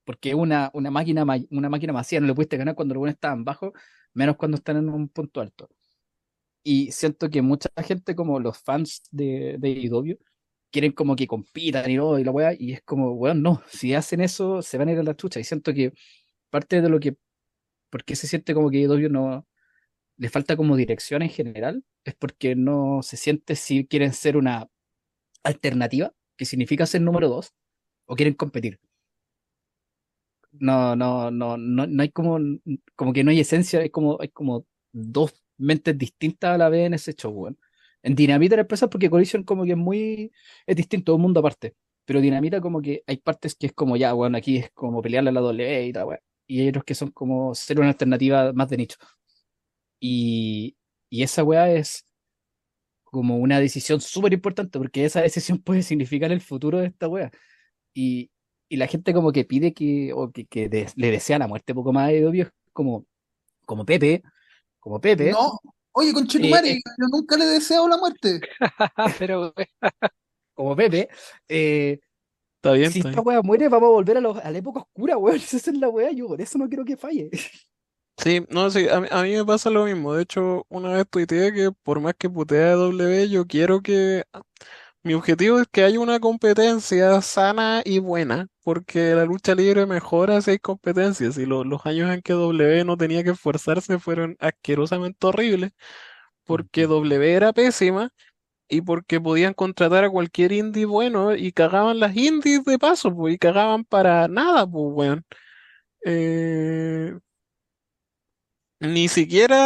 [0.05, 3.45] Porque una, una máquina una máquina masiva no le pudiste ganar cuando los buenos estaban
[3.45, 3.73] bajos,
[4.19, 5.71] menos cuando están en un punto alto.
[6.63, 10.19] Y siento que mucha gente, como los fans de, de IW,
[10.71, 13.95] quieren como que compitan y, todo, y la weá, y es como, weón, no, si
[13.95, 15.41] hacen eso, se van a ir a la chucha.
[15.41, 15.93] Y siento que
[16.51, 17.17] parte de lo que,
[17.91, 19.47] porque se siente como que IW no,
[20.17, 24.69] le falta como dirección en general, es porque no se siente si quieren ser una
[25.45, 27.55] alternativa, que significa ser número dos,
[28.07, 28.81] o quieren competir.
[30.61, 32.39] No, no, no, no, no hay como,
[32.97, 36.87] como que no hay esencia, hay como, hay como dos mentes distintas a la vez
[36.87, 37.59] en ese show, weón.
[38.03, 40.33] En Dinamita era empezar porque Collision como que es muy,
[40.67, 41.75] es distinto, un mundo aparte.
[42.05, 45.31] Pero Dinamita como que hay partes que es como ya, weón, aquí es como pelearle
[45.31, 46.21] a la W y tal, weón.
[46.47, 48.97] Y hay otros que son como ser una alternativa más de nicho.
[50.01, 50.77] Y,
[51.11, 52.07] y esa weá es
[53.05, 57.31] como una decisión súper importante porque esa decisión puede significar el futuro de esta weá.
[57.95, 58.31] Y,
[58.69, 61.75] y la gente como que pide que, o que, que de- le desea la muerte
[61.75, 63.07] poco más de obvio, como,
[63.65, 64.23] como Pepe,
[64.81, 65.59] como Pepe, No,
[65.93, 66.81] oye, conchetumare, Eh, eh.
[66.99, 68.41] yo nunca le he deseado la muerte.
[69.19, 69.55] Pero
[70.55, 71.09] como Pepe,
[71.49, 71.99] eh,
[72.57, 74.81] Está bien, si está esta weá muere, vamos a volver a, los- a la época
[74.81, 75.37] oscura, weón.
[75.43, 77.31] Esa es la weá, yo por eso no quiero que falle.
[78.17, 80.13] Sí, no, sí, a mí, a mí me pasa lo mismo.
[80.13, 84.25] De hecho, una vez tuiteé que por más que putea W, yo quiero que...
[85.05, 90.41] Mi objetivo es que haya una competencia sana y buena, porque la lucha libre mejora
[90.43, 91.39] si hay competencias.
[91.39, 95.73] Y lo- los años en que W no tenía que esforzarse fueron asquerosamente horribles,
[96.45, 98.11] porque W era pésima
[98.69, 103.35] y porque podían contratar a cualquier indie bueno y cagaban las indies de paso, pues,
[103.37, 105.25] y cagaban para nada, pues, weón.
[106.05, 107.15] Eh,
[108.81, 109.59] ni siquiera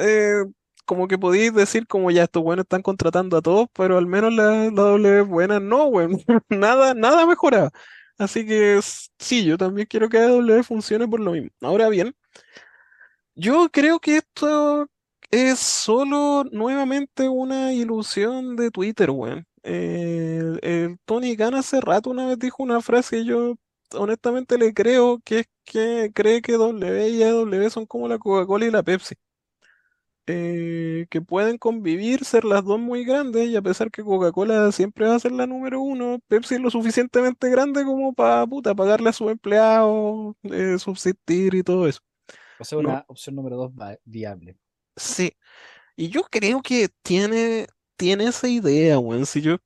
[0.00, 0.44] eh,
[0.86, 4.32] como que podéis decir como ya estos buenos están contratando a todos, pero al menos
[4.34, 6.18] la, la W es buena, no, weón,
[6.48, 7.70] nada, nada mejoraba.
[8.18, 8.80] Así que
[9.18, 11.50] sí, yo también quiero que la W funcione por lo mismo.
[11.62, 12.14] Ahora bien,
[13.34, 14.86] yo creo que esto
[15.30, 19.46] es solo nuevamente una ilusión de Twitter, weón.
[19.62, 23.56] El, el Tony Khan hace rato una vez dijo una frase y yo
[23.94, 28.66] honestamente le creo que es que cree que W y AW son como la Coca-Cola
[28.66, 29.16] y la Pepsi.
[30.28, 35.06] Eh, que pueden convivir, ser las dos muy grandes y a pesar que Coca-Cola siempre
[35.06, 39.10] va a ser la número uno, Pepsi es lo suficientemente grande como para puta, pagarle
[39.10, 42.00] a sus empleados, eh, subsistir y todo eso.
[42.58, 42.90] O sea, No.
[42.90, 43.72] una opción número dos
[44.04, 44.56] viable.
[44.96, 45.32] Sí,
[45.96, 49.26] y yo creo que tiene, tiene esa idea, weón.
[49.26, 49.58] Si yo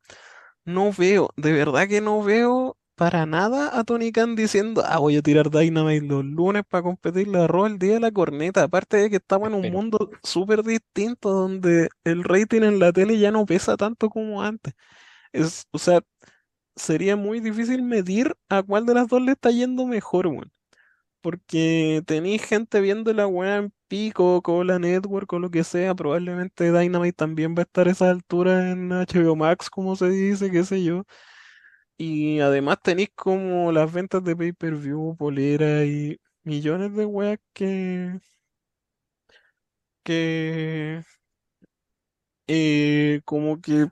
[0.65, 5.17] no veo, de verdad que no veo para nada a Tony Khan diciendo, ah, voy
[5.17, 8.65] a tirar Dynamite los lunes para competir la Raw el día de la corneta.
[8.65, 13.19] Aparte de que estamos en un mundo súper distinto donde el rating en la tele
[13.19, 14.75] ya no pesa tanto como antes.
[15.33, 16.03] Es, o sea,
[16.77, 20.53] sería muy difícil medir a cuál de las dos le está yendo mejor, weón.
[21.23, 25.95] Porque tenéis gente viendo la weá en Peacock o la Network o lo que sea,
[25.95, 30.51] probablemente Dynamite también va a estar a esa altura en HBO Max, como se dice,
[30.51, 31.05] qué sé yo.
[32.03, 38.19] Y además tenéis como las ventas de pay-per-view, polera y millones de weas que,
[40.05, 41.03] que
[42.47, 43.87] eh, como que,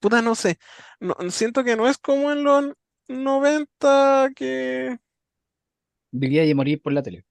[0.00, 0.58] puta, no sé,
[1.00, 2.72] no, siento que no es como en los
[3.08, 4.98] 90 que...
[6.12, 7.26] Vivía y morir por la tele.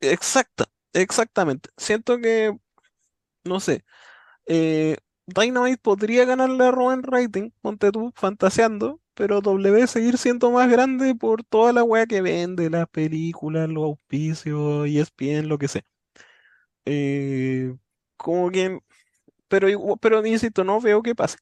[0.00, 1.70] Exacta, exactamente.
[1.76, 2.56] Siento que,
[3.44, 3.84] no sé,
[4.46, 4.96] eh,
[5.32, 10.70] Dynamite podría ganarle a Raw en rating, ponte tú, fantaseando, pero W seguir siendo más
[10.70, 15.82] grande por toda la wea que vende, las películas, los auspicios, ESPN, lo que sea.
[16.84, 17.74] Eh,
[18.16, 18.78] como que,
[19.48, 19.68] pero,
[20.00, 21.38] pero insisto, no veo qué pase.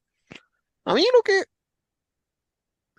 [0.84, 1.44] A mí lo que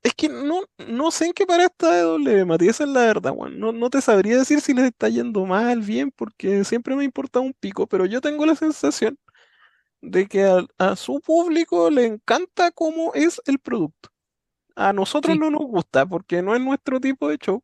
[0.04, 3.36] es que no, no sé en qué para está W, Mati, esa es la verdad.
[3.36, 7.06] No, no te sabría decir si les está yendo mal, bien, porque siempre me ha
[7.06, 9.18] importado un pico, pero yo tengo la sensación
[10.02, 14.10] de que a, a su público le encanta cómo es el producto.
[14.76, 17.64] A nosotros Sí, no nos gusta porque no es nuestro tipo de show.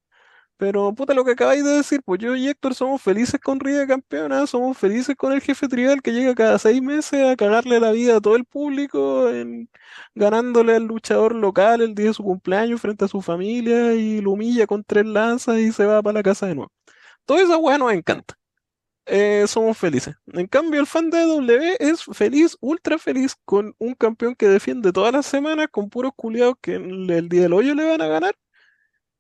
[0.58, 3.88] Pero puta lo que acabáis de decir, pues yo y Héctor somos felices con Ría
[3.88, 7.92] Campeona, somos felices con el jefe tribal que llega cada seis meses a cagarle la
[7.92, 9.70] vida a todo el público, en,
[10.16, 14.32] ganándole al luchador local el día de su cumpleaños frente a su familia y lo
[14.32, 16.72] humilla con tres lanzas y se va para la casa de nuevo.
[17.26, 18.37] Toda esa weá nos encanta.
[19.10, 20.16] Eh, somos felices.
[20.34, 24.92] En cambio, el fan de W es feliz, ultra feliz, con un campeón que defiende
[24.92, 28.36] todas las semanas, con puros culiados que el día del hoyo le van a ganar,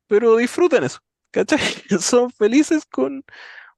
[0.07, 0.99] pero disfruten eso,
[1.31, 1.59] ¿cachai?
[2.01, 3.23] Son felices con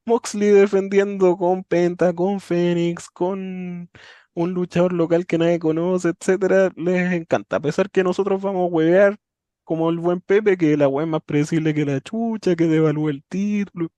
[0.06, 3.90] Moxley defendiendo con Penta, con Fénix, con
[4.34, 6.70] un luchador local que nadie conoce, etcétera.
[6.76, 9.18] Les encanta, a pesar que nosotros vamos a huevear
[9.64, 13.10] como el buen Pepe, que la wea es más predecible que la chucha, que devalúa
[13.12, 13.90] el título.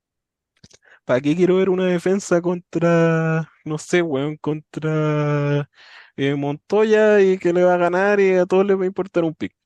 [1.05, 5.69] ¿Para qué quiero ver una defensa contra, no sé, weón, contra
[6.17, 9.25] eh, Montoya y que le va a ganar y a todos les va a importar
[9.25, 9.57] un pico?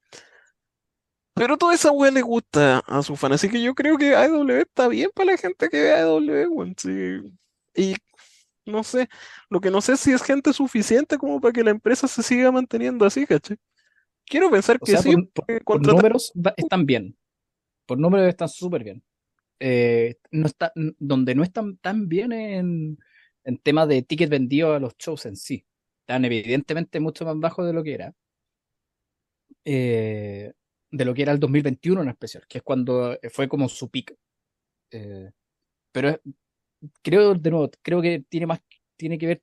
[1.34, 4.60] Pero toda esa weá le gusta a su fan, así que yo creo que AEW
[4.62, 7.20] está bien para la gente que ve AEW, weón, sí.
[7.74, 7.94] Y
[8.64, 9.08] no sé,
[9.50, 12.22] lo que no sé es si es gente suficiente como para que la empresa se
[12.22, 13.58] siga manteniendo así, ¿cachai?
[14.24, 15.96] Quiero pensar o que sea, sí, por, por- porque por contratar...
[15.96, 17.16] números están bien.
[17.84, 19.02] Por números están súper bien.
[19.60, 22.98] Eh, no está, donde no están tan bien en,
[23.44, 25.66] en temas de tickets vendidos a los shows en sí.
[26.00, 28.14] Están evidentemente mucho más bajos de lo que era.
[29.64, 30.52] eh,
[30.90, 34.14] de lo que era el 2021 en especial, que es cuando fue como su pico.
[34.90, 35.30] Eh,
[35.92, 36.20] pero
[37.02, 38.60] creo, de nuevo, creo que tiene más,
[38.96, 39.42] tiene que ver,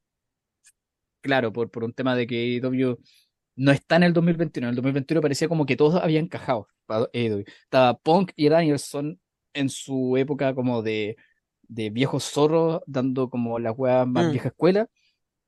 [1.21, 2.97] claro, por, por un tema de que AEW
[3.55, 4.67] no está en el 2021.
[4.67, 7.43] En el 2021 parecía como que todos habían encajado AEW.
[7.63, 9.19] Estaba Punk y Danielson
[9.53, 11.17] en su época como de,
[11.63, 14.89] de viejos zorros, dando como la weas más Mm, vieja escuela.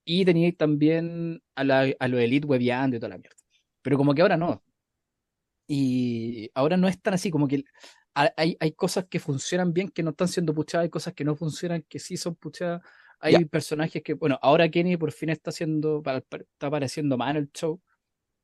[0.05, 3.37] Y tenía también a, la, a los Elite webeando y toda la mierda.
[3.83, 4.63] Pero como que ahora no.
[5.67, 7.63] Y ahora no es tan así, como que
[8.15, 11.23] ha- hay, hay cosas que funcionan bien que no están siendo puchadas, hay cosas que
[11.25, 12.81] no funcionan que sí son puchadas.
[13.19, 17.51] Hay personajes que, bueno, ahora Kenny por fin está haciendo, está apareciendo más en el
[17.51, 17.81] show,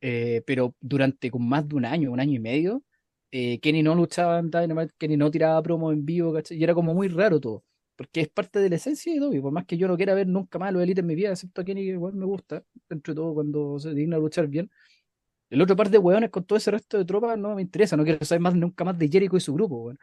[0.02, 2.84] eh, pero durante con más de un año, un año y medio,
[3.32, 6.58] eh, Kenny no luchaba en Dynamite, Kenny no tiraba promo en vivo, ¿cachai?
[6.58, 7.64] Y era como muy raro todo,
[7.96, 10.28] porque es parte de la esencia de WWE, por más que yo no quiera ver
[10.28, 12.64] nunca más a los Elite en mi vida, excepto a Kenny, que igual me gusta,
[12.90, 14.70] dentro de todo, cuando se digna luchar bien.
[15.50, 18.04] El otro par de hueones con todo ese resto de tropas no me interesa, no
[18.04, 20.00] quiero saber más nunca más de Jericho y su grupo, weón.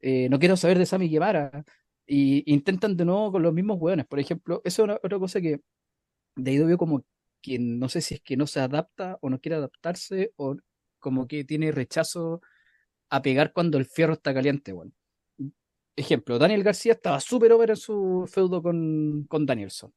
[0.00, 1.64] Eh, no quiero saber de Sammy Guevara.
[2.06, 4.06] Y intentan de nuevo con los mismos hueones.
[4.06, 5.60] Por ejemplo, eso es una- otra cosa que
[6.36, 7.04] de veo como
[7.42, 10.56] que no sé si es que no se adapta o no quiere adaptarse o
[10.98, 12.40] como que tiene rechazo
[13.10, 14.94] a pegar cuando el fierro está caliente, weón.
[15.96, 19.90] Ejemplo, Daniel García estaba súper over en su feudo con, con Danielson.
[19.90, 19.92] mm,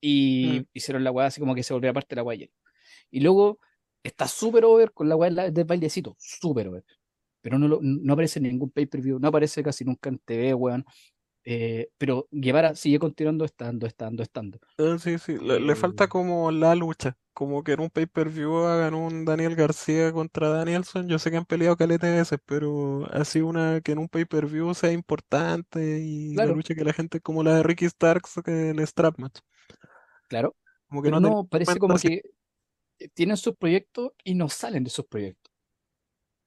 [0.00, 2.48] Y hicieron la weá así como que se volviera parte de la weá.
[3.10, 3.60] Y luego
[4.02, 6.84] está súper over con la weá del bailecito, súper over.
[7.40, 10.84] Pero no, lo- no aparece en ningún pay-per-view, no aparece casi nunca en TV, weón.
[11.44, 14.58] Eh, pero Guevara sigue continuando estando, estando, estando.
[14.78, 18.64] ah, sí, sí, le, le falta Eh, como la lucha, como que en un pay-per-view
[18.66, 23.06] hagan un Daniel García contra Danielson, yo sé que han peleado caleta de veces, pero
[23.12, 27.44] así una que en un pay-per-view sea importante y la lucha que la gente como
[27.44, 29.38] la de Ricky Starks que el strap match,
[30.28, 30.56] claro.
[30.88, 32.22] como que Pero no no, parece como que
[33.14, 35.52] tienen sus proyectos y no salen de sus proyectos.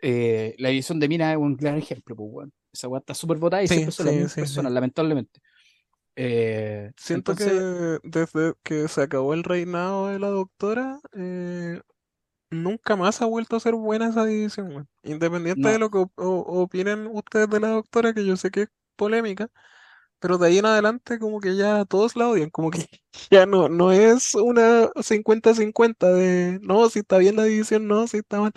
[0.02, 2.54] Eh, la edición de Mina es un gran ejemplo, pues, weón.
[2.74, 4.40] Esa weá está súper votada y Sí, siempre son las mismas sí.
[4.40, 5.42] personas, lamentablemente.
[6.16, 7.44] Eh, Siento que
[8.04, 11.82] desde que se acabó el reinado de la doctora, eh,
[12.52, 14.88] nunca más ha vuelto a ser buena esa división.
[15.04, 18.70] Independiente de lo que op- opinen ustedes de la doctora, que yo sé que es
[18.98, 19.50] polémica,
[20.20, 22.86] pero de ahí en adelante como que ya todos la odian, como que
[23.32, 28.18] ya no, no es una 50-50 de no, si está bien la división, no, si
[28.20, 28.52] está mal.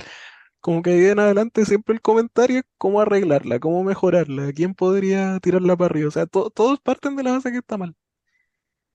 [0.65, 5.39] Como que ahí en adelante siempre el comentario es cómo arreglarla, cómo mejorarla, quién podría
[5.41, 6.09] tirarla para arriba.
[6.09, 7.95] O sea, to- todos parten de la base que está mal.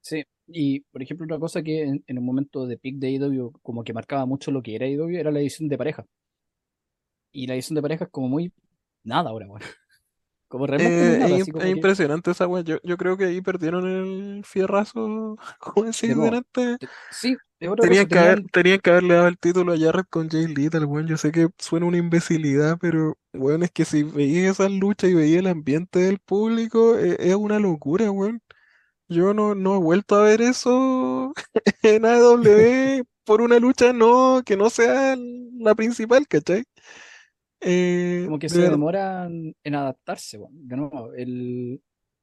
[0.02, 3.54] Sí, y por ejemplo, una cosa que en, en un momento de peak de AEW
[3.62, 6.06] como que marcaba mucho lo que era AEW era la edición de pareja.
[7.32, 8.54] Y la edición de pareja es como muy
[9.04, 9.66] nada ahora, bueno.
[10.50, 12.64] Como realmente Eh, nada, es, así im- como es que impresionante esa weá.
[12.64, 16.40] Yo, yo creo que ahí perdieron el fierrazo, como decís de nuevo.
[16.56, 16.78] delante.
[16.78, 20.30] te- Sí, Tenían que haber, tenían tenían que haberle dado el título a Jarrett con
[20.30, 21.07] Jay Little, weón.
[21.07, 25.14] Yo sé que suena una imbecilidad, pero weón, es que si veía esas luchas y
[25.14, 28.41] veía el ambiente del público, eh, es una locura, weón.
[29.10, 31.34] Yo no, no he vuelto a ver eso
[31.84, 35.18] en AEW por una lucha no, que no sea
[35.60, 36.64] la principal, ¿cachai?
[37.60, 40.56] Eh, como que se demoran en adaptarse, bueno.
[40.61, 41.81] De nuevo, el,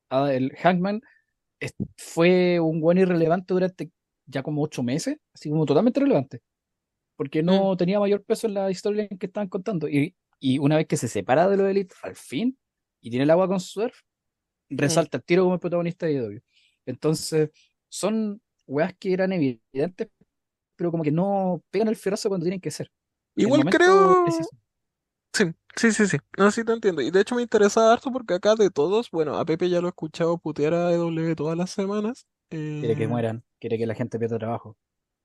[0.08, 1.02] ah, el Hangman
[1.96, 3.90] fue un buen irrelevante durante
[4.26, 6.42] ya como ocho meses, así como totalmente relevante,
[7.16, 9.88] porque Mm, no tenía mayor peso en la historia en que estaban contando.
[9.88, 12.58] Y, y una vez que se separa de lo de Elite, al fin,
[13.00, 13.96] y tiene el agua con surf,
[14.70, 14.78] mm.
[14.78, 16.40] resalta el tiro como el protagonista de IW.
[16.86, 17.50] Entonces,
[17.88, 20.08] son weas que eran evidentes,
[20.76, 22.90] pero como que no pegan el fierrazo cuando tienen que ser.
[23.36, 24.24] Igual creo.
[24.24, 24.50] preciso.
[25.32, 25.44] Sí,
[25.76, 26.16] sí, sí, sí.
[26.38, 27.02] No, sí te entiendo.
[27.02, 29.88] Y de hecho me interesa harto porque acá de todos, bueno, a Pepe ya lo
[29.88, 32.26] he escuchado putear a EW todas las semanas.
[32.48, 34.76] Quiere que eh, mueran, quiere que la gente pierda trabajo.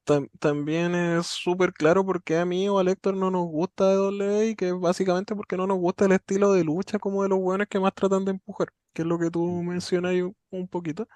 [0.05, 3.91] tam- también es súper claro por qué a mí o a Héctor no nos gusta
[3.93, 7.29] EW y que es básicamente porque no nos gusta el estilo de lucha como de
[7.29, 10.35] los buenos que más tratan de empujar, que es lo que tú mencionas ahí un,
[10.51, 11.07] un poquito.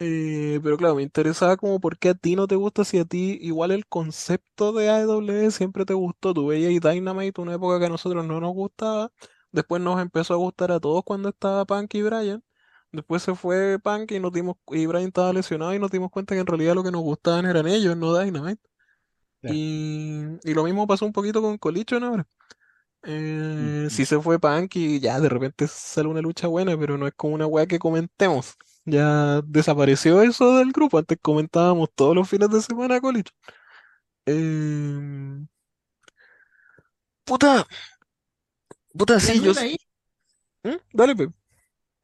[0.00, 3.04] Eh, pero claro, me interesaba como por qué a ti no te gusta si a
[3.06, 6.34] ti igual el concepto de AEW siempre te gustó.
[6.34, 9.12] Tú veías ahí Dynamite, una época que a nosotros no nos gustaba.
[9.52, 12.44] Después nos empezó a gustar a todos cuando estaba Punk y Bryan.
[12.94, 16.34] Después se fue Punk y nos dimos, y Bryan estaba lesionado y nos dimos cuenta
[16.34, 18.62] que en realidad lo que nos gustaban eran ellos, no Dynamite.
[19.40, 19.58] Claro.
[19.58, 22.26] Y, y lo mismo pasó un poquito con Collision ahora.
[23.04, 23.90] Eh, Mm.
[23.90, 27.14] sí se fue Punk y ya de repente sale una lucha buena, pero no es
[27.16, 28.54] como una weá que comentemos.
[28.86, 30.98] Ya desapareció eso del grupo.
[30.98, 33.34] Antes comentábamos todos los fines de semana Collision.
[34.26, 35.46] Eh,
[37.24, 37.66] puta,
[38.96, 39.52] puta, sí, no yo.
[39.56, 39.76] ahí,
[40.64, 40.76] ¿Mm?
[40.92, 41.32] Dale, Pep.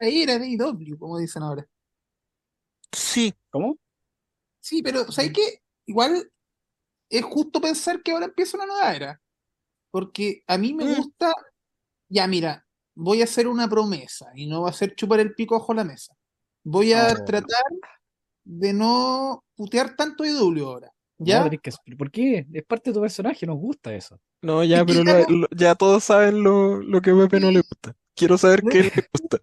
[0.01, 1.67] Ahí era de IW, como dicen ahora.
[2.93, 3.77] Sí, ¿Cómo?
[4.61, 5.63] Sí, pero ¿sabes qué?
[5.87, 6.31] Igual
[7.09, 9.21] es justo pensar que ahora empieza una nueva era.
[9.91, 10.97] Porque a mí me Mm.
[10.97, 11.33] gusta,
[12.09, 15.59] ya mira, voy a hacer una promesa y no va a ser chupar el pico
[15.59, 16.15] bajo la mesa.
[16.63, 17.25] Voy a Oh.
[17.25, 17.65] tratar
[18.45, 20.93] de no putear tanto IW ahora.
[21.23, 21.49] ¿Ya?
[21.51, 22.47] que- ¿Por qué?
[22.53, 24.19] Es parte de tu personaje, nos gusta eso.
[24.43, 27.61] no, ya, pero lo- lo- ya todos saben lo, lo que a Pepe no le
[27.61, 27.95] gusta.
[28.21, 29.41] Quiero saber qué le gusta.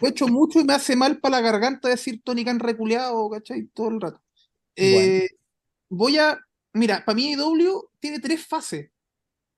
[0.00, 3.68] He hecho mucho y me hace mal para la garganta decir Tony Khan reculeado, ¿cachai?
[3.68, 4.20] Todo el rato.
[4.74, 5.28] Eh,
[5.88, 6.36] voy a.
[6.72, 8.90] Mira, para mí IW tiene tres fases: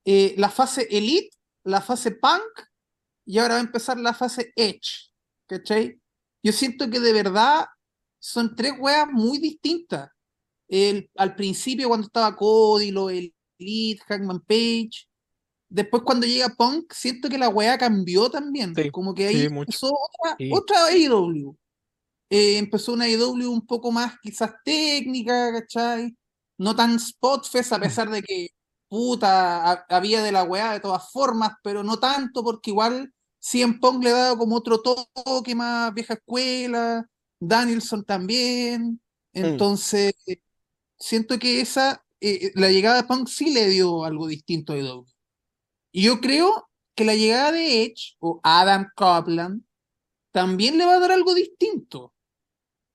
[0.04, 1.30] Eh, la fase Elite,
[1.62, 2.42] la fase Punk
[3.24, 5.10] y ahora va a empezar la fase Edge,
[5.46, 5.98] ¿cachai?
[6.42, 7.64] Yo siento que de verdad
[8.18, 10.10] son tres weas muy distintas.
[10.68, 15.08] El, al principio, cuando estaba Cody, lo Elite, Hackman Page.
[15.74, 18.74] Después, cuando llega Punk, siento que la wea cambió también.
[18.76, 20.50] Sí, Como que ahí sí, empezó otra, Sí.
[20.52, 21.56] otra AEW.
[22.30, 26.16] Eh, empezó una AEW un poco más quizás técnica, ¿cachai?
[26.58, 28.48] No tan spotfest, a pesar de que
[28.88, 33.80] puta, ha- había de la weá de todas formas, pero no tanto, porque igual CM
[33.80, 37.04] Punk le ha dado como otro toque más vieja escuela,
[37.40, 39.00] Danielson también.
[39.32, 40.14] Entonces,
[41.00, 45.04] siento que esa, eh, la llegada de Punk sí le dio algo distinto a AEW.
[45.96, 49.62] Y yo creo que la llegada de Edge o Adam Copeland
[50.32, 52.12] también le va a dar algo distinto.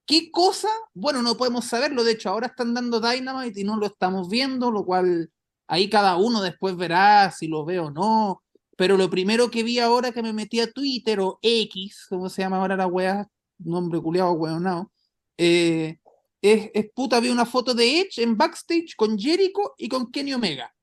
[0.06, 0.68] ¿Qué cosa?
[0.94, 2.04] Bueno, no podemos saberlo.
[2.04, 5.32] De hecho, ahora están dando Dynamite y no lo estamos viendo, lo cual
[5.68, 8.44] ahí cada uno después verá si lo ve o no.
[8.76, 12.42] Pero lo primero que vi ahora que me metí a Twitter o X, como se
[12.42, 14.92] llama ahora la wea, nombre culiado, weonado,
[15.38, 16.00] eh,
[16.42, 20.34] es, es puta, vi una foto de Edge en backstage con Jericho y con Kenny
[20.34, 20.74] Omega.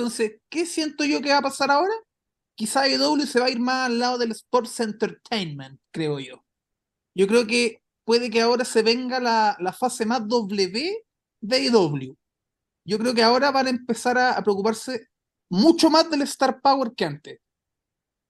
[0.00, 1.92] Entonces, ¿qué siento yo que va a pasar ahora?
[2.54, 6.42] Quizá EW se va a ir más al lado del Sports Entertainment, creo yo.
[7.14, 11.04] Yo creo que puede que ahora se venga la, la fase más W
[11.42, 12.16] de EW.
[12.86, 15.08] Yo creo que ahora van a empezar a, a preocuparse
[15.50, 17.38] mucho más del Star Power que antes.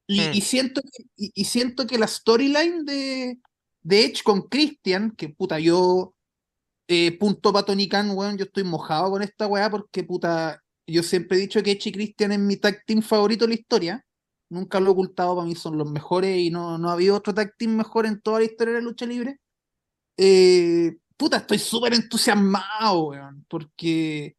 [0.08, 0.34] Y, Mm.
[0.34, 0.80] y siento,
[1.16, 3.38] y siento que la storyline de,
[3.80, 6.14] de Edge con Christian, que puta, yo
[6.88, 10.60] eh, punto para Tony Khan, weón, yo estoy mojado con esta weá porque puta,
[10.92, 14.04] yo siempre he dicho que y Christian es mi tag team favorito de la historia.
[14.50, 17.32] Nunca lo he ocultado, para mí son los mejores y no, no ha habido otro
[17.34, 19.38] tag team mejor en toda la historia de la lucha libre.
[20.16, 24.36] Eh, puta, estoy súper entusiasmado, weón, porque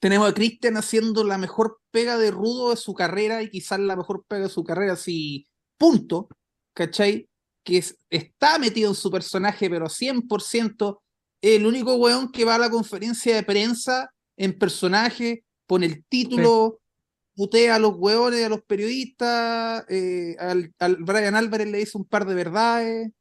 [0.00, 3.96] tenemos a Christian haciendo la mejor pega de rudo de su carrera y quizás la
[3.96, 5.46] mejor pega de su carrera, así,
[5.78, 6.28] punto,
[6.74, 7.28] ¿cachai?
[7.64, 11.02] Que es- está metido en su personaje, pero 100%,
[11.42, 16.80] el único weón que va a la conferencia de prensa en personaje, pone el título,
[17.36, 22.06] putea a los weones, a los periodistas, eh, al, al Brian Álvarez le dice un
[22.06, 23.12] par de verdades,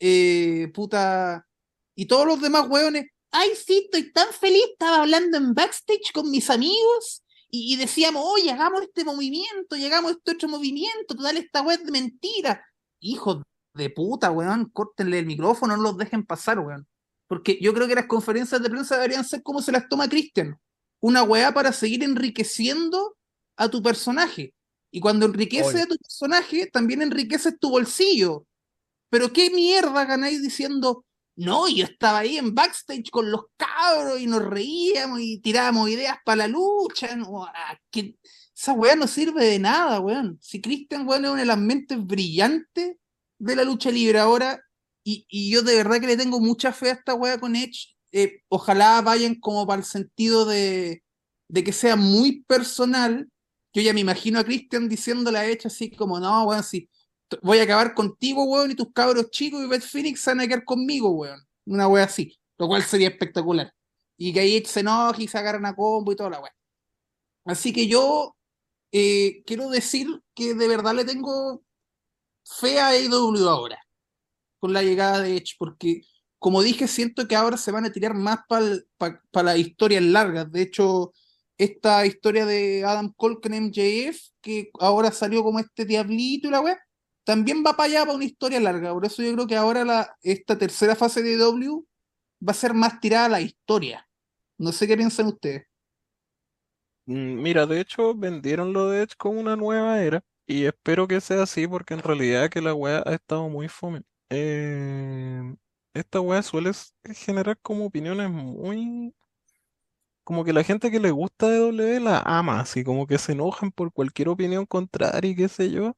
[0.00, 1.46] eh, puta,
[1.94, 6.28] y todos los demás weones, ay, sí, estoy tan feliz, estaba hablando en backstage con
[6.28, 11.36] mis amigos y, y decíamos, oye, hagamos este movimiento, y hagamos este otro movimiento, total,
[11.36, 12.64] esta web de mentira.
[12.98, 16.84] Hijos de puta, weón, córtenle el micrófono, no los dejen pasar, weón.
[17.28, 20.58] Porque yo creo que las conferencias de prensa deberían ser como se las toma Christian.
[21.02, 23.16] Una weá para seguir enriqueciendo
[23.56, 24.54] a tu personaje.
[24.90, 25.82] Y cuando enriquece Obvio.
[25.82, 28.46] a tu personaje, también enriqueces tu bolsillo.
[29.10, 31.04] Pero qué mierda ganáis diciendo,
[31.36, 36.18] no, yo estaba ahí en backstage con los cabros y nos reíamos y tirábamos ideas
[36.24, 37.16] para la lucha.
[37.16, 38.16] no, ah, que
[38.56, 40.38] esa weá no sirve de nada, weón.
[40.40, 42.96] Si Christian, weón, es una de las mentes brillantes
[43.38, 44.62] de la lucha libre ahora,
[45.04, 47.91] y, y yo de verdad que le tengo mucha fe a esta weá con Edge.
[48.12, 51.02] Eh, ojalá vayan como para el sentido de,
[51.48, 53.28] de que sea muy personal.
[53.74, 56.88] Yo ya me imagino a Christian diciéndole a Edge así como, no, weón, si
[57.42, 60.64] voy a acabar contigo, weón, y tus cabros chicos y Beth Phoenix van a quedar
[60.64, 61.40] conmigo, weón.
[61.64, 63.72] Una weá así, lo cual sería espectacular.
[64.18, 66.52] Y que ahí se enoje y se agarren a combo y toda la weá.
[67.44, 68.36] Así que yo
[68.92, 71.62] eh, quiero decir que de verdad le tengo
[72.44, 73.78] fe a AEW ahora,
[74.58, 76.02] con la llegada de Edge, porque
[76.42, 80.50] como dije, siento que ahora se van a tirar más para las historias largas.
[80.50, 81.12] De hecho,
[81.56, 86.60] esta historia de Adam Cole con MJF, que ahora salió como este diablito y la
[86.60, 86.80] weá,
[87.24, 88.92] también va para allá para una historia larga.
[88.92, 91.86] Por eso yo creo que ahora la, esta tercera fase de AEW
[92.46, 94.08] va a ser más tirada a la historia.
[94.58, 95.66] No sé qué piensan ustedes.
[97.06, 101.20] Mm, Mira, de hecho vendieron lo de Edge como una nueva era y espero que
[101.20, 104.02] sea así porque en realidad que la weá ha estado muy fome.
[104.30, 105.54] Eh,
[105.94, 106.72] esta weá suele
[107.14, 109.14] generar como opiniones muy...
[110.24, 113.72] Como que la gente que le gusta W la ama, así como que se enojan
[113.72, 115.96] por cualquier opinión contraria y qué sé yo.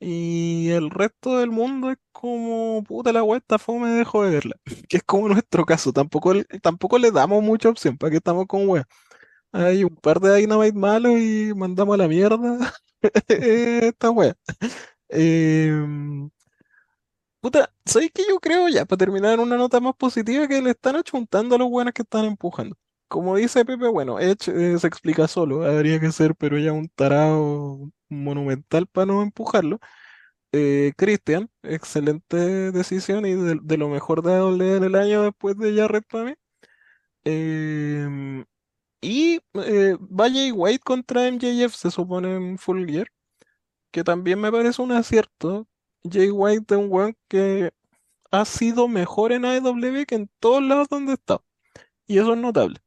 [0.00, 4.56] Y el resto del mundo es como, puta la weá está fome, dejo de verla.
[4.88, 8.68] Que es como nuestro caso, tampoco, tampoco le damos mucha opción, ¿para qué estamos con
[8.68, 8.86] weá?
[9.52, 12.72] Hay un par de Dynamite malos y mandamos a la mierda
[13.28, 14.34] esta wea.
[15.14, 16.30] Em,
[17.42, 18.86] puta, ¿sabes qué yo creo ya?
[18.86, 22.24] Para terminar una nota más positiva que le están achuntando a los buenos que están
[22.24, 22.76] empujando.
[23.08, 26.88] Como dice Pepe, bueno, Edge eh, se explica solo, habría que ser, pero ya un
[26.88, 29.80] tarado monumental para no empujarlo.
[30.52, 32.36] Eh, Christian, excelente
[32.72, 36.34] decisión y de, lo mejor de en el año después de Jarrett para mí.
[37.24, 38.44] Em,
[39.00, 43.08] y eh, va Jay White contra MJF, se supone en Full Gear,
[43.92, 45.68] que también me parece un acierto.
[46.10, 47.72] Jay White es un weón que
[48.30, 51.42] ha sido mejor en AEW que en todos lados donde está.
[52.06, 52.80] Y eso es notable.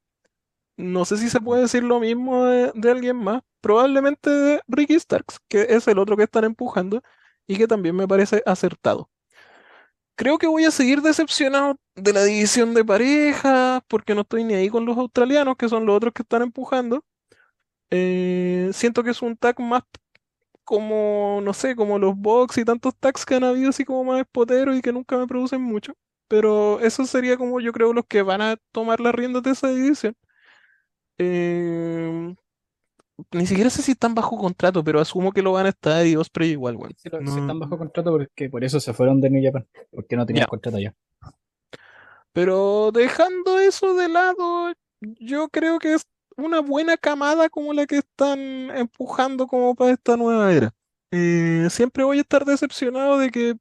[0.78, 3.44] No sé si se puede decir lo mismo de, alguien más.
[3.62, 7.02] Probablemente de Ricky Starks, que es el otro que están empujando
[7.48, 9.10] y que también me parece acertado.
[10.16, 14.54] Creo que voy a seguir decepcionado de la división de parejas porque no estoy ni
[14.54, 17.04] ahí con los australianos, que son los otros que están empujando.
[17.90, 19.84] Eh, siento que es un tag más
[20.66, 24.20] como, no sé, como los box y tantos tags que han habido así como más
[24.22, 25.94] espoteros y que nunca me producen mucho.
[26.28, 29.70] Pero eso sería como yo creo los que van a tomar las riendas de esa
[29.70, 30.16] división.
[31.18, 32.36] Eh,
[33.32, 36.16] ni siquiera sé si están bajo contrato, pero asumo que lo van a estar y
[36.18, 36.94] Osprey igual, weón.
[36.98, 40.18] Si, lo- si están bajo contrato, porque por eso se fueron de New Japan, porque
[40.18, 40.48] no tenían Ya.
[40.48, 40.94] contrato ya.
[42.34, 46.04] Pero dejando eso de lado, yo creo que es
[46.38, 48.40] una buena camada como la que están
[48.72, 50.72] empujando como para esta nueva era.
[51.12, 53.56] Eh, siempre voy a estar decepcionado de que,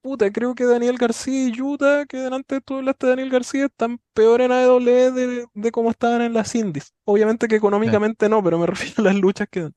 [0.00, 3.98] puta, creo que Daniel García y Yuta, que delante tú hablaste de Daniel García, están
[4.14, 4.80] peor en AEW
[5.12, 6.94] de, de cómo estaban en las indies.
[7.04, 9.74] Obviamente que económicamente no, pero me refiero a las luchas que dan.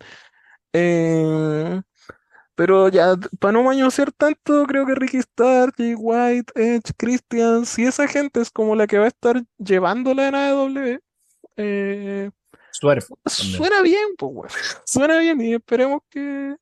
[0.73, 1.81] Eh,
[2.55, 7.85] pero ya, para no mañosear tanto, creo que Ricky Starr, Jay White, Edge, Christian, si
[7.85, 10.99] esa gente es como la que va a estar llevándola en AEW,
[11.61, 12.31] eh,
[12.71, 14.49] suena bien, pues, weón.
[14.85, 16.55] Suena bien y esperemos que,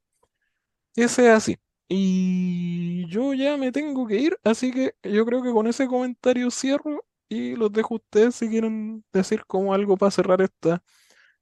[0.96, 1.58] que sea así.
[1.88, 6.52] Y yo ya me tengo que ir, así que yo creo que con ese comentario
[6.52, 10.84] cierro y los dejo a ustedes si quieren decir como algo para cerrar esta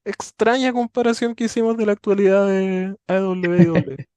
[0.04, 3.36] extraña comparación que hicimos de la actualidad de AEW.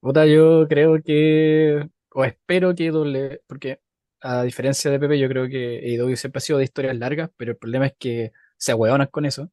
[0.00, 3.80] Puta, yo creo que, o espero que doble, porque
[4.20, 7.52] a diferencia de Pepe, yo creo que AEW siempre ha sido de historias largas, pero
[7.52, 9.50] el problema es que se ahueonan con eso.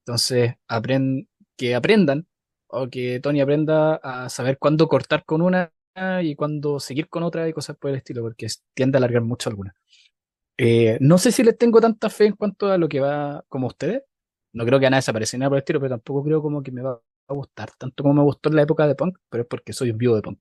[0.00, 2.26] Entonces, aprend, que aprendan,
[2.68, 5.72] o que Tony aprenda a saber cuándo cortar con una
[6.22, 9.50] y cuándo seguir con otra y cosas por el estilo, porque tiende a alargar mucho
[9.50, 9.74] alguna.
[10.58, 13.66] Eh, no sé si les tengo tanta fe en cuanto a lo que va como
[13.68, 14.02] ustedes.
[14.52, 16.72] No creo que a nada desaparezca nada por el estilo, pero tampoco creo como que
[16.72, 19.48] me va a gustar tanto como me gustó en la época de Punk, pero es
[19.48, 20.38] porque soy un vivo de Punk.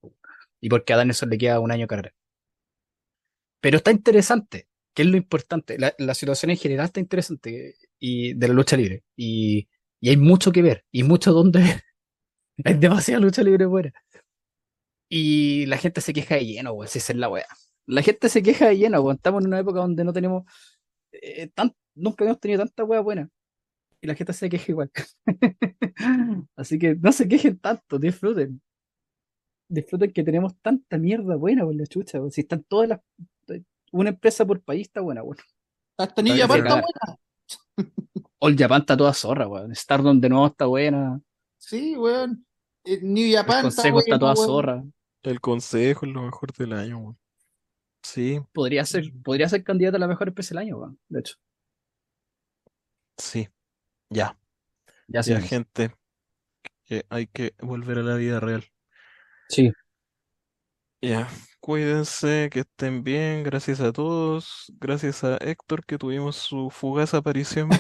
[0.62, 2.14] Y porque a Danielson le queda un año de carrera.
[3.66, 5.80] Pero está interesante, que es lo importante.
[5.80, 9.04] La, la situación en general está interesante y de la lucha libre.
[9.16, 9.68] Y,
[10.00, 11.82] y hay mucho que ver y mucho donde ver.
[12.64, 13.92] hay demasiada lucha libre buena.
[15.10, 17.48] Y la gente se queja de lleno, güey, si es la wea.
[17.88, 19.16] La gente se queja de lleno, güey.
[19.16, 20.44] Estamos en una época donde no tenemos.
[21.12, 23.28] Eh, tan, nunca habíamos tenido tanta wea buena.
[24.00, 24.92] Y la gente se queja igual.
[26.56, 28.62] Así que no se quejen tanto, disfruten.
[29.68, 32.20] Disfruten que tenemos tanta mierda buena, por la chucha.
[32.20, 32.32] güey.
[32.32, 33.00] Si están todas las.
[33.92, 35.40] Una empresa por país está buena, güey.
[35.98, 37.20] Hasta New Está Japan está buena.
[38.40, 39.74] All Japan está toda zorra, weón.
[39.76, 41.22] Stardom de nuevo está buena.
[41.58, 42.46] Sí, weón.
[42.84, 44.46] Eh, New El Japan está Consejo está bueno, toda weón.
[44.48, 44.84] zorra.
[45.24, 47.18] El consejo es lo mejor del año, weón.
[48.04, 51.00] Sí, Podría ser, podría ser candidata a la mejor empresa del año, weón.
[51.10, 51.36] De hecho.
[53.18, 53.48] sí.
[54.10, 54.38] Ya,
[55.08, 55.96] Ya ya, gente.
[56.86, 58.64] Que hay que volver a la vida real.
[59.50, 59.72] Sí.
[61.02, 67.14] Ya, cuídense, que estén bien, gracias a todos, gracias a Héctor que tuvimos su fugaz
[67.14, 67.78] aparición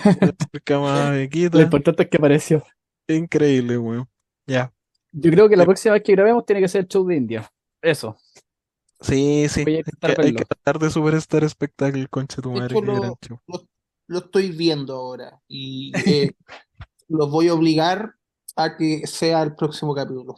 [0.51, 1.11] cerca más
[1.51, 2.63] Lo Bequita, importante es que apareció.
[3.07, 4.07] increíble, weón.
[4.47, 4.71] Ya,
[5.11, 7.51] Yo creo que la próxima vez que grabemos tiene que ser el show de India.
[7.81, 8.17] Eso.
[8.99, 10.45] sí, sí, Voy a hay intentar que, hay que verlo.
[10.45, 13.39] tratar de Superstar Spectacle, concha tu De madre, hecho, qué gran lo, show.
[13.47, 13.67] lo,
[14.07, 16.31] lo estoy viendo ahora y eh,
[17.09, 18.15] los voy a obligar
[18.55, 20.35] a que sea el próximo capítulo.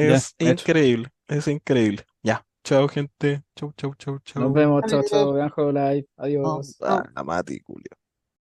[0.00, 0.68] Ya, es hecho.
[0.68, 2.04] increíble, es increíble.
[2.22, 4.52] Ya, chao, gente, chau, chau, chau, Nos chau.
[4.52, 4.84] vemos.
[4.86, 5.32] Chao, Vale, chao.
[5.32, 6.06] Vean Juego Live.
[6.16, 6.76] Adiós.
[6.88, 7.02] no.
[7.16, 8.03] Ah, Mati, Julio.